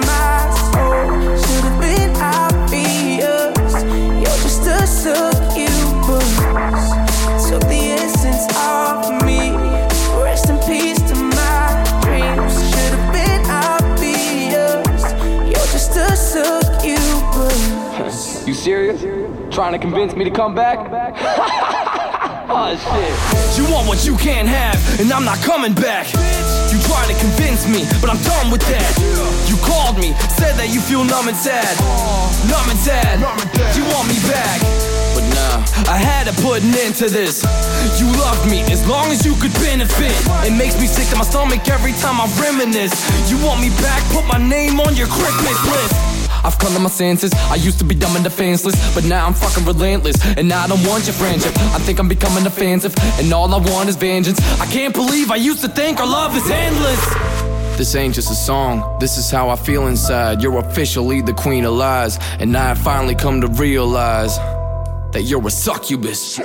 Trying 19.51 19.73
to 19.73 19.79
convince 19.79 20.15
me 20.15 20.25
to 20.25 20.31
come 20.31 20.55
back? 20.55 20.79
oh 22.49 22.71
shit. 22.71 23.59
You 23.59 23.67
want 23.67 23.89
what 23.89 24.07
you 24.07 24.17
can't 24.17 24.47
have, 24.47 24.79
and 25.01 25.11
I'm 25.11 25.25
not 25.25 25.43
coming 25.43 25.75
back. 25.75 26.07
You 26.71 26.79
try 26.87 27.03
to 27.11 27.17
convince 27.19 27.67
me, 27.67 27.83
but 27.99 28.15
I'm 28.15 28.23
done 28.23 28.55
with 28.55 28.63
that. 28.71 28.87
You 29.51 29.59
called 29.67 29.99
me, 29.99 30.15
said 30.39 30.55
that 30.55 30.71
you 30.71 30.79
feel 30.79 31.03
numb 31.03 31.27
and 31.27 31.37
sad. 31.37 31.67
Numb 32.47 32.71
and 32.71 32.79
sad. 32.79 33.19
You 33.75 33.83
want 33.91 34.07
me 34.07 34.23
back. 34.31 34.63
But 35.19 35.27
nah, 35.35 35.67
I 35.91 35.99
had 35.99 36.31
to 36.31 36.35
put 36.47 36.63
an 36.63 36.71
end 36.71 36.95
to 37.03 37.11
this. 37.11 37.43
You 37.99 38.07
loved 38.23 38.47
me 38.47 38.63
as 38.71 38.87
long 38.87 39.11
as 39.11 39.27
you 39.27 39.35
could 39.35 39.53
benefit. 39.59 40.15
It 40.47 40.55
makes 40.55 40.79
me 40.79 40.87
sick 40.87 41.11
to 41.11 41.19
my 41.19 41.27
stomach 41.27 41.67
every 41.67 41.93
time 41.99 42.23
I 42.23 42.31
reminisce. 42.39 42.95
You 43.27 43.35
want 43.43 43.59
me 43.59 43.75
back, 43.83 43.99
put 44.15 44.23
my 44.31 44.39
name 44.39 44.79
on 44.79 44.95
your 44.95 45.11
Christmas 45.11 45.59
list. 45.67 46.10
I've 46.45 46.59
come 46.59 46.73
to 46.75 46.81
my 46.81 46.89
senses. 46.89 47.33
I 47.51 47.57
used 47.57 47.79
to 47.79 47.85
be 47.85 47.95
dumb 47.95 48.15
and 48.17 48.25
defenseless, 48.25 48.77
but 48.95 49.05
now 49.05 49.27
I'm 49.27 49.35
fucking 49.35 49.65
relentless. 49.65 50.17
And 50.37 50.53
I 50.53 50.67
don't 50.67 50.85
want 50.87 51.07
your 51.07 51.15
friendship. 51.15 51.53
I 51.59 51.79
think 51.79 51.99
I'm 51.99 52.09
becoming 52.09 52.47
offensive, 52.47 52.95
and 53.19 53.33
all 53.33 53.53
I 53.55 53.59
want 53.59 53.89
is 53.89 53.97
vengeance. 53.97 54.41
I 54.61 54.67
can't 54.67 54.95
believe 54.95 55.31
I 55.31 55.37
used 55.37 55.61
to 55.63 55.69
think 55.69 56.01
our 56.01 56.07
love 56.07 56.37
is 56.37 56.49
endless. 56.51 57.01
this 57.77 57.95
ain't 57.95 58.15
just 58.15 58.31
a 58.31 58.35
song. 58.35 58.99
This 59.01 59.17
is 59.17 59.31
how 59.31 59.49
I 59.51 59.57
feel 59.57 59.87
inside. 59.87 60.43
You're 60.43 60.59
officially 60.59 61.23
the 61.23 61.33
queen 61.33 61.65
of 61.65 61.75
lies, 61.75 62.19
and 62.39 62.57
I 62.57 62.69
have 62.69 62.79
finally 62.79 63.15
come 63.15 63.41
to 63.41 63.49
realize 63.49 64.37
that 65.13 65.23
you're 65.25 65.47
a 65.47 65.51
succubus. 65.51 66.41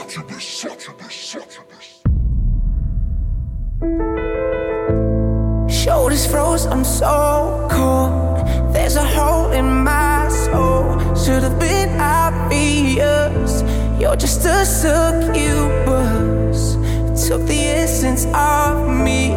Shoulders 5.69 6.25
froze, 6.25 6.65
I'm 6.65 6.83
so 6.83 7.67
cold. 7.69 8.34
There's 8.75 8.97
a 8.97 9.05
hole 9.05 9.51
in 9.51 9.83
my 9.83 10.27
soul. 10.27 10.99
Should 11.15 11.43
have 11.43 11.57
been 11.57 11.97
obvious. 11.97 13.63
You're 13.99 14.17
just 14.17 14.45
a 14.45 14.65
succubus. 14.65 16.59
Took 17.25 17.45
the 17.47 17.61
essence 17.83 18.25
of 18.33 18.87
me. 18.89 19.33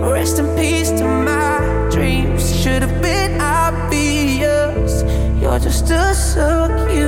Rest 0.00 0.38
in 0.38 0.46
peace 0.56 0.90
to 0.90 1.04
my 1.04 1.88
dreams. 1.90 2.42
Should 2.62 2.82
have 2.82 3.02
been 3.02 3.40
obvious. 3.40 5.02
You're 5.42 5.58
just 5.58 5.90
a 5.90 6.14
succubus. 6.14 7.06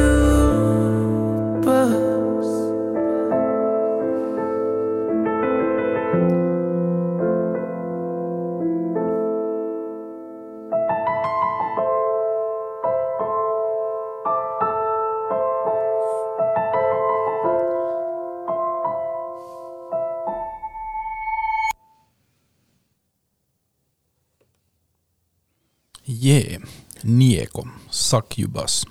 Jee, 26.29 26.61
Nieko, 27.05 27.69
Succubus. 27.91 28.87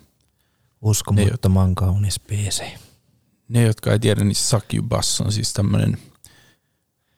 Uskomattoman 0.81 1.75
kaunis 1.75 2.19
biisi. 2.19 2.63
Ne, 3.47 3.63
jotka 3.63 3.91
ei 3.91 3.99
tiedä, 3.99 4.23
niin 4.23 4.35
Succubus 4.35 5.21
on 5.21 5.31
siis 5.31 5.53
tämmöinen 5.53 5.97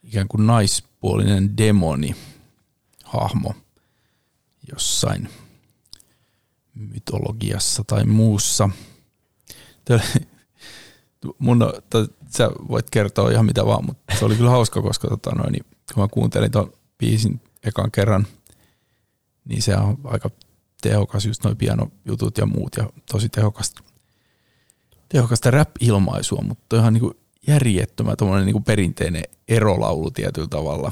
ikään 0.03 0.27
kuin 0.27 0.47
naispuolinen 0.47 1.57
demoni 1.57 2.15
hahmo 3.03 3.53
jossain 4.71 5.29
mytologiassa 6.73 7.83
tai 7.87 8.05
muussa. 8.05 8.69
Mun, 11.37 11.59
sä 12.29 12.51
voit 12.69 12.89
kertoa 12.89 13.31
ihan 13.31 13.45
mitä 13.45 13.65
vaan, 13.65 13.85
mutta 13.85 14.15
se 14.19 14.25
oli 14.25 14.35
kyllä 14.35 14.49
hauska, 14.49 14.81
koska 14.81 15.07
tota 15.07 15.31
noin, 15.35 15.65
kun 15.93 16.03
mä 16.03 16.07
kuuntelin 16.07 16.51
tuon 16.51 16.73
biisin 16.97 17.41
ekan 17.63 17.91
kerran, 17.91 18.27
niin 19.49 19.61
se 19.61 19.75
on 19.75 19.97
aika 20.03 20.29
tehokas 20.81 21.25
just 21.25 21.43
noin 21.43 21.57
pianojutut 21.57 22.37
ja 22.37 22.45
muut 22.45 22.75
ja 22.77 22.89
tosi 23.11 23.29
tehokasta, 23.29 23.83
tehokasta 25.09 25.51
rap-ilmaisua, 25.51 26.41
mutta 26.41 26.77
ihan 26.77 26.93
niin 26.93 27.11
järjettömän 27.47 28.17
tommonen 28.17 28.45
niin 28.45 28.63
perinteinen 28.63 29.23
erolaulu 29.47 30.11
tietyllä 30.11 30.47
tavalla. 30.47 30.91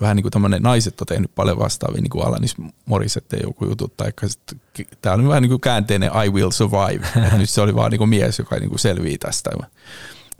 Vähän 0.00 0.16
niin 0.16 0.22
kuin 0.22 0.32
tämmöinen 0.32 0.62
naiset 0.62 1.00
on 1.00 1.06
tehnyt 1.06 1.34
paljon 1.34 1.58
vastaavia, 1.58 2.02
niin 2.02 2.10
kuin 2.10 2.26
Alanis 2.26 2.54
Morissette 2.84 3.36
joku 3.42 3.64
jutut, 3.64 3.96
tai 3.96 4.12
tämä 5.02 5.14
on 5.14 5.28
vähän 5.28 5.42
niin 5.42 5.50
kuin 5.50 5.60
käänteinen 5.60 6.10
I 6.26 6.30
will 6.30 6.50
survive. 6.50 7.06
Et 7.26 7.38
nyt 7.38 7.50
se 7.50 7.60
oli 7.60 7.74
vaan 7.74 7.90
niin 7.90 7.98
kuin 7.98 8.10
mies, 8.10 8.38
joka 8.38 8.56
niin 8.56 8.68
kuin 8.68 8.78
selvii 8.78 9.18
tästä. 9.18 9.50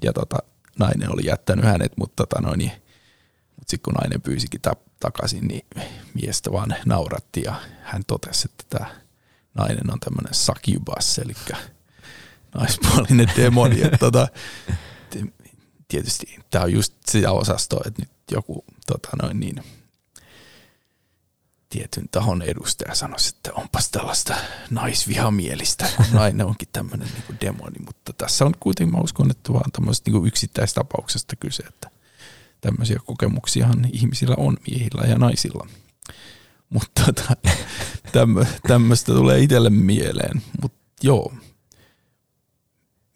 Ja 0.02 0.12
tota, 0.12 0.38
nainen 0.78 1.12
oli 1.12 1.26
jättänyt 1.26 1.64
hänet, 1.64 1.92
mutta 1.96 2.26
tota 2.26 2.42
noin, 2.42 2.58
niin, 2.58 2.72
mutta 3.56 3.70
sitten 3.70 3.82
kun 3.82 3.94
nainen 3.94 4.22
pyysikin 4.22 4.60
tap, 4.60 4.80
takaisin, 5.02 5.48
niin 5.48 5.66
miestä 6.14 6.52
vaan 6.52 6.74
nauratti 6.86 7.42
ja 7.44 7.54
hän 7.82 8.02
totesi, 8.06 8.48
että 8.50 8.64
tämä 8.78 8.94
nainen 9.54 9.92
on 9.92 10.00
tämmöinen 10.00 10.34
succubus, 10.34 11.18
eli 11.18 11.34
naispuolinen 12.54 13.32
demoni. 13.36 13.80
Tota, 13.98 14.28
tietysti 15.88 16.38
tämä 16.50 16.64
on 16.64 16.72
just 16.72 16.94
sitä 17.06 17.32
osastoa, 17.32 17.82
että 17.86 18.02
nyt 18.02 18.10
joku 18.30 18.64
tota 18.86 19.08
noin 19.22 19.40
niin, 19.40 19.62
tietyn 21.68 22.08
tahon 22.10 22.42
edustaja 22.42 22.94
sanoisi, 22.94 23.34
että 23.36 23.52
onpas 23.52 23.90
tällaista 23.90 24.34
naisvihamielistä, 24.70 25.88
kun 25.96 26.06
nainen 26.12 26.46
onkin 26.46 26.68
tämmöinen 26.72 27.08
niin 27.08 27.40
demoni, 27.40 27.78
mutta 27.86 28.12
tässä 28.12 28.44
on 28.44 28.54
kuitenkin, 28.60 28.94
mä 28.94 29.00
uskon, 29.00 29.30
että 29.30 29.52
vaan 29.52 29.72
tämmöisestä 29.72 30.10
niin 30.10 30.26
yksittäistapauksesta 30.26 31.36
kyse, 31.36 31.62
että 31.62 31.90
tämmöisiä 32.62 32.96
kokemuksiahan 33.04 33.86
ihmisillä 33.92 34.34
on, 34.38 34.56
miehillä 34.70 35.02
ja 35.08 35.18
naisilla. 35.18 35.66
Mutta 36.70 37.02
tota, 37.04 37.36
tämmöistä 38.68 39.12
tulee 39.12 39.40
itselle 39.40 39.70
mieleen, 39.70 40.42
mutta 40.62 40.78
joo, 41.02 41.32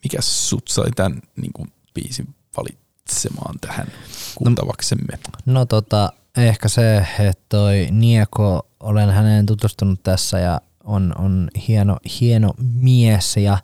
mikä 0.04 0.18
sut 0.20 0.68
sai 0.68 0.90
tämän 0.96 1.22
niin 1.36 1.52
kuin, 1.52 1.72
biisin 1.94 2.34
valitsemaan 2.56 3.58
tähän 3.60 3.86
kuultavaksemme? 4.34 5.18
No, 5.46 5.52
no 5.52 5.66
tota, 5.66 6.12
ehkä 6.36 6.68
se, 6.68 7.06
että 7.18 7.44
toi 7.48 7.88
Nieko, 7.90 8.70
olen 8.80 9.10
häneen 9.10 9.46
tutustunut 9.46 10.02
tässä 10.02 10.38
ja 10.38 10.60
on, 10.84 11.12
on 11.18 11.50
hieno, 11.68 11.96
hieno 12.20 12.54
mies 12.58 13.36
ja 13.36 13.58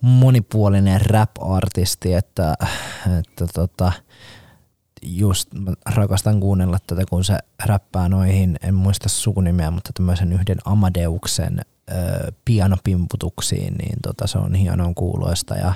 monipuolinen 0.00 1.00
rap-artisti, 1.00 2.12
että, 2.12 2.54
että 3.18 3.46
tota, 3.54 3.92
just 5.02 5.54
mä 5.54 5.72
rakastan 5.86 6.40
kuunnella 6.40 6.78
tätä, 6.86 7.02
kun 7.10 7.24
se 7.24 7.38
räppää 7.64 8.08
noihin, 8.08 8.56
en 8.62 8.74
muista 8.74 9.08
sukunimeä, 9.08 9.70
mutta 9.70 9.90
tämmöisen 9.92 10.32
yhden 10.32 10.58
Amadeuksen 10.64 11.60
ö, 11.90 12.32
pianopimputuksiin, 12.44 13.74
niin 13.74 13.96
tota, 14.02 14.26
se 14.26 14.38
on 14.38 14.54
hienon 14.54 14.94
kuuloista. 14.94 15.54
Ja 15.54 15.74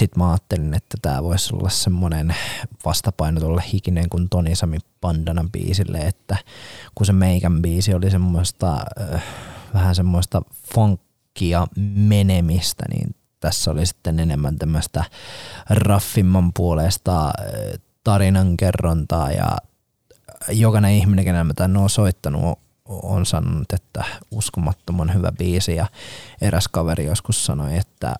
sitten 0.00 0.18
mä 0.18 0.30
ajattelin, 0.30 0.74
että 0.74 0.96
tämä 1.02 1.22
voisi 1.22 1.54
olla 1.54 1.68
semmoinen 1.68 2.34
vastapaino 2.84 3.40
tuolle 3.40 3.62
hikinen 3.72 4.08
kuin 4.08 4.28
Toni 4.28 4.56
Sami 4.56 4.78
Pandanan 5.00 5.50
biisille, 5.50 5.98
että 5.98 6.36
kun 6.94 7.06
se 7.06 7.12
meikän 7.12 7.62
biisi 7.62 7.94
oli 7.94 8.10
semmoista 8.10 8.86
äh, 9.12 9.22
vähän 9.74 9.94
semmoista 9.94 10.42
funkia 10.74 11.66
menemistä, 11.94 12.84
niin 12.90 13.14
tässä 13.40 13.70
oli 13.70 13.86
sitten 13.86 14.20
enemmän 14.20 14.58
tämmöistä 14.58 15.04
raffimman 15.70 16.52
puolesta 16.52 17.32
tarinankerrontaa 18.08 19.32
ja 19.32 19.56
jokainen 20.48 20.92
ihminen, 20.92 21.24
kenellä 21.24 21.44
mä 21.44 21.54
tämän 21.54 21.76
on 21.76 21.90
soittanut, 21.90 22.58
on 22.84 23.26
sanonut, 23.26 23.72
että 23.72 24.04
uskomattoman 24.30 25.14
hyvä 25.14 25.32
biisi 25.32 25.76
ja 25.76 25.86
eräs 26.40 26.68
kaveri 26.68 27.04
joskus 27.04 27.46
sanoi, 27.46 27.76
että 27.76 28.14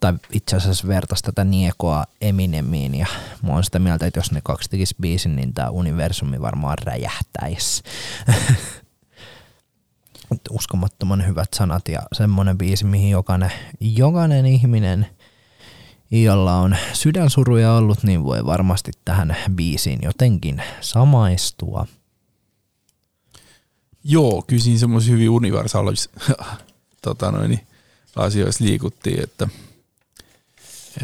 tai 0.00 0.14
itse 0.32 0.56
asiassa 0.56 0.88
vertaisi 0.88 1.24
tätä 1.24 1.44
Niekoa 1.44 2.04
Eminemiin 2.20 2.94
ja 2.94 3.06
mä 3.42 3.52
oon 3.52 3.64
sitä 3.64 3.78
mieltä, 3.78 4.06
että 4.06 4.18
jos 4.18 4.32
ne 4.32 4.40
kaksi 4.44 4.70
tekis 4.70 4.94
biisin, 5.00 5.36
niin 5.36 5.54
tämä 5.54 5.70
universumi 5.70 6.40
varmaan 6.40 6.78
räjähtäisi. 6.78 7.82
Uskomattoman 10.50 11.26
hyvät 11.26 11.48
sanat 11.54 11.88
ja 11.88 12.00
semmonen 12.12 12.58
biisi, 12.58 12.84
mihin 12.84 13.10
jokainen, 13.10 13.52
jokainen 13.80 14.46
ihminen, 14.46 15.06
jolla 16.10 16.56
on 16.56 16.76
sydänsuruja 16.92 17.72
ollut, 17.72 18.02
niin 18.02 18.24
voi 18.24 18.46
varmasti 18.46 18.92
tähän 19.04 19.36
biisiin 19.50 19.98
jotenkin 20.02 20.62
samaistua. 20.80 21.86
Joo, 24.04 24.44
kyllä 24.46 24.62
siinä 24.62 24.78
semmoisia 24.78 25.12
hyvin 25.12 25.30
universaalis 25.30 26.10
tota 27.02 27.30
noin, 27.30 27.60
asioissa 28.16 28.64
liikuttiin, 28.64 29.22
että– 29.22 29.48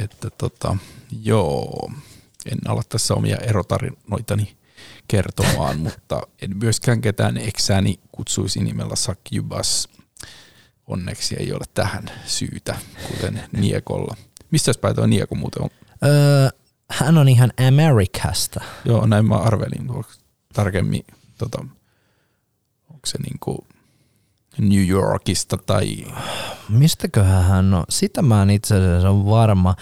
että 0.01 0.31
tota, 0.31 0.77
joo, 1.23 1.91
en 2.53 2.59
ala 2.69 2.83
tässä 2.89 3.15
omia 3.15 3.37
erotarinoitani 3.37 4.57
kertomaan, 5.09 5.79
mutta 5.87 6.23
en 6.43 6.57
myöskään 6.57 7.01
ketään 7.01 7.37
eksääni 7.37 8.01
kutsuisi 8.13 8.65
nimellä 8.65 8.97
Sakjubas. 8.97 9.89
Onneksi 10.87 11.37
ei 11.39 11.53
ole 11.53 11.65
tähän 11.75 12.05
syytä, 12.27 12.77
kuten 13.09 13.45
Niekolla. 13.53 14.17
Mistä 14.53 14.73
päin 14.81 14.97
tuo 14.97 15.07
Nieko 15.07 15.35
muuten 15.35 15.63
on? 15.63 15.71
Öö, 16.05 16.49
hän 16.91 17.19
on 17.19 17.29
ihan 17.29 17.53
Amerikasta. 17.69 18.61
Joo, 18.85 19.07
näin 19.07 19.29
mä 19.29 19.37
arvelin. 19.37 19.89
Tarkemmin, 20.53 21.05
tota, 21.39 21.59
onko 22.89 23.01
se 23.07 23.19
niinku 23.23 23.67
New 24.59 24.89
Yorkista 24.89 25.57
tai... 25.57 26.07
Mistäköhän 26.69 27.45
hän 27.45 27.75
on? 27.75 27.85
Sitä 27.89 28.23
mä 28.23 28.43
en 28.43 28.51
itse 28.51 28.77
asiassa 28.77 29.11
ole 29.11 29.25
varma. 29.25 29.75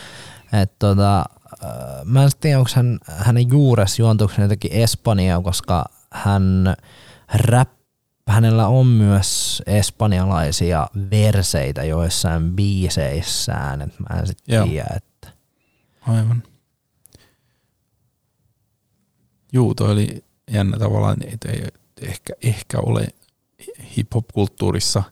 Että 0.53 0.77
tota, 0.79 1.19
äh, 1.65 2.05
mä 2.05 2.25
en 2.25 2.31
tiedä, 2.41 2.59
onko 2.59 2.71
hän, 2.75 2.99
hänen 3.17 3.51
juures 3.51 3.99
juontuuko 3.99 4.35
jotenkin 4.39 4.73
Espanjaa, 4.73 5.43
koska 5.43 5.85
hän 6.13 6.75
rap, 7.35 7.71
hänellä 8.31 8.69
on 8.69 8.87
myös 8.87 9.63
espanjalaisia 9.67 10.87
verseitä 11.11 11.85
joissain 11.85 12.57
biiseissään, 12.57 13.83
että 13.83 14.03
mä 14.03 14.21
en 14.21 14.27
sitten 14.27 14.69
tiedä, 14.69 14.87
että... 14.97 15.29
Aivan. 16.01 16.43
Juu, 19.53 19.75
toi 19.75 19.91
oli 19.93 20.25
jännä 20.51 20.79
tavallaan, 20.79 21.17
että 21.27 21.49
ei 21.49 21.65
ehkä, 22.01 22.33
ehkä 22.43 22.79
ole 22.79 23.09
hip-hop-kulttuurissa 23.97 25.03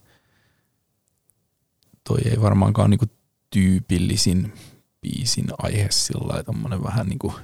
toi 2.08 2.18
ei 2.24 2.40
varmaankaan 2.40 2.90
niinku 2.90 3.06
tyypillisin 3.50 4.52
biisin 5.00 5.46
aihe 5.58 5.86
sillä 5.90 6.42
tommonen 6.42 6.82
vähän 6.82 7.06
niinku 7.06 7.34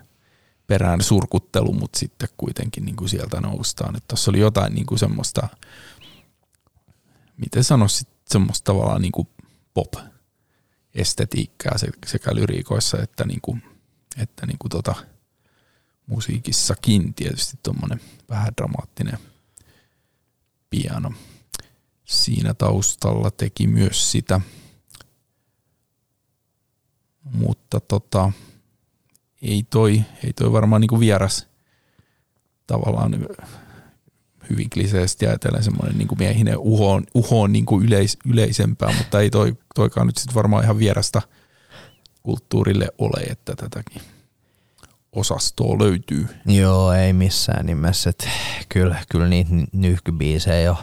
perään 0.67 1.03
surkuttelu, 1.03 1.73
mutta 1.73 1.99
sitten 1.99 2.29
kuitenkin 2.37 2.85
niinku 2.85 3.09
sieltä 3.09 3.41
noustaan. 3.41 3.97
Että 3.97 4.09
tuossa 4.09 4.31
oli 4.31 4.41
jotain 4.41 4.75
niinku 4.75 4.97
semmoista, 4.97 5.49
miten 7.37 7.65
sanoisit, 7.65 8.09
semmoista 8.27 8.73
tavallaan 8.73 9.03
niinku 9.03 9.29
pop-estetiikkaa 9.75 11.75
sekä 12.07 12.35
lyriikoissa 12.35 13.03
että, 13.03 13.25
niinku, 13.25 13.59
että 14.17 14.47
niinku 14.47 14.69
tota, 14.69 14.95
musiikissakin 16.07 17.15
tietysti 17.15 17.59
tuommoinen 17.63 18.01
vähän 18.29 18.53
dramaattinen– 18.57 19.19
piano. 20.83 21.13
Siinä 22.05 22.55
taustalla 22.55 23.31
teki 23.31 23.67
myös 23.67 24.13
sitä, 24.13 24.41
mutta 27.23 27.81
tota, 27.81 28.33
ei 29.45 29.67
toi, 29.71 30.03
ei 30.25 30.33
toi 30.33 30.53
varmaan 30.53 30.81
niinku 30.81 31.01
vieras 31.01 31.49
tavallaan 32.67 33.27
hyvin 34.51 34.71
kliseisesti 34.71 35.27
ajatellen 35.27 35.63
semmoinen 35.63 35.99
niinku 35.99 36.15
miehinen 36.19 36.59
uho 36.59 36.93
on, 36.93 37.05
uho 37.15 37.41
on 37.41 37.53
niinku 37.53 37.81
yleis, 37.81 38.19
yleisempää, 38.27 38.95
mutta 38.99 39.21
ei 39.21 39.31
toi, 39.31 39.57
toikaan 39.75 40.07
nyt 40.07 40.17
sitten 40.17 40.35
varmaan 40.35 40.65
ihan 40.65 40.79
vierasta 40.79 41.23
kulttuurille 42.23 42.89
ole, 42.99 43.21
että 43.21 43.55
tätäkin 43.57 44.03
osastoa 45.15 45.79
löytyy. 45.79 46.27
Joo, 46.47 46.93
ei 46.93 47.13
missään 47.13 47.67
nimessä. 47.67 48.11
Et 48.11 48.29
kyllä, 48.69 48.97
kyllä 49.09 49.29
niitä 49.29 49.51
nyhkybiisejä 49.73 50.61
jo 50.61 50.77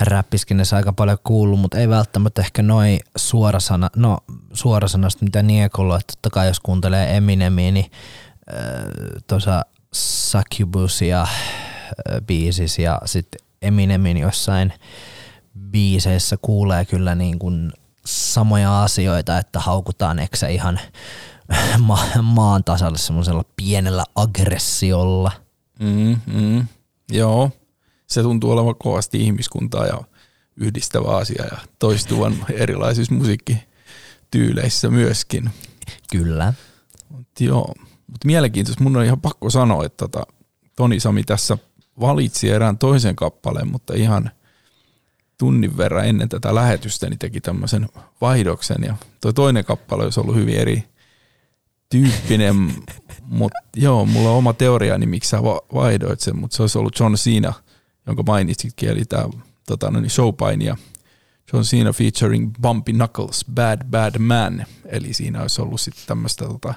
räppiskinessä 0.00 0.76
aika 0.76 0.92
paljon 0.92 1.18
kuullut, 1.24 1.60
mutta 1.60 1.78
ei 1.78 1.88
välttämättä 1.88 2.42
ehkä 2.42 2.62
noin 2.62 3.00
suorasana, 3.16 3.90
no 3.96 4.18
suorasanasta 4.52 5.24
mitä 5.24 5.42
Niekolla, 5.42 5.96
että 5.96 6.12
totta 6.12 6.30
kai 6.30 6.46
jos 6.46 6.60
kuuntelee 6.60 7.16
Eminemiä, 7.16 7.70
niin 7.70 7.90
äh, 8.54 8.60
tuossa 9.26 9.62
Succubusia 9.92 11.22
äh, 11.22 11.28
biisis 12.26 12.78
ja 12.78 13.00
sitten 13.04 13.46
Eminemin 13.62 14.16
jossain 14.16 14.72
biiseissä 15.70 16.36
kuulee 16.42 16.84
kyllä 16.84 17.14
niin 17.14 17.38
kuin 17.38 17.72
samoja 18.06 18.82
asioita, 18.82 19.38
että 19.38 19.60
haukutaan 19.60 20.18
eksä 20.18 20.48
ihan 20.48 20.80
ma- 21.78 22.22
maan 22.22 22.64
tasalle 22.64 22.98
semmoisella 22.98 23.44
pienellä 23.56 24.04
aggressiolla. 24.14 25.32
Mm, 25.80 26.16
mm, 26.26 26.66
joo, 27.10 27.50
se 28.06 28.22
tuntuu 28.22 28.50
olevan 28.50 28.74
kovasti 28.78 29.20
ihmiskuntaa 29.20 29.86
ja 29.86 30.00
yhdistävä 30.56 31.16
asia 31.16 31.44
ja 31.44 31.58
toistuvan 31.78 32.36
erilaisissa 32.52 33.14
musiikkityyleissä 33.14 34.90
myöskin. 34.90 35.50
Kyllä. 36.10 36.54
Mut 37.08 37.28
joo, 37.40 37.74
mutta 38.06 38.26
mielenkiintoista. 38.26 38.84
Mun 38.84 38.96
on 38.96 39.04
ihan 39.04 39.20
pakko 39.20 39.50
sanoa, 39.50 39.84
että 39.84 40.08
tota, 40.08 40.26
Toni 40.76 41.00
Sami 41.00 41.24
tässä 41.24 41.58
valitsi 42.00 42.50
erään 42.50 42.78
toisen 42.78 43.16
kappaleen, 43.16 43.68
mutta 43.68 43.94
ihan 43.94 44.30
tunnin 45.38 45.76
verran 45.76 46.06
ennen 46.06 46.28
tätä 46.28 46.54
lähetystä 46.54 47.10
niin 47.10 47.18
teki 47.18 47.40
tämmöisen 47.40 47.88
vaihdoksen 48.20 48.84
ja 48.86 48.96
tuo 49.20 49.32
toinen 49.32 49.64
kappale 49.64 50.04
olisi 50.04 50.20
ollut 50.20 50.34
hyvin 50.36 50.56
eri 50.56 50.84
tyyppinen, 51.88 52.74
mutta 53.22 53.58
joo, 53.76 54.04
mulla 54.04 54.30
on 54.30 54.36
oma 54.36 54.52
teoriani, 54.52 55.00
niin 55.00 55.08
miksi 55.10 55.30
sä 55.30 55.42
va- 55.42 55.60
vaihdoit 55.74 56.20
sen, 56.20 56.38
mutta 56.38 56.56
se 56.56 56.62
olisi 56.62 56.78
ollut 56.78 57.00
John 57.00 57.14
Cena, 57.14 57.52
jonka 58.06 58.22
mainitsitkin, 58.26 58.88
eli 58.88 59.04
tämä 59.04 59.28
tota, 59.66 59.90
no 59.90 60.00
niin 60.00 60.10
showpainia. 60.10 60.76
John 61.52 61.64
Cena 61.64 61.92
featuring 61.92 62.52
Bumpy 62.62 62.92
Knuckles, 62.92 63.44
Bad 63.54 63.84
Bad 63.90 64.18
Man, 64.18 64.66
eli 64.84 65.12
siinä 65.12 65.42
olisi 65.42 65.62
ollut 65.62 65.80
sitten 65.80 66.04
tämmöistä 66.06 66.44
tota, 66.44 66.74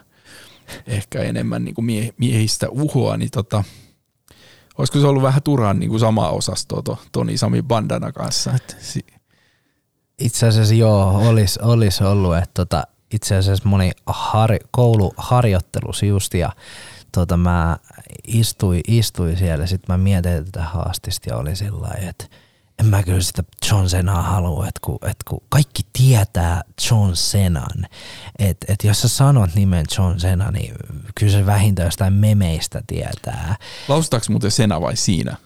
ehkä 0.88 1.22
enemmän 1.22 1.66
niin 1.66 1.76
kuin 1.76 1.86
mie- 1.86 2.14
miehistä 2.18 2.70
uhoa, 2.70 3.18
niin 3.18 3.32
tota, 3.32 3.64
olisiko 4.78 5.00
se 5.00 5.08
ollut 5.08 5.24
vähän 5.24 5.44
turhaan 5.44 5.80
niin 5.80 5.90
kuin 5.90 6.00
samaa 6.00 6.30
osastoa 6.30 6.82
to, 6.82 6.98
Toni 7.12 7.38
Sami 7.38 7.62
Bandana 7.62 8.12
kanssa. 8.12 8.54
Itse 10.20 10.48
asiassa 10.48 10.74
joo, 10.74 11.30
olisi 11.30 11.60
olis 11.62 12.02
ollut, 12.02 12.38
että 12.38 12.54
tota, 12.54 12.84
itse 13.12 13.36
asiassa 13.36 13.70
moni 13.70 13.92
har, 14.06 14.50
kouluharjoittelus 14.72 16.04
just 16.04 16.34
ja 16.34 16.52
tota, 17.12 17.38
mä 17.38 17.78
istuin, 18.28 18.82
istuin 18.88 19.38
siellä, 19.38 19.66
sitten 19.68 19.94
mä 19.94 19.98
mietin 20.04 20.46
tätä 20.46 20.64
haastista 20.64 21.30
ja 21.30 21.38
oli 21.38 21.56
sillä 21.56 21.92
että 22.10 22.26
en 22.80 22.86
mä 22.86 23.04
kyllä 23.04 23.22
sitä 23.22 23.44
John 23.72 23.86
Cenaa 23.86 24.22
halua, 24.22 24.68
että 24.68 24.80
kun, 24.84 24.96
että 24.96 25.24
kun 25.28 25.42
kaikki 25.50 25.84
tietää 25.94 26.62
John 26.90 27.14
Cenan, 27.14 27.88
että 28.40 28.74
että 28.74 28.88
jos 28.88 29.02
sä 29.02 29.08
sanot 29.08 29.56
nimen 29.56 29.86
John 29.98 30.18
Cena, 30.18 30.52
niin 30.52 30.76
kyllä 31.16 31.32
se 31.32 31.46
vähintään 31.46 31.88
jostain 31.88 32.14
memeistä 32.14 32.82
tietää. 32.88 33.56
Lausutaanko 33.88 34.26
muuten 34.30 34.52
Sena 34.52 34.82
vai 34.82 34.96
siinä? 34.96 35.38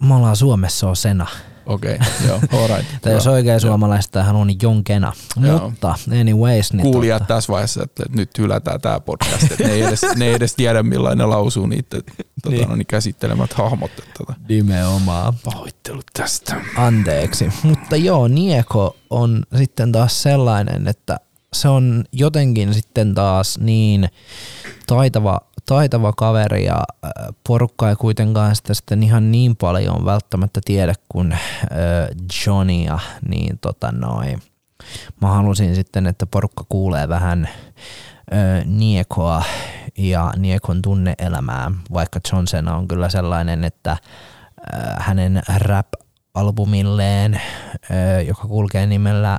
Me 0.00 0.14
ollaan 0.14 0.36
Suomessa 0.36 0.88
on 0.88 0.96
Sena. 0.96 1.26
Okei, 1.66 1.94
okay, 1.94 2.06
joo, 2.26 2.40
all 2.52 2.76
right. 2.76 2.90
Tai 3.02 3.12
jos 3.12 3.26
oikein 3.26 3.60
suomalaista 3.60 4.22
hän 4.22 4.36
on 4.36 4.46
niin 4.46 4.58
Jonkena. 4.62 5.12
Joo. 5.40 5.70
Mutta 5.70 5.94
anyways, 6.20 6.72
niin 6.72 6.82
Kuulijat 6.82 7.22
tota, 7.22 7.34
tässä 7.34 7.52
vaiheessa, 7.52 7.82
että 7.82 8.02
nyt 8.16 8.38
hylätään 8.38 8.80
tämä 8.80 9.00
podcast, 9.00 9.42
että 9.42 9.64
ne 9.64 9.72
ei 9.72 9.82
edes, 9.82 10.00
ne 10.16 10.26
ei 10.26 10.34
edes 10.34 10.54
tiedä 10.54 10.82
millainen 10.82 11.30
lausuu 11.30 11.66
niitä 11.66 11.96
tota, 12.42 12.56
Niin. 12.56 12.68
no, 12.68 12.76
niin 12.76 12.86
käsittelemät 12.86 13.52
hahmot. 13.52 13.90
Että, 13.90 14.10
tota. 14.18 14.34
nimenomaan. 14.48 15.34
Pahoittelut 15.44 16.06
tästä. 16.12 16.56
Anteeksi. 16.76 17.52
Mutta 17.62 17.96
joo, 17.96 18.28
Nieko 18.28 18.96
on 19.10 19.42
sitten 19.56 19.92
taas 19.92 20.22
sellainen, 20.22 20.88
että 20.88 21.20
se 21.52 21.68
on 21.68 22.04
jotenkin 22.12 22.74
sitten 22.74 23.14
taas 23.14 23.58
niin 23.58 24.08
taitava, 24.86 25.40
taitava 25.70 26.12
kaveri 26.12 26.64
ja 26.64 26.74
äh, 26.74 27.10
porukka 27.46 27.88
ei 27.88 27.96
kuitenkaan 27.96 28.56
sitä 28.56 28.74
sitten 28.74 29.02
ihan 29.02 29.32
niin 29.32 29.56
paljon 29.56 30.04
välttämättä 30.04 30.60
tiedä 30.64 30.94
kuin 31.08 31.32
äh, 31.32 31.38
Johnia, 32.46 32.98
niin 33.28 33.58
tota 33.58 33.92
noin. 33.92 34.42
Mä 35.20 35.28
halusin 35.28 35.74
sitten, 35.74 36.06
että 36.06 36.26
porukka 36.26 36.64
kuulee 36.68 37.08
vähän 37.08 37.48
ö, 38.32 38.64
Niekoa 38.64 39.42
ja 39.98 40.32
Niekon 40.36 40.82
tunneelämää, 40.82 41.70
vaikka 41.92 42.20
John 42.32 42.44
Cena 42.44 42.76
on 42.76 42.88
kyllä 42.88 43.08
sellainen, 43.08 43.64
että 43.64 43.96
hänen 44.98 45.42
rap-albumilleen, 45.56 47.40
joka 48.26 48.48
kulkee 48.48 48.86
nimellä 48.86 49.38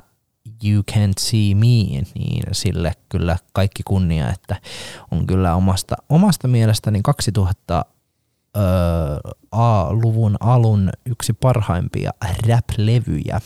You 0.64 0.82
Can't 0.92 1.12
See 1.18 1.54
Me, 1.54 2.02
niin 2.14 2.42
sille 2.52 2.92
kyllä 3.08 3.36
kaikki 3.52 3.82
kunnia, 3.82 4.30
että 4.30 4.56
on 5.10 5.26
kyllä 5.26 5.54
omasta, 5.54 5.96
omasta 6.08 6.48
mielestäni 6.48 7.00
2000 7.02 7.84
ö, 8.56 8.60
A-luvun 9.52 10.36
alun 10.40 10.90
yksi 11.06 11.32
parhaimpia 11.32 12.10
rap-levyjä. 12.46 13.40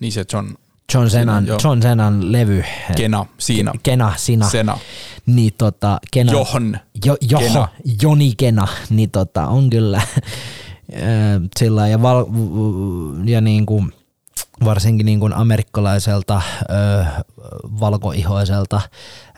Niin 0.00 0.12
se 0.12 0.24
John 0.32 0.54
John 0.94 1.10
Senan, 1.10 1.46
joo. 1.46 1.58
John 1.64 1.82
Senan 1.82 2.32
levy. 2.32 2.64
Kena 2.96 3.26
siinä. 3.38 3.72
Kena, 3.82 4.12
Sina. 4.16 4.48
Sena. 4.48 4.78
Niin 5.26 5.52
tota, 5.58 5.98
Kena, 6.10 6.32
Johan. 6.32 6.80
Jo, 7.04 7.16
joho, 7.20 7.46
Kena. 7.46 7.68
Joni 8.02 8.34
Kena, 8.36 8.68
niin 8.90 9.10
tota, 9.10 9.46
on 9.46 9.70
kyllä 9.70 10.02
sillä 11.58 11.88
ja, 11.88 12.02
val, 12.02 12.24
ja 13.24 13.40
niin 13.40 13.66
kuin, 13.66 13.92
varsinkin 14.64 15.04
niin 15.06 15.20
kuin 15.20 15.32
amerikkalaiselta 15.32 16.42
ö, 16.70 17.04
valkoihoiselta 17.80 18.80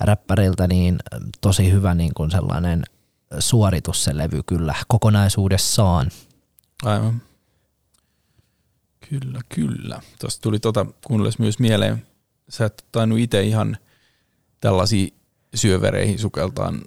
räppäriltä 0.01 0.67
niin 0.67 0.99
tosi 1.41 1.73
hyvä 1.73 1.95
niin 1.95 2.15
kuin 2.15 2.31
sellainen 2.31 2.85
suoritus 3.39 4.05
se 4.05 4.17
levy 4.17 4.43
kyllä 4.47 4.75
kokonaisuudessaan. 4.89 6.11
Aivan. 6.85 7.23
Kyllä, 9.11 9.41
kyllä. 9.55 10.01
Tuosta 10.21 10.43
tuli 10.43 10.61
tota 10.61 10.87
kuunnellessa 11.07 11.43
myös 11.43 11.59
mieleen, 11.59 12.07
sä 12.49 12.65
et 12.65 12.85
tainnut 12.93 13.19
itse 13.19 13.43
ihan 13.43 13.77
tällaisiin 14.61 15.15
syövereihin 15.55 16.19
sukeltaan 16.19 16.83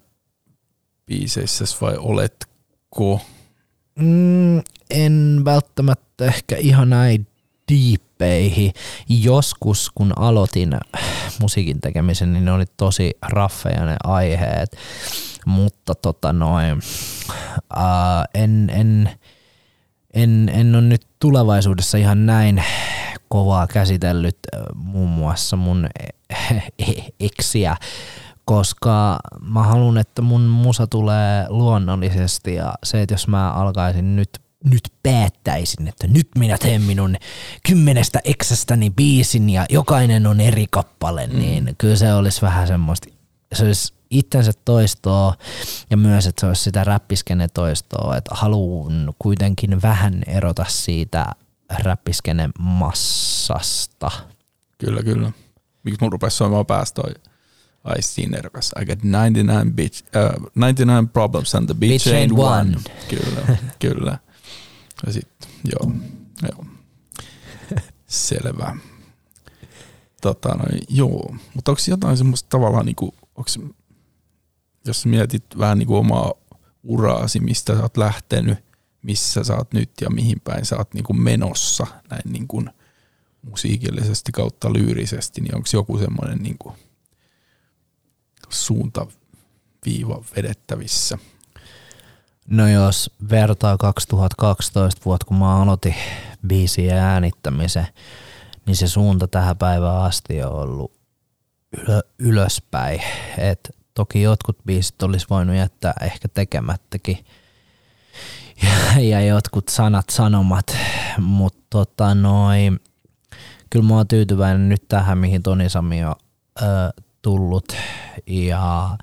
biiseissä 1.05 1.65
vai 1.81 1.97
oletko? 1.97 3.21
Mm, 3.99 4.57
en 4.89 5.41
välttämättä 5.45 6.25
ehkä 6.25 6.57
ihan 6.57 6.89
näin 6.89 7.27
diippeihin. 8.17 8.73
Joskus 9.09 9.91
kun 9.95 10.13
aloitin 10.15 10.77
musiikin 11.41 11.81
tekemisen, 11.81 12.33
niin 12.33 12.45
ne 12.45 12.51
oli 12.51 12.65
tosi 12.77 13.17
raffeja 13.21 13.85
ne 13.85 13.95
aiheet, 14.03 14.77
mutta 15.45 15.95
tota 15.95 16.33
noin, 16.33 16.81
ää, 17.75 18.25
en, 18.33 18.69
en, 18.73 19.09
en, 20.13 20.51
en 20.53 20.75
ole 20.75 20.83
nyt 20.83 21.07
tulevaisuudessa 21.19 21.97
ihan 21.97 22.25
näin 22.25 22.63
kovaa 23.29 23.67
käsitellyt 23.67 24.37
äh, 24.55 24.61
muun 24.75 25.09
muassa 25.09 25.55
mun 25.55 25.87
eksiä, 27.19 27.75
koska 28.45 29.19
mä 29.41 29.63
haluan, 29.63 29.97
että 29.97 30.21
mun 30.21 30.41
musa 30.41 30.87
tulee 30.87 31.45
luonnollisesti 31.49 32.55
ja 32.55 32.73
se, 32.83 33.01
että 33.01 33.13
jos 33.13 33.27
mä 33.27 33.51
alkaisin 33.51 34.15
nyt 34.15 34.29
nyt 34.63 34.93
päättäisin, 35.03 35.87
että 35.87 36.07
nyt 36.07 36.27
minä 36.37 36.57
teen 36.57 36.81
minun 36.81 37.15
kymmenestä 37.67 38.19
eksästäni 38.23 38.89
biisin 38.89 39.49
ja 39.49 39.65
jokainen 39.69 40.27
on 40.27 40.41
eri 40.41 40.65
kappale, 40.69 41.27
mm. 41.27 41.39
niin 41.39 41.75
kyllä 41.77 41.95
se 41.95 42.13
olisi 42.13 42.41
vähän 42.41 42.67
semmoista, 42.67 43.07
se 43.53 43.65
olisi 43.65 43.93
itsensä 44.09 44.51
toistoa 44.65 45.33
ja 45.89 45.97
myös, 45.97 46.27
että 46.27 46.39
se 46.39 46.47
olisi 46.47 46.63
sitä 46.63 46.83
räppiskene 46.83 47.47
toistoa, 47.47 48.17
että 48.17 48.35
haluan 48.35 49.13
kuitenkin 49.19 49.81
vähän 49.81 50.23
erota 50.27 50.65
siitä 50.67 51.25
räppiskene 51.79 52.49
massasta. 52.59 54.11
Kyllä, 54.77 55.03
kyllä. 55.03 55.31
Miksi 55.83 55.97
mun 56.01 56.11
rupesi 56.11 56.37
soimaan 56.37 56.65
päästä 56.65 57.01
I 57.97 58.01
seen 58.01 58.33
erokas. 58.33 58.71
I 58.81 58.85
got 58.85 58.99
99, 59.03 59.73
bitch, 59.73 60.03
uh, 60.15 60.49
99 60.55 61.07
problems 61.09 61.55
and 61.55 61.67
the 61.67 61.73
bitch, 61.73 62.05
Bitch 62.05 62.07
ain't 62.07 62.31
ain't 62.31 62.39
one. 62.39 62.75
one. 62.75 62.77
Kyllä, 63.09 63.57
kyllä. 63.79 64.17
Ja 65.05 65.13
sitten, 65.13 65.49
joo, 65.71 65.91
joo. 66.51 66.65
Selvä. 68.07 68.77
Tota, 70.21 70.49
no, 70.49 70.63
joo, 70.89 71.35
mutta 71.53 71.71
onko 71.71 71.81
jotain 71.87 72.17
semmoista 72.17 72.49
tavallaan, 72.49 72.85
niinku, 72.85 73.13
onks, 73.35 73.59
jos 74.85 75.05
mietit 75.05 75.43
vähän 75.57 75.77
niinku 75.77 75.95
omaa 75.95 76.33
uraasi, 76.83 77.39
mistä 77.39 77.75
sä 77.75 77.81
oot 77.81 77.97
lähtenyt, 77.97 78.57
missä 79.01 79.43
sä 79.43 79.55
oot 79.55 79.73
nyt 79.73 79.91
ja 80.01 80.09
mihin 80.09 80.41
päin 80.43 80.65
sä 80.65 80.77
oot 80.77 80.93
niinku 80.93 81.13
menossa 81.13 81.87
näin 82.09 82.31
niinku 82.31 82.63
musiikillisesti 83.41 84.31
kautta 84.31 84.73
lyyrisesti, 84.73 85.41
niin 85.41 85.55
onko 85.55 85.67
joku 85.73 85.97
semmoinen 85.97 86.37
niinku 86.37 86.73
suuntaviiva 88.49 90.23
vedettävissä? 90.35 91.17
No 92.47 92.67
jos 92.67 93.11
vertaa 93.31 93.77
2012 93.77 95.01
vuotta, 95.05 95.25
kun 95.25 95.37
mä 95.37 95.61
aloitin 95.61 95.95
biisien 96.47 96.97
äänittämisen, 96.97 97.87
niin 98.65 98.75
se 98.75 98.87
suunta 98.87 99.27
tähän 99.27 99.57
päivään 99.57 100.01
asti 100.01 100.43
on 100.43 100.51
ollut 100.51 100.91
ylö, 101.77 102.01
ylöspäin. 102.19 103.01
Et 103.37 103.75
toki 103.93 104.21
jotkut 104.21 104.57
biisit 104.65 105.03
olisi 105.03 105.27
voinut 105.29 105.55
jättää 105.55 105.93
ehkä 106.01 106.27
tekemättäkin. 106.27 107.25
Ja, 108.63 109.01
ja 109.01 109.21
jotkut 109.21 109.69
sanat 109.69 110.09
sanomat, 110.09 110.77
mutta 111.17 111.63
tota 111.69 112.15
kyllä 113.69 113.87
mä 113.87 113.95
oon 113.95 114.07
tyytyväinen 114.07 114.69
nyt 114.69 114.83
tähän, 114.87 115.17
mihin 115.17 115.43
Toni 115.43 115.69
Sami 115.69 116.03
on 116.05 116.15
ö, 116.61 116.65
tullut. 117.21 117.73
Ja 118.27 118.97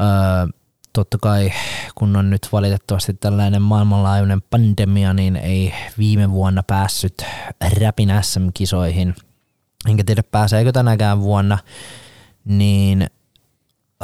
ö, 0.00 0.55
totta 0.96 1.18
kai 1.22 1.52
kun 1.94 2.16
on 2.16 2.30
nyt 2.30 2.48
valitettavasti 2.52 3.14
tällainen 3.14 3.62
maailmanlaajuinen 3.62 4.42
pandemia, 4.42 5.14
niin 5.14 5.36
ei 5.36 5.74
viime 5.98 6.30
vuonna 6.30 6.62
päässyt 6.62 7.24
Räpin 7.80 8.08
SM-kisoihin. 8.22 9.14
Enkä 9.88 10.04
tiedä 10.04 10.22
pääseekö 10.22 10.72
tänäkään 10.72 11.20
vuonna, 11.20 11.58
niin 12.44 13.06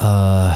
öö, 0.03 0.51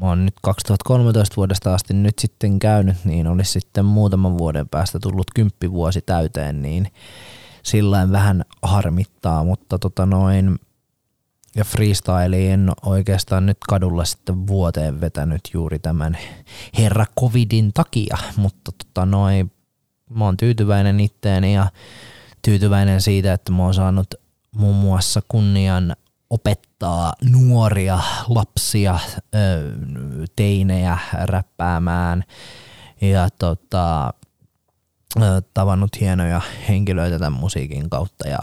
mä 0.00 0.06
oon 0.08 0.24
nyt 0.24 0.34
2013 0.42 1.36
vuodesta 1.36 1.74
asti 1.74 1.94
nyt 1.94 2.18
sitten 2.18 2.58
käynyt, 2.58 3.04
niin 3.04 3.26
olisi 3.26 3.52
sitten 3.52 3.84
muutaman 3.84 4.38
vuoden 4.38 4.68
päästä 4.68 4.98
tullut 4.98 5.26
kymppivuosi 5.34 6.00
täyteen, 6.00 6.62
niin 6.62 6.92
sillä 7.62 8.12
vähän 8.12 8.44
harmittaa, 8.62 9.44
mutta 9.44 9.78
tota 9.78 10.06
noin, 10.06 10.58
ja 11.56 11.64
freestyliin 11.64 12.70
oikeastaan 12.82 13.46
nyt 13.46 13.58
kadulla 13.68 14.04
sitten 14.04 14.46
vuoteen 14.46 15.00
vetänyt 15.00 15.40
juuri 15.54 15.78
tämän 15.78 16.18
herra 16.78 17.06
covidin 17.20 17.72
takia, 17.74 18.16
mutta 18.36 18.72
tota 18.72 19.06
noin, 19.06 19.52
mä 20.10 20.24
oon 20.24 20.36
tyytyväinen 20.36 21.00
itteeni 21.00 21.54
ja 21.54 21.70
tyytyväinen 22.42 23.00
siitä, 23.00 23.32
että 23.32 23.52
mä 23.52 23.62
oon 23.62 23.74
saanut 23.74 24.14
muun 24.56 24.76
muassa 24.76 25.22
kunnian 25.28 25.96
opettaa 26.30 27.12
nuoria 27.30 27.98
lapsia, 28.28 28.98
teinejä 30.36 30.98
räppäämään 31.12 32.24
ja 33.00 33.28
tota, 33.38 34.14
tavannut 35.54 36.00
hienoja 36.00 36.40
henkilöitä 36.68 37.18
tämän 37.18 37.40
musiikin 37.40 37.90
kautta 37.90 38.28
ja 38.28 38.38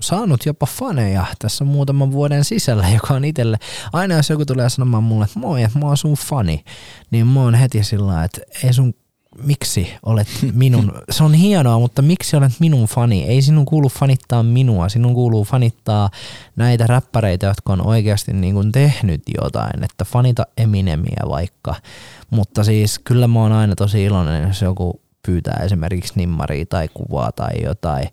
saanut 0.00 0.46
jopa 0.46 0.66
faneja 0.66 1.26
tässä 1.38 1.64
muutaman 1.64 2.12
vuoden 2.12 2.44
sisällä, 2.44 2.88
joka 2.88 3.14
on 3.14 3.24
itselle, 3.24 3.56
aina 3.92 4.14
jos 4.14 4.30
joku 4.30 4.44
tulee 4.44 4.68
sanomaan 4.70 5.02
mulle, 5.02 5.24
että 5.24 5.38
moi, 5.38 5.62
että 5.62 5.78
mä 5.78 5.86
oon 5.86 5.96
sun 5.96 6.14
fani, 6.14 6.64
niin 7.10 7.26
mä 7.26 7.40
oon 7.40 7.54
heti 7.54 7.84
sillä 7.84 8.24
että 8.24 8.40
ei 8.64 8.72
sun 8.72 8.94
miksi 9.44 9.92
olet 10.02 10.28
minun, 10.52 10.92
se 11.10 11.24
on 11.24 11.34
hienoa, 11.34 11.78
mutta 11.78 12.02
miksi 12.02 12.36
olet 12.36 12.52
minun 12.60 12.86
fani? 12.86 13.24
Ei 13.24 13.42
sinun 13.42 13.64
kuulu 13.64 13.88
fanittaa 13.88 14.42
minua, 14.42 14.88
sinun 14.88 15.14
kuuluu 15.14 15.44
fanittaa 15.44 16.10
näitä 16.56 16.86
räppäreitä, 16.86 17.46
jotka 17.46 17.72
on 17.72 17.86
oikeasti 17.86 18.32
niin 18.32 18.54
kuin 18.54 18.72
tehnyt 18.72 19.22
jotain, 19.42 19.84
että 19.84 20.04
fanita 20.04 20.46
Eminemiä 20.56 21.22
vaikka. 21.28 21.74
Mutta 22.30 22.64
siis 22.64 22.98
kyllä 22.98 23.28
mä 23.28 23.40
oon 23.40 23.52
aina 23.52 23.74
tosi 23.74 24.04
iloinen, 24.04 24.48
jos 24.48 24.62
joku 24.62 25.00
pyytää 25.26 25.60
esimerkiksi 25.64 26.12
nimmaria 26.16 26.66
tai 26.66 26.88
kuvaa 26.94 27.32
tai 27.32 27.62
jotain, 27.62 28.08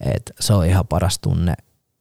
että 0.00 0.32
se 0.40 0.52
on 0.52 0.66
ihan 0.66 0.86
paras 0.86 1.18
tunne 1.18 1.54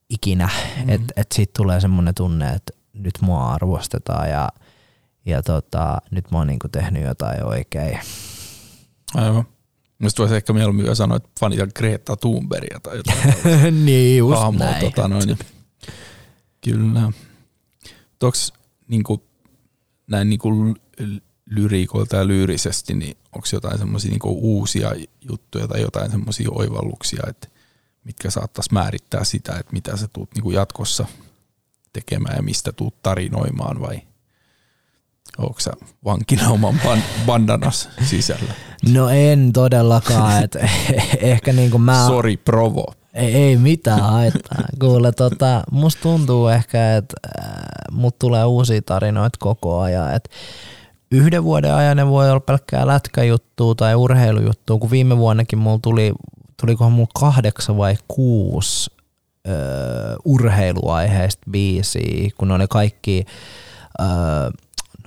ikinä, 0.10 0.46
mm-hmm. 0.46 0.90
että 0.90 1.14
et 1.16 1.32
siitä 1.32 1.52
tulee 1.58 1.82
semmoinen 1.82 2.16
tunne, 2.16 2.50
että 2.50 2.74
nyt 2.94 3.14
mua 3.22 3.54
arvostetaan 3.54 4.30
ja, 4.30 4.50
ja 5.26 5.44
tota, 5.44 5.98
nyt 6.12 6.32
mä 6.32 6.38
oon 6.38 6.48
niinku 6.48 6.68
tehnyt 6.70 7.04
jotain 7.04 7.44
oikein. 7.46 8.00
Aivan. 9.16 9.44
Musta 10.00 10.22
voisi 10.22 10.36
ehkä 10.36 10.54
mieluummin 10.54 10.84
vielä 10.84 10.96
sanoa, 10.96 11.18
että 11.18 11.30
fanita 11.40 11.68
Greta 11.68 12.16
Thunbergia 12.16 12.80
tai 12.80 12.98
jotain. 12.98 13.36
niin 13.86 14.18
just 14.18 14.40
hahmoa, 14.40 14.66
näin. 14.66 14.86
Tota, 14.86 15.08
noin, 15.08 15.28
niin. 15.28 15.40
Kyllä. 16.62 17.12
Onks 18.24 18.54
niinku, 18.88 19.24
näin 20.08 20.30
niinku 20.30 20.76
lyriikoilta 21.46 22.16
ja 22.16 22.28
lyyrisesti, 22.28 22.94
niin 22.94 23.18
onko 23.36 23.48
jotain 23.54 23.78
semmoisia 23.78 24.12
niinku 24.12 24.40
uusia 24.42 24.92
juttuja 25.30 25.68
tai 25.68 25.82
jotain 25.82 26.12
semmoisia 26.12 26.50
oivalluksia, 26.52 27.24
että 27.28 27.48
mitkä 28.10 28.30
saattaisi 28.32 28.74
määrittää 28.74 29.24
sitä, 29.24 29.52
että 29.52 29.74
mitä 29.74 29.98
sä 29.98 30.08
tuut 30.14 30.30
niinku 30.36 30.52
jatkossa 30.52 31.06
tekemään 31.94 32.36
ja 32.36 32.42
mistä 32.42 32.72
tuut 32.72 33.04
tarinoimaan 33.04 33.82
vai 33.82 34.02
onko 35.38 35.60
sä 35.60 35.72
vankina 36.06 36.50
oman 36.50 36.76
ban- 36.86 37.26
bandanas 37.26 37.90
sisällä? 38.04 38.54
No 38.94 39.10
en 39.10 39.54
todellakaan, 39.54 40.44
että 40.44 40.60
ehkä 41.20 41.54
niinku 41.54 41.78
mä... 41.78 42.08
Sorry, 42.08 42.38
provo. 42.38 42.86
Ei, 43.14 43.36
ei 43.36 43.58
mitään 43.58 44.00
haittaa. 44.00 44.64
Kuule, 44.80 45.12
tota, 45.12 45.64
musta 45.72 46.02
tuntuu 46.02 46.48
ehkä, 46.48 46.98
että 46.98 47.16
äh, 47.40 47.54
mut 47.92 48.20
tulee 48.20 48.46
uusia 48.46 48.82
tarinoita 48.82 49.38
koko 49.40 49.80
ajan. 49.80 50.14
Et 50.14 50.30
yhden 51.12 51.44
vuoden 51.44 51.74
ajan 51.74 51.98
ne 51.98 52.08
voi 52.08 52.30
olla 52.30 52.40
pelkkää 52.40 52.88
lätkäjuttua 52.88 53.76
tai 53.76 53.96
urheilujuttua, 53.96 54.78
kun 54.78 54.92
viime 54.92 55.18
vuonnakin 55.18 55.60
mulla 55.60 55.80
tuli, 55.82 56.14
tulikohan 56.62 56.92
mulla 56.92 57.10
kahdeksan 57.20 57.78
vai 57.78 57.96
kuusi 58.08 58.92
öö, 59.48 60.16
urheiluaiheista 60.26 61.42
biisiä, 61.52 62.30
kun 62.38 62.48
ne 62.48 62.54
oli 62.54 62.68
kaikki 62.70 63.26
öö, 64.02 64.08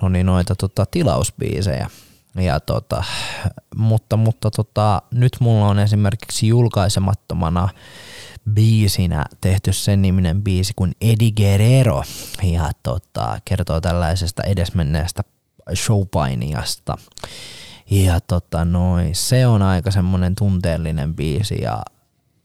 no 0.01 0.09
niin, 0.09 0.25
noita 0.25 0.55
tota, 0.55 0.85
tilausbiisejä. 0.85 1.89
Ja 2.35 2.59
tota, 2.59 3.03
mutta 3.75 4.17
mutta 4.17 4.51
tota, 4.51 5.01
nyt 5.11 5.37
mulla 5.39 5.67
on 5.67 5.79
esimerkiksi 5.79 6.47
julkaisemattomana 6.47 7.69
biisinä 8.53 9.25
tehty 9.41 9.73
sen 9.73 10.01
niminen 10.01 10.43
biisi 10.43 10.73
kuin 10.75 10.91
Eddie 11.01 11.31
Guerrero 11.31 12.03
ja 12.43 12.71
tota, 12.83 13.39
kertoo 13.45 13.81
tällaisesta 13.81 14.43
edesmenneestä 14.43 15.23
showpainiasta. 15.75 16.97
Ja 17.93 18.19
tota 18.21 18.65
noin, 18.65 19.15
se 19.15 19.47
on 19.47 19.61
aika 19.61 19.91
semmonen 19.91 20.35
tunteellinen 20.35 21.15
biisi 21.15 21.61
ja 21.61 21.81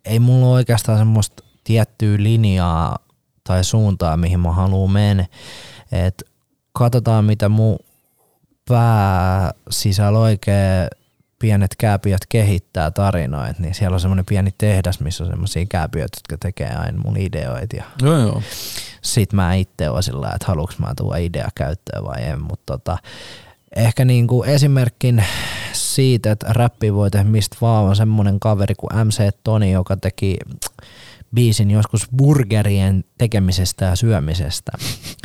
ei 0.05 0.19
mulla 0.19 0.47
ole 0.47 0.55
oikeastaan 0.55 0.99
semmoista 0.99 1.45
tiettyä 1.65 2.17
linjaa 2.19 2.99
tai 3.45 3.65
suuntaa, 3.65 4.17
mihin 4.17 4.41
mä 4.41 4.53
haluan 4.53 4.91
mennä. 4.91 5.27
Et 5.93 6.23
katsotaan, 6.73 7.25
mitä 7.25 7.49
mun 7.49 7.79
pää 8.69 9.51
sisällä 9.71 10.19
oikein 10.19 10.89
pienet 11.39 11.75
kääpiöt 11.79 12.21
kehittää 12.29 12.91
tarinoita, 12.91 13.63
niin 13.63 13.75
siellä 13.75 13.95
on 13.95 14.01
semmoinen 14.01 14.25
pieni 14.25 14.55
tehdas, 14.59 15.01
missä 15.01 15.25
on 15.25 15.31
semmoisia 15.31 15.67
kääpiöitä, 15.69 16.19
jotka 16.19 16.37
tekee 16.47 16.77
aina 16.77 17.03
mun 17.05 17.17
ideoita 17.17 17.77
ja 17.77 17.85
Joo, 18.03 18.19
joo. 18.19 18.43
sit 19.03 19.33
mä 19.33 19.55
itse 19.55 19.91
oon 19.91 20.03
sillä 20.03 20.31
että 20.35 20.47
haluuks 20.47 20.79
mä 20.79 20.93
tuoda 20.97 21.17
idea 21.17 21.49
käyttöön 21.55 22.05
vai 22.05 22.25
en, 22.25 22.43
mutta 22.43 22.73
tota, 22.79 22.99
ehkä 23.77 24.05
niinku 24.05 24.43
esimerkkin 24.43 25.25
siitä, 25.73 26.31
että 26.31 26.47
räppi 26.49 26.95
voi 26.95 27.11
tehdä 27.11 27.25
mistä 27.25 27.57
vaan 27.61 27.85
on 27.85 27.97
semmonen 27.97 28.41
kaveri 28.41 28.75
kuin 28.75 29.07
MC 29.07 29.23
Toni, 29.45 29.73
joka 29.73 29.97
teki 29.97 30.37
biisin 31.35 31.71
joskus 31.71 32.09
burgerien 32.17 33.05
tekemisestä 33.19 33.85
ja 33.85 33.97
syömisestä. 33.97 34.73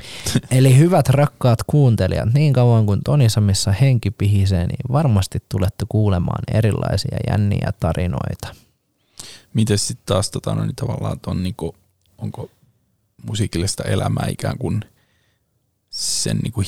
Eli 0.52 0.78
hyvät 0.78 1.10
rakkaat 1.10 1.60
kuuntelijat, 1.68 2.34
niin 2.34 2.54
kauan 2.54 2.86
kuin 2.86 3.02
Tonisamissa 3.04 3.72
henki 3.72 4.12
pihisee, 4.12 4.68
niin 4.68 4.92
varmasti 4.92 5.40
tulette 5.50 5.86
kuulemaan 5.90 6.44
erilaisia 6.54 7.18
jänniä 7.30 7.74
tarinoita. 7.80 8.56
Miten 9.54 9.78
sitten 9.78 10.06
taas 10.06 10.32
tota, 10.32 10.56
no, 10.56 10.66
niin 10.66 10.76
tavallaan 10.76 11.20
ton, 11.20 11.44
niinku, 11.44 11.76
onko 12.18 12.50
musiikillista 13.28 13.84
elämää 13.84 14.28
ikään 14.30 14.58
kuin 14.58 14.82
sen 15.90 16.38
niinku 16.38 16.62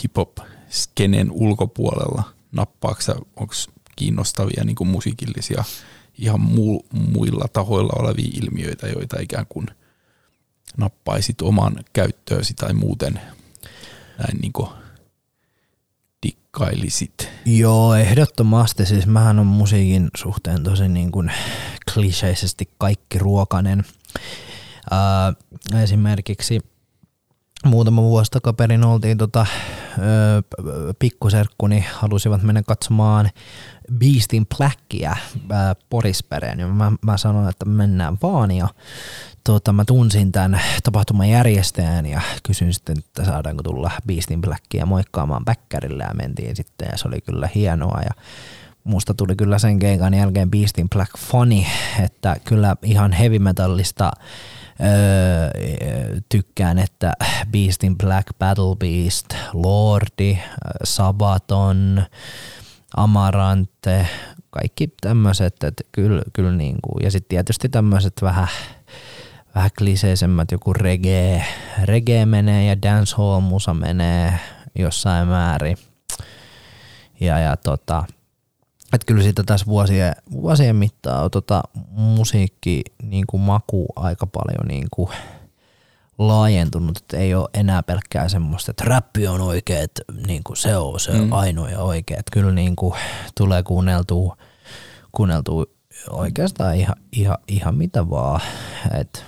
hip-hop-skenen 0.66 1.32
ulkopuolella? 1.32 2.24
Nappaaksa, 2.52 3.16
onko 3.36 3.54
kiinnostavia 3.96 4.64
niinku 4.64 4.86
musiikillisia 4.86 5.64
ihan 6.18 6.42
mu- 6.42 6.86
muilla 6.92 7.46
tahoilla 7.54 7.94
olevia 8.00 8.32
ilmiöitä, 8.34 8.88
joita 8.88 9.20
ikään 9.22 9.46
kuin 9.50 9.68
nappaisit 10.78 11.42
oman 11.42 11.76
käyttöösi 11.94 12.54
tai 12.54 12.74
muuten 12.74 13.22
näin 14.18 14.38
niinku 14.42 14.70
dikkailisit? 16.24 17.30
Joo, 17.46 17.96
ehdottomasti. 17.96 18.86
Siis 18.86 19.08
mähän 19.08 19.40
on 19.40 19.46
musiikin 19.46 20.10
suhteen 20.18 20.64
tosi 20.64 20.88
niin 20.88 21.12
kuin 21.12 21.32
kliseisesti 21.94 22.70
kaikki 22.78 23.20
ruokanen. 23.20 23.84
Ää, 24.92 25.34
esimerkiksi 25.84 26.60
muutama 27.66 28.02
vuosi 28.02 28.32
takaperin 28.32 28.84
oltiin 28.84 29.18
tota, 29.18 29.46
ö, 29.98 30.42
p- 30.42 31.00
pikkuserkkuni 31.00 31.86
halusivat 31.94 32.44
mennä 32.44 32.64
katsomaan 32.64 33.30
Beastin 33.94 34.48
ää, 35.50 35.76
Porispereen. 35.90 36.60
Ja 36.60 36.68
mä, 36.68 36.92
mä 37.02 37.18
sanoin, 37.18 37.50
että 37.50 37.66
mennään 37.66 38.18
vaan 38.22 38.52
ja 38.52 38.68
tota, 39.44 39.74
mä 39.74 39.86
tunsin 39.86 40.32
tämän 40.32 40.62
tapahtuman 40.84 41.30
järjestäjän 41.30 42.06
ja 42.06 42.22
kysyin 42.44 42.74
sitten, 42.74 42.98
että 42.98 43.26
saadaanko 43.26 43.64
tulla 43.64 43.92
Beastin 44.08 44.42
Blackia 44.42 44.86
moikkaamaan 44.86 45.46
Bäkkärille 45.46 46.04
ja 46.04 46.14
mentiin 46.14 46.56
sitten 46.56 46.88
ja 46.92 46.98
se 46.98 47.08
oli 47.08 47.22
kyllä 47.22 47.50
hienoa. 47.56 48.02
Ja 48.02 48.12
musta 48.84 49.14
tuli 49.14 49.36
kyllä 49.36 49.60
sen 49.60 49.80
keikan 49.80 50.14
jälkeen 50.14 50.52
Beastin 50.52 50.90
Black 50.90 51.18
funny, 51.18 51.64
että 52.04 52.36
kyllä 52.44 52.76
ihan 52.84 53.12
heavy 53.12 53.40
metallista 53.40 54.12
tykkään, 56.30 56.80
että 56.80 57.14
Beastin 57.52 57.98
Black, 57.98 58.28
Battle 58.40 58.76
Beast, 58.76 59.26
Lordi, 59.54 60.38
Sabaton, 60.84 62.04
Amarante, 62.98 64.08
kaikki 64.50 64.94
tämmöiset, 65.02 65.64
että 65.64 65.84
kyllä, 65.92 66.22
kyllä 66.34 66.52
niin 66.52 66.78
kuin, 66.82 67.04
ja 67.04 67.12
sitten 67.12 67.30
tietysti 67.30 67.70
tämmöiset 67.70 68.22
vähän, 68.22 68.48
vähän 69.56 69.70
kliseisemmät, 69.78 70.52
joku 70.52 70.74
reggae, 70.74 71.46
reggae 71.84 72.26
menee 72.26 72.66
ja 72.66 72.82
dancehall 72.82 73.40
musa 73.40 73.74
menee 73.74 74.40
jossain 74.76 75.28
määrin. 75.28 75.78
Ja, 77.20 77.40
ja 77.40 77.58
tota, 77.58 78.04
että 78.96 79.06
kyllä 79.06 79.24
siitä 79.24 79.44
tässä 79.44 79.66
vuosien, 79.66 80.16
vuosien 80.32 80.76
mittaan 80.76 81.24
on 81.24 81.32
tota 81.32 81.64
musiikki 81.90 82.82
niin 83.04 83.24
kuin 83.28 83.42
maku 83.42 83.86
aika 83.96 84.28
paljon 84.28 84.68
niin 84.68 84.88
kuin 84.92 85.10
laajentunut, 86.18 86.98
että 86.98 87.18
ei 87.18 87.36
ole 87.36 87.50
enää 87.54 87.84
pelkkää 87.84 88.30
semmoista, 88.30 88.72
että 88.72 88.84
räppi 88.84 89.28
on 89.28 89.42
oikea, 89.42 89.80
että 89.80 90.02
niin 90.28 90.44
kuin 90.44 90.58
se 90.58 90.78
on 90.78 91.00
se 91.00 91.12
mm. 91.12 91.34
ainoa 91.34 91.70
ja 91.70 91.80
oikea. 91.80 92.18
Että 92.20 92.32
kyllä 92.34 92.52
niin 92.52 92.76
kuin 92.76 92.94
tulee 93.38 93.64
kuunneltua, 93.64 94.38
kuunneltua 95.12 95.66
oikeastaan 96.10 96.76
ihan, 96.76 96.96
ihan, 97.12 97.38
ihan 97.48 97.76
mitä 97.76 98.10
vaan, 98.10 98.42
että 99.00 99.20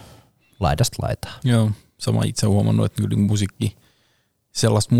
laidasta 0.59 0.97
laitaa. 1.01 1.31
Joo. 1.43 1.71
sama 1.97 2.23
itse 2.23 2.47
huomannut, 2.47 2.85
että 2.85 3.01
kyllä 3.01 3.15
niin 3.15 3.27
musiikki, 3.27 3.75
sellaista 4.51 4.95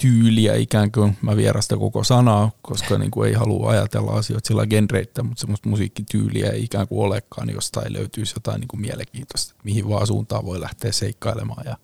musiikkityyliä 0.00 0.54
ikään 0.54 0.92
kuin, 0.92 1.16
mä 1.22 1.36
vierasta 1.36 1.76
koko 1.76 2.04
sanaa, 2.04 2.50
koska 2.62 2.98
niin 2.98 3.10
kuin 3.10 3.28
ei 3.28 3.34
halua 3.34 3.70
ajatella 3.70 4.12
asioita 4.12 4.48
sillä 4.48 4.66
genreittä, 4.66 5.22
mutta 5.22 5.40
semmoista 5.40 5.68
musiikkityyliä 5.68 6.50
ei 6.50 6.64
ikään 6.64 6.88
kuin 6.88 7.06
olekaan, 7.06 7.46
niin 7.46 7.54
jostain 7.54 7.92
löytyisi 7.92 8.34
jotain 8.36 8.60
niin 8.60 8.68
kuin 8.68 8.80
mielenkiintoista, 8.80 9.54
mihin 9.64 9.88
vaan 9.88 10.06
suuntaan 10.06 10.44
voi 10.44 10.60
lähteä 10.60 10.92
seikkailemaan 10.92 11.62
ja 11.66 11.76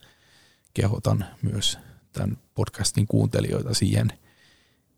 kehotan 0.75 1.25
myös 1.43 1.79
tämän 2.13 2.37
podcastin 2.55 3.07
kuuntelijoita 3.07 3.75
siihen, 3.75 4.13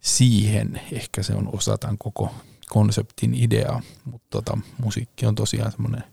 siihen. 0.00 0.80
Ehkä 0.92 1.22
se 1.22 1.34
on 1.34 1.48
osa 1.52 1.78
tämän 1.78 1.98
koko 1.98 2.34
konseptin 2.68 3.34
idea, 3.34 3.82
mutta 4.04 4.26
tota, 4.30 4.58
musiikki 4.82 5.26
on 5.26 5.34
tosiaan 5.34 5.72
semmoinen 5.72 6.04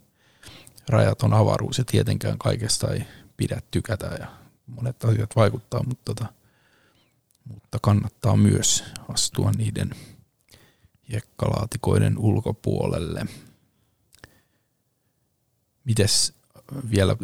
rajaton 0.89 1.33
avaruus 1.33 1.77
ja 1.77 1.83
tietenkään 1.85 2.37
kaikesta 2.37 2.93
ei 2.93 3.01
pidä 3.37 3.61
tykätä 3.71 4.05
ja 4.19 4.27
monet 4.67 5.05
asiat 5.05 5.35
vaikuttaa, 5.35 5.83
mutta, 5.83 6.01
tota, 6.05 6.33
mutta 7.45 7.77
kannattaa 7.81 8.37
myös 8.37 8.83
astua 9.09 9.51
niiden 9.57 9.89
jekkalaatikoiden 11.09 12.17
ulkopuolelle. 12.17 13.25
Mites 15.83 16.33
vielä, 16.91 17.15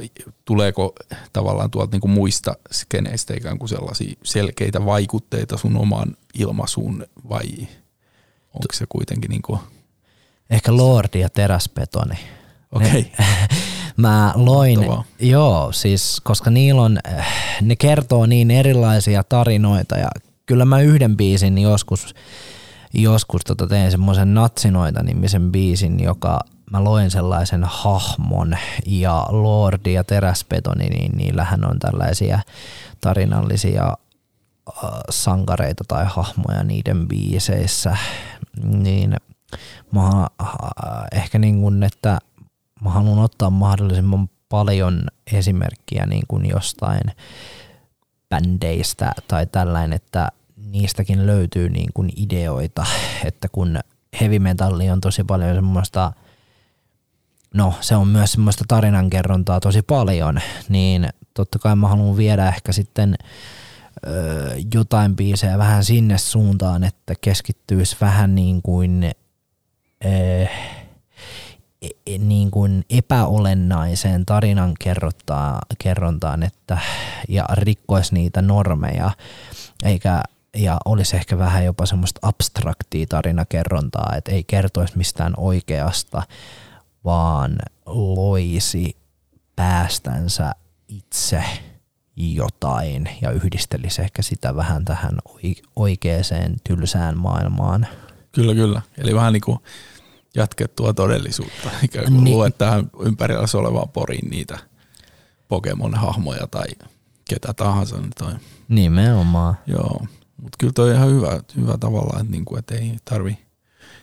tuleeko 0.45 0.95
tavallaan 1.33 1.71
tuolta 1.71 1.91
niin 1.91 2.01
kuin 2.01 2.11
muista 2.11 2.55
skeneistä 2.71 3.33
ikään 3.37 3.59
kuin 3.59 3.69
sellaisia 3.69 4.15
selkeitä 4.23 4.85
vaikutteita 4.85 5.57
sun 5.57 5.77
omaan 5.77 6.17
ilmaisuun 6.33 7.05
vai 7.29 7.47
onko 8.53 8.73
se 8.73 8.85
kuitenkin 8.89 9.29
niin 9.29 9.41
kuin... 9.41 9.59
Ehkä 10.49 10.77
Lordi 10.77 11.19
ja 11.19 11.29
teräspetoni. 11.29 12.15
Okei. 12.71 13.11
Okay. 13.13 13.47
Mä 13.97 14.33
loin, 14.35 14.79
Mahtavaa. 14.79 15.03
joo, 15.19 15.71
siis 15.71 16.21
koska 16.23 16.49
niillä 16.49 16.81
on, 16.81 16.99
äh, 17.07 17.27
ne 17.61 17.75
kertoo 17.75 18.25
niin 18.25 18.51
erilaisia 18.51 19.23
tarinoita 19.23 19.97
ja 19.97 20.07
kyllä 20.45 20.65
mä 20.65 20.79
yhden 20.79 21.17
biisin 21.17 21.57
joskus, 21.57 22.15
joskus 22.93 23.41
tota 23.43 23.67
tein 23.67 23.91
semmoisen 23.91 24.33
Natsinoita 24.33 25.03
nimisen 25.03 25.51
biisin, 25.51 25.99
joka 25.99 26.39
mä 26.71 26.83
loin 26.83 27.11
sellaisen 27.11 27.63
hahmon 27.63 28.57
ja 28.85 29.25
Lordi 29.29 29.93
ja 29.93 30.03
Teräspetoni, 30.03 30.89
niin 30.89 31.11
niillähän 31.17 31.65
on 31.65 31.79
tällaisia 31.79 32.39
tarinallisia 33.01 33.87
äh, 33.87 34.89
sankareita 35.09 35.83
tai 35.87 36.05
hahmoja 36.09 36.63
niiden 36.63 37.07
biiseissä, 37.07 37.97
niin 38.63 39.15
mä 39.91 40.27
äh, 40.41 40.49
ehkä 41.11 41.39
niin 41.39 41.61
kuin, 41.61 41.83
että 41.83 42.19
mä 42.81 42.89
haluan 42.89 43.19
ottaa 43.19 43.49
mahdollisimman 43.49 44.29
paljon 44.49 45.07
esimerkkiä 45.33 46.05
niin 46.05 46.23
kuin 46.27 46.49
jostain 46.49 47.01
bändeistä 48.29 49.11
tai 49.27 49.47
tällainen, 49.47 49.93
että 49.93 50.31
niistäkin 50.55 51.27
löytyy 51.27 51.69
niin 51.69 51.89
kuin 51.93 52.11
ideoita, 52.15 52.85
että 53.25 53.47
kun 53.51 53.79
heavy 54.21 54.39
metalli 54.39 54.89
on 54.89 55.01
tosi 55.01 55.23
paljon 55.23 55.55
semmoista, 55.55 56.13
no 57.53 57.73
se 57.81 57.95
on 57.95 58.07
myös 58.07 58.31
semmoista 58.31 58.63
tarinankerrontaa 58.67 59.59
tosi 59.59 59.81
paljon, 59.81 60.39
niin 60.69 61.09
totta 61.33 61.59
kai 61.59 61.75
mä 61.75 61.87
haluan 61.87 62.17
viedä 62.17 62.47
ehkä 62.47 62.71
sitten 62.71 63.15
ö, 64.07 64.55
jotain 64.73 65.15
biisejä 65.15 65.57
vähän 65.57 65.83
sinne 65.83 66.17
suuntaan, 66.17 66.83
että 66.83 67.13
keskittyisi 67.21 67.97
vähän 68.01 68.35
niin 68.35 68.61
kuin 68.61 69.03
ö, 70.05 70.07
e- 70.07 70.80
niin 72.19 72.51
kuin 72.51 72.85
epäolennaiseen 72.89 74.25
tarinan 74.25 74.73
kerrontaan 75.77 76.43
että, 76.43 76.77
ja 77.29 77.45
rikkoisi 77.53 78.13
niitä 78.13 78.41
normeja, 78.41 79.11
eikä 79.83 80.23
ja 80.57 80.77
olisi 80.85 81.15
ehkä 81.15 81.37
vähän 81.37 81.65
jopa 81.65 81.85
semmoista 81.85 82.19
abstraktia 82.27 83.05
tarinakerrontaa, 83.09 84.13
että 84.17 84.31
ei 84.31 84.43
kertoisi 84.43 84.97
mistään 84.97 85.33
oikeasta, 85.37 86.23
vaan 87.05 87.55
loisi 87.85 88.95
päästänsä 89.55 90.51
itse 90.87 91.43
jotain 92.15 93.09
ja 93.21 93.31
yhdistelisi 93.31 94.01
ehkä 94.01 94.21
sitä 94.21 94.55
vähän 94.55 94.85
tähän 94.85 95.17
oikeaan 95.75 96.23
tylsään 96.63 97.17
maailmaan. 97.17 97.87
Kyllä, 98.31 98.53
kyllä. 98.53 98.81
Eli 98.97 99.15
vähän 99.15 99.33
niin 99.33 99.41
kuin 99.41 99.59
jatkettua 100.35 100.93
todellisuutta. 100.93 101.69
Ikään 101.83 102.05
kuin 102.05 102.23
Niin. 102.23 102.35
luet 102.37 102.57
tähän 102.57 102.89
ympärillä 103.05 103.45
olevaan 103.53 103.89
poriin 103.89 104.29
niitä 104.29 104.59
Pokemon-hahmoja 105.47 106.47
tai 106.51 106.65
ketä 107.29 107.53
tahansa. 107.53 107.97
niin 107.97 108.09
Toi. 108.17 108.33
Nimenomaan. 108.67 109.55
Joo, 109.67 110.01
mutta 110.41 110.55
kyllä 110.59 110.73
toi 110.73 110.89
on 110.89 110.95
ihan 110.95 111.09
hyvä, 111.09 111.41
hyvä 111.55 111.77
tavallaan, 111.77 112.21
että, 112.21 112.31
niinku, 112.31 112.55
että 112.55 112.75
ei 112.75 112.95
tarvi, 113.05 113.37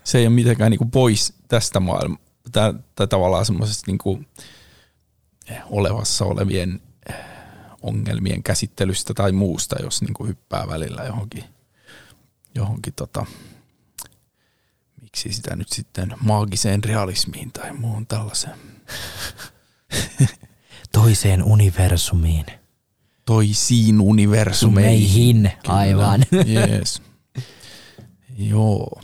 se 0.04 0.18
ei 0.18 0.26
ole 0.26 0.34
mitenkään 0.34 0.70
niinku 0.70 0.84
pois 0.84 1.34
tästä 1.48 1.80
maailmasta, 1.80 2.24
tai, 2.52 2.74
tai 2.94 3.06
tavallaan 3.08 3.46
semmoisesta 3.46 3.84
niinku 3.86 4.20
olevassa 5.70 6.24
olevien 6.24 6.80
eh, 7.08 7.14
ongelmien 7.82 8.42
käsittelystä 8.42 9.14
tai 9.14 9.32
muusta, 9.32 9.76
jos 9.82 10.02
niinku 10.02 10.26
hyppää 10.26 10.68
välillä 10.68 11.04
johonkin, 11.04 11.44
johonkin 12.54 12.92
tota, 12.96 13.26
miksi 15.08 15.32
sitä 15.32 15.56
nyt 15.56 15.68
sitten 15.68 16.14
maagiseen 16.20 16.84
realismiin 16.84 17.52
tai 17.52 17.72
muuhun 17.72 18.06
tällaiseen. 18.06 18.58
Toiseen 20.92 21.42
universumiin. 21.42 22.46
Toisiin 23.24 24.00
universumeihin. 24.00 25.08
Sumeihin, 25.08 25.52
aivan. 25.66 26.24
Jees. 26.46 27.02
Joo. 28.38 29.02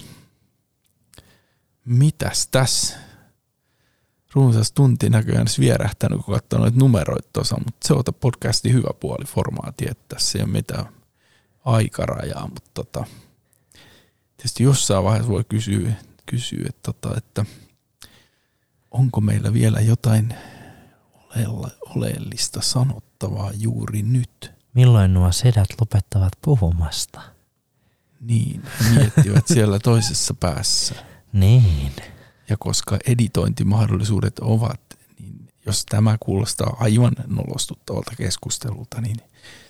Mitäs 1.85 2.49
tässä? 2.51 2.97
Runsas 4.35 4.73
tunti 4.73 5.11
näköjään 5.11 5.47
vierähtänyt, 5.59 6.21
kun 6.25 6.35
katsoo 6.35 6.59
noita 6.59 6.79
numeroita 6.79 7.29
tuossa, 7.33 7.57
mutta 7.57 7.89
se 7.89 7.95
on 7.95 8.03
podcastin 8.21 8.73
hyvä 8.73 8.91
puoli 9.01 9.25
formaati, 9.25 9.85
että 9.91 10.05
tässä 10.09 10.39
ei 10.39 10.45
ole 10.45 10.53
mitään 10.53 10.87
aikarajaa, 11.65 12.49
mutta 12.49 12.71
tota, 12.75 13.05
tietysti 14.45 14.63
jossain 14.63 15.05
vaiheessa 15.05 15.33
voi 15.33 15.45
kysyä, 15.49 15.93
kysyä 16.27 16.65
että, 16.69 16.93
tota, 16.93 17.17
että 17.17 17.45
onko 18.91 19.21
meillä 19.21 19.53
vielä 19.53 19.81
jotain 19.81 20.35
oleellista 21.97 22.61
sanottavaa 22.63 23.51
juuri 23.55 24.03
nyt. 24.03 24.53
Milloin 24.75 25.15
nuo 25.15 25.33
sedät 25.33 25.69
lopettavat 25.81 26.33
puhumasta? 26.43 27.21
Niin, 28.21 28.63
miettivät 28.95 29.47
siellä 29.47 29.79
toisessa 29.79 30.35
päässä. 30.35 30.95
Niin. 31.33 31.93
Ja 32.49 32.57
koska 32.57 32.99
editointimahdollisuudet 33.07 34.39
ovat, 34.39 34.81
niin 35.21 35.49
jos 35.67 35.85
tämä 35.87 36.17
kuulostaa 36.21 36.77
aivan 36.81 37.17
nolostuttavalta 37.27 38.13
keskustelulta, 38.17 39.01
niin 39.01 39.17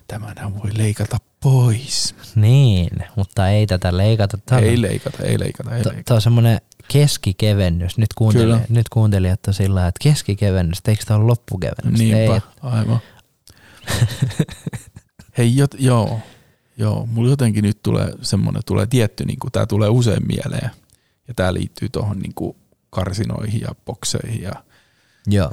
tämänhän 0.07 0.55
voi 0.55 0.71
leikata 0.79 1.19
pois. 1.45 2.15
Niin, 2.35 2.91
mutta 3.17 3.49
ei 3.49 3.67
tätä 3.67 3.97
leikata. 3.97 4.39
On- 4.51 4.59
Ei 4.65 4.83
leikata, 4.83 5.23
ei 5.23 5.39
leikata, 5.41 5.77
ei 5.77 5.83
T- 5.83 5.87
leikata. 5.87 6.05
Tämä 6.05 6.17
on 6.17 6.23
semmoinen 6.23 6.61
keskikevennys. 6.89 7.99
Nyt, 7.99 8.15
kuunteli, 8.15 8.45
Kyllä. 8.45 8.61
nyt 8.69 8.89
kuuntelijat 8.89 9.47
on 9.49 9.55
sillä 9.55 9.87
että 9.87 9.99
keskikevennys, 10.03 10.79
eikö 10.89 11.05
tämä 11.07 11.19
ole 11.19 11.27
loppukevennys? 11.27 12.01
Ei, 12.01 12.07
Niinpä, 12.07 12.41
aivan. 12.63 12.99
Hei, 15.39 15.57
jot, 15.57 15.75
joo, 15.79 16.21
joo, 16.77 17.07
mulla 17.07 17.31
jotenkin 17.31 17.63
nyt 17.65 17.83
tulee 17.83 18.13
semmoinen, 18.23 18.63
tulee 18.67 18.87
tietty, 18.87 19.25
niin 19.25 19.39
tämä 19.53 19.67
tulee 19.67 19.89
usein 19.89 20.27
mieleen, 20.27 20.71
ja 21.29 21.35
tämä 21.35 21.55
liittyy 21.55 21.89
tuohon 21.89 22.19
niin 22.19 22.55
karsinoihin 22.91 23.61
ja 23.61 23.69
bokseihin 23.85 24.43
ja 24.43 24.53
Joo. 25.27 25.53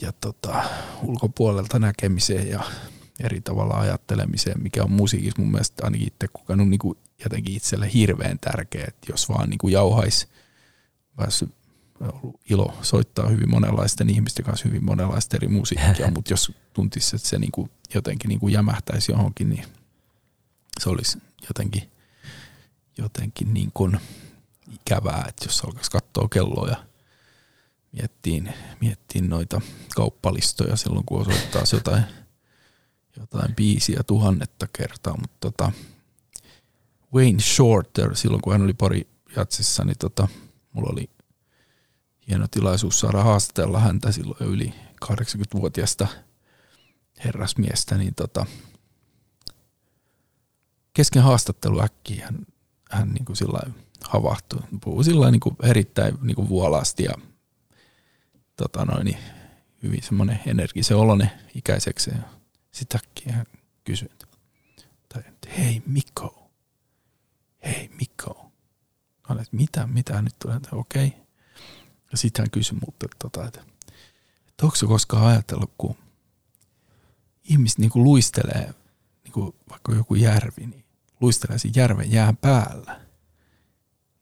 ja 0.00 0.12
tota, 0.20 0.62
ulkopuolelta 1.02 1.78
näkemiseen 1.78 2.48
ja 2.48 2.60
eri 3.24 3.40
tavalla 3.40 3.74
ajattelemiseen, 3.74 4.62
mikä 4.62 4.84
on 4.84 4.92
musiikissa 4.92 5.42
mun 5.42 5.50
mielestä 5.50 5.84
ainakin 5.84 6.06
itse 6.06 6.28
kokenut 6.28 6.68
niin 6.68 6.78
kuin 6.78 6.98
jotenkin 7.24 7.56
itselle 7.56 7.92
hirveän 7.94 8.38
tärkeä, 8.38 8.84
että 8.88 9.12
jos 9.12 9.28
vaan 9.28 9.50
niin 9.50 9.58
kuin 9.58 9.72
jauhaisi, 9.72 10.28
päässyt 11.16 11.50
ollut 12.00 12.40
ilo 12.50 12.78
soittaa 12.82 13.28
hyvin 13.28 13.50
monenlaisten 13.50 14.10
ihmisten 14.10 14.44
kanssa 14.44 14.68
hyvin 14.68 14.84
monenlaista 14.84 15.36
eri 15.36 15.48
musiikkia, 15.48 16.10
mutta 16.14 16.32
jos 16.32 16.52
tuntisi, 16.72 17.16
että 17.16 17.28
se 17.28 17.38
niin 17.38 17.52
kuin 17.52 17.70
jotenkin 17.94 18.28
niin 18.28 18.40
kuin 18.40 18.52
jämähtäisi 18.52 19.12
johonkin, 19.12 19.48
niin 19.48 19.64
se 20.80 20.90
olisi 20.90 21.18
jotenkin, 21.48 21.90
jotenkin 22.98 23.54
niin 23.54 23.70
kuin 23.74 23.98
ikävää, 24.74 25.24
että 25.28 25.44
jos 25.44 25.64
alkaisi 25.64 25.90
katsoa 25.90 26.28
kelloa 26.28 26.68
ja 26.68 26.76
miettiin, 27.92 28.54
miettiin 28.80 29.28
noita 29.28 29.60
kauppalistoja 29.96 30.76
silloin, 30.76 31.04
kun 31.06 31.20
osoittaa 31.20 31.62
jotain, 31.72 32.04
jotain 33.20 33.54
biisiä 33.54 34.02
tuhannetta 34.06 34.66
kertaa, 34.72 35.16
mutta 35.20 35.36
tota, 35.40 35.72
Wayne 37.14 37.40
Shorter, 37.40 38.16
silloin 38.16 38.42
kun 38.42 38.52
hän 38.52 38.62
oli 38.62 38.74
pari 38.74 39.08
jatsissa, 39.36 39.84
niin 39.84 39.98
tota, 39.98 40.28
mulla 40.72 40.90
oli 40.92 41.10
hieno 42.28 42.48
tilaisuus 42.50 43.00
saada 43.00 43.22
haastatella 43.22 43.80
häntä 43.80 44.12
silloin 44.12 44.52
yli 44.52 44.74
80-vuotiaasta 45.04 46.06
herrasmiestä, 47.24 47.98
niin 47.98 48.14
tota, 48.14 48.46
kesken 50.94 51.22
haastattelu 51.22 51.82
äkkiä 51.82 52.24
hän, 52.24 52.38
hän 52.90 53.08
niin 53.08 53.24
kuin 53.24 53.36
sillä 53.36 53.60
havahtui. 54.04 54.60
Puhui 54.84 55.04
sillä 55.04 55.30
niin 55.30 55.40
kuin 55.40 55.56
erittäin 55.62 56.18
niin 56.22 56.34
kuin 56.34 56.48
vuolaasti 56.48 57.04
ja 57.04 57.12
tota 58.56 58.84
noin, 58.84 59.04
niin 59.04 59.18
hyvin 59.82 60.02
semmoinen 60.02 60.40
energisen 60.46 60.96
oloinen 60.96 61.30
ikäiseksi. 61.54 62.10
Ja 62.10 62.37
sitten 62.78 63.00
äkkiä 63.00 63.32
hän 63.32 63.46
kysyi, 63.84 64.08
tai, 65.08 65.22
hei 65.58 65.82
Mikko, 65.86 66.50
hei 67.64 67.88
Mikko. 67.88 68.52
Mä 69.28 69.34
olin, 69.34 69.42
että 69.42 69.56
mitä, 69.56 69.86
mitä 69.86 70.22
nyt 70.22 70.34
tulee, 70.38 70.60
okei. 70.72 71.06
Okay. 71.06 71.20
Ja 72.12 72.18
sitten 72.18 72.42
hän 72.42 72.50
kysyi 72.50 72.78
että, 72.78 73.16
tota, 73.18 73.46
että, 73.46 73.60
että 74.48 74.66
onko 74.66 74.76
koskaan 74.88 75.26
ajatellut, 75.26 75.72
kun 75.78 75.96
ihmiset 77.44 77.78
niin 77.78 77.90
kuin 77.90 78.04
luistelee, 78.04 78.74
niin 79.24 79.32
kuin 79.32 79.54
vaikka 79.70 79.94
joku 79.94 80.14
järvi, 80.14 80.66
niin 80.66 80.84
luistelee 81.20 81.58
sen 81.58 81.72
järven 81.76 82.12
jään 82.12 82.36
päällä. 82.36 83.00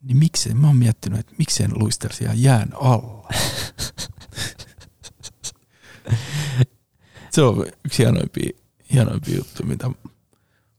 Niin 0.03 0.17
miksi, 0.17 0.55
mä 0.55 0.67
oon 0.67 0.77
miettinyt, 0.77 1.21
että 1.21 1.35
miksi 1.39 1.63
en 1.63 1.79
luistelisi 1.79 2.25
jään 2.35 2.69
alla. 2.75 3.29
se 7.37 7.43
on 7.43 7.67
yksi 7.85 7.99
hienoimpia, 8.03 8.51
hienoimpia 8.93 9.37
juttu, 9.37 9.63
mitä 9.63 9.87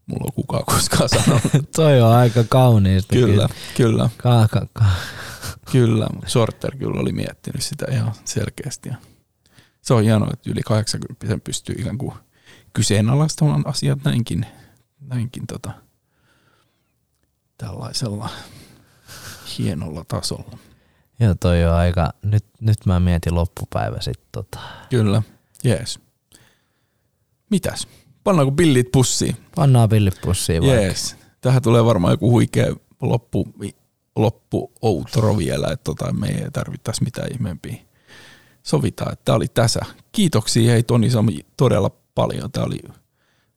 mulla 0.05 0.23
on 0.25 0.33
kukaan 0.35 0.65
koskaan 0.65 1.09
sanonut. 1.09 1.41
Toi 1.75 2.01
on 2.01 2.11
aika 2.15 2.43
kauniista. 2.49 3.15
kyllä, 3.15 3.49
kyllä, 3.75 4.09
Ka- 4.17 4.47
ka- 4.51 4.67
ka- 4.73 4.85
kyllä. 5.71 6.07
mutta 6.13 6.29
Sorter 6.29 6.77
kyllä 6.77 7.01
oli 7.01 7.11
miettinyt 7.11 7.63
sitä 7.63 7.85
ihan 7.91 8.11
selkeästi. 8.25 8.89
Ja 8.89 8.95
se 9.81 9.93
on 9.93 10.03
hienoa, 10.03 10.29
että 10.33 10.49
yli 10.49 10.61
80 10.61 11.37
pystyy 11.43 11.75
ikään 11.79 11.97
kuin 11.97 12.13
kyseenalaistamaan 12.73 13.67
asiat 13.67 13.99
näinkin, 14.03 14.45
näinkin 14.99 15.47
tota, 15.47 15.71
tällaisella 17.57 18.29
hienolla 19.57 20.05
tasolla. 20.07 20.57
Joo, 21.19 21.35
toi 21.39 21.65
on 21.65 21.73
aika, 21.73 22.13
nyt, 22.23 22.45
nyt 22.61 22.85
mä 22.85 22.99
mietin 22.99 23.35
loppupäivä 23.35 24.01
sit 24.01 24.21
tota. 24.31 24.59
Kyllä, 24.89 25.21
jees. 25.63 26.06
Mitäs? 27.49 27.87
Pannaanko 28.23 28.51
pillit 28.51 28.91
pussiin? 28.91 29.35
Pannaan 29.55 29.89
pillipussiin 29.89 30.61
vaikka. 30.63 30.81
Jees. 30.81 31.15
Tähän 31.41 31.61
tulee 31.61 31.85
varmaan 31.85 32.13
joku 32.13 32.31
huikea 32.31 32.75
loppu, 33.01 33.47
loppu 34.15 34.71
outro 34.81 35.37
vielä, 35.37 35.67
että 35.67 35.83
tota, 35.83 36.13
me 36.13 36.27
ei 36.27 36.51
tarvittaisi 36.53 37.03
mitään 37.03 37.31
ihmeempiä. 37.31 37.75
Sovitaan, 38.63 39.13
että 39.13 39.25
tämä 39.25 39.35
oli 39.35 39.47
tässä. 39.47 39.79
Kiitoksia 40.11 40.71
hei 40.71 40.83
Toni 40.83 41.09
Sami 41.09 41.39
todella 41.57 41.91
paljon. 42.15 42.51
Tämä 42.51 42.65
oli 42.65 42.79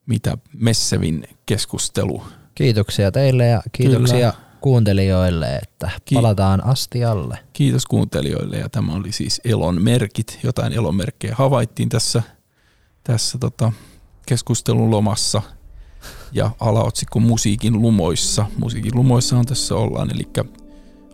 mitä 0.06 0.38
messevin 0.54 1.24
keskustelu. 1.46 2.22
Kiitoksia 2.54 3.12
teille 3.12 3.46
ja 3.46 3.62
kiitoksia 3.72 4.32
Kyllä. 4.32 4.44
kuuntelijoille, 4.60 5.56
että 5.56 5.90
palataan 6.14 6.64
astialle. 6.64 7.38
Kiitos 7.52 7.86
kuuntelijoille 7.86 8.56
ja 8.56 8.68
tämä 8.68 8.94
oli 8.94 9.12
siis 9.12 9.40
Elon 9.44 9.82
merkit. 9.82 10.38
Jotain 10.42 10.72
Elon 10.72 10.94
merkkejä 10.94 11.34
havaittiin 11.34 11.88
tässä, 11.88 12.22
tässä 13.04 13.38
tota 13.38 13.72
keskustelun 14.26 14.90
lomassa 14.90 15.42
ja 16.32 16.50
alaotsikko 16.60 17.20
Musiikin 17.20 17.82
lumoissa. 17.82 18.46
Musiikin 18.58 18.94
lumoissa 18.94 19.38
on 19.38 19.46
tässä 19.46 19.74
ollaan, 19.74 20.10
eli 20.14 20.28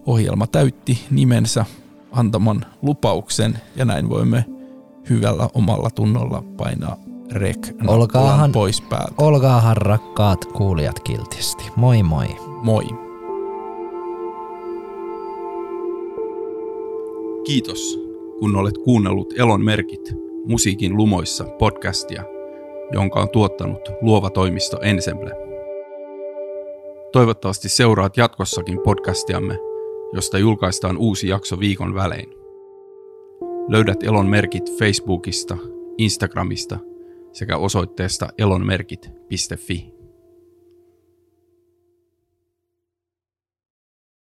ohjelma 0.07 0.47
täytti 0.47 1.07
nimensä 1.11 1.65
antaman 2.13 2.67
lupauksen 2.83 3.59
ja 3.77 3.85
näin 3.85 4.09
voimme 4.09 4.45
hyvällä 5.11 5.49
omalla 5.55 5.91
tunnolla 5.91 6.43
painaa 6.57 6.97
rek 7.33 7.69
Olkaahan- 7.87 8.53
pois 8.53 8.81
päältä. 8.81 9.15
Olkaahan 9.19 9.77
rakkaat 9.77 10.45
kuulijat 10.45 11.01
kiltisti. 11.01 11.65
Moi 11.77 12.03
moi. 12.03 12.27
Moi. 12.63 12.85
Kiitos, 17.45 17.99
kun 18.39 18.57
olet 18.57 18.79
kuunnellut 18.79 19.33
Elon 19.39 19.65
merkit 19.65 20.26
Musiikin 20.47 20.97
lumoissa 20.97 21.45
podcastia, 21.45 22.23
jonka 22.93 23.21
on 23.21 23.31
tuottanut 23.31 23.89
luova 24.01 24.31
toimisto 24.31 24.81
Ensemble. 24.81 25.31
Toivottavasti 27.13 27.69
seuraat 27.69 28.17
jatkossakin 28.17 28.81
podcastiamme, 28.85 29.59
josta 30.13 30.39
julkaistaan 30.39 30.97
uusi 30.97 31.29
jakso 31.29 31.61
viikon 31.61 31.95
välein. 31.95 32.35
Löydät 33.69 34.03
Elon 34.03 34.27
merkit 34.27 34.79
Facebookista, 34.79 35.57
Instagramista 35.99 36.79
sekä 37.33 37.57
osoitteesta 37.57 38.29
elonmerkit.fi. 38.39 39.96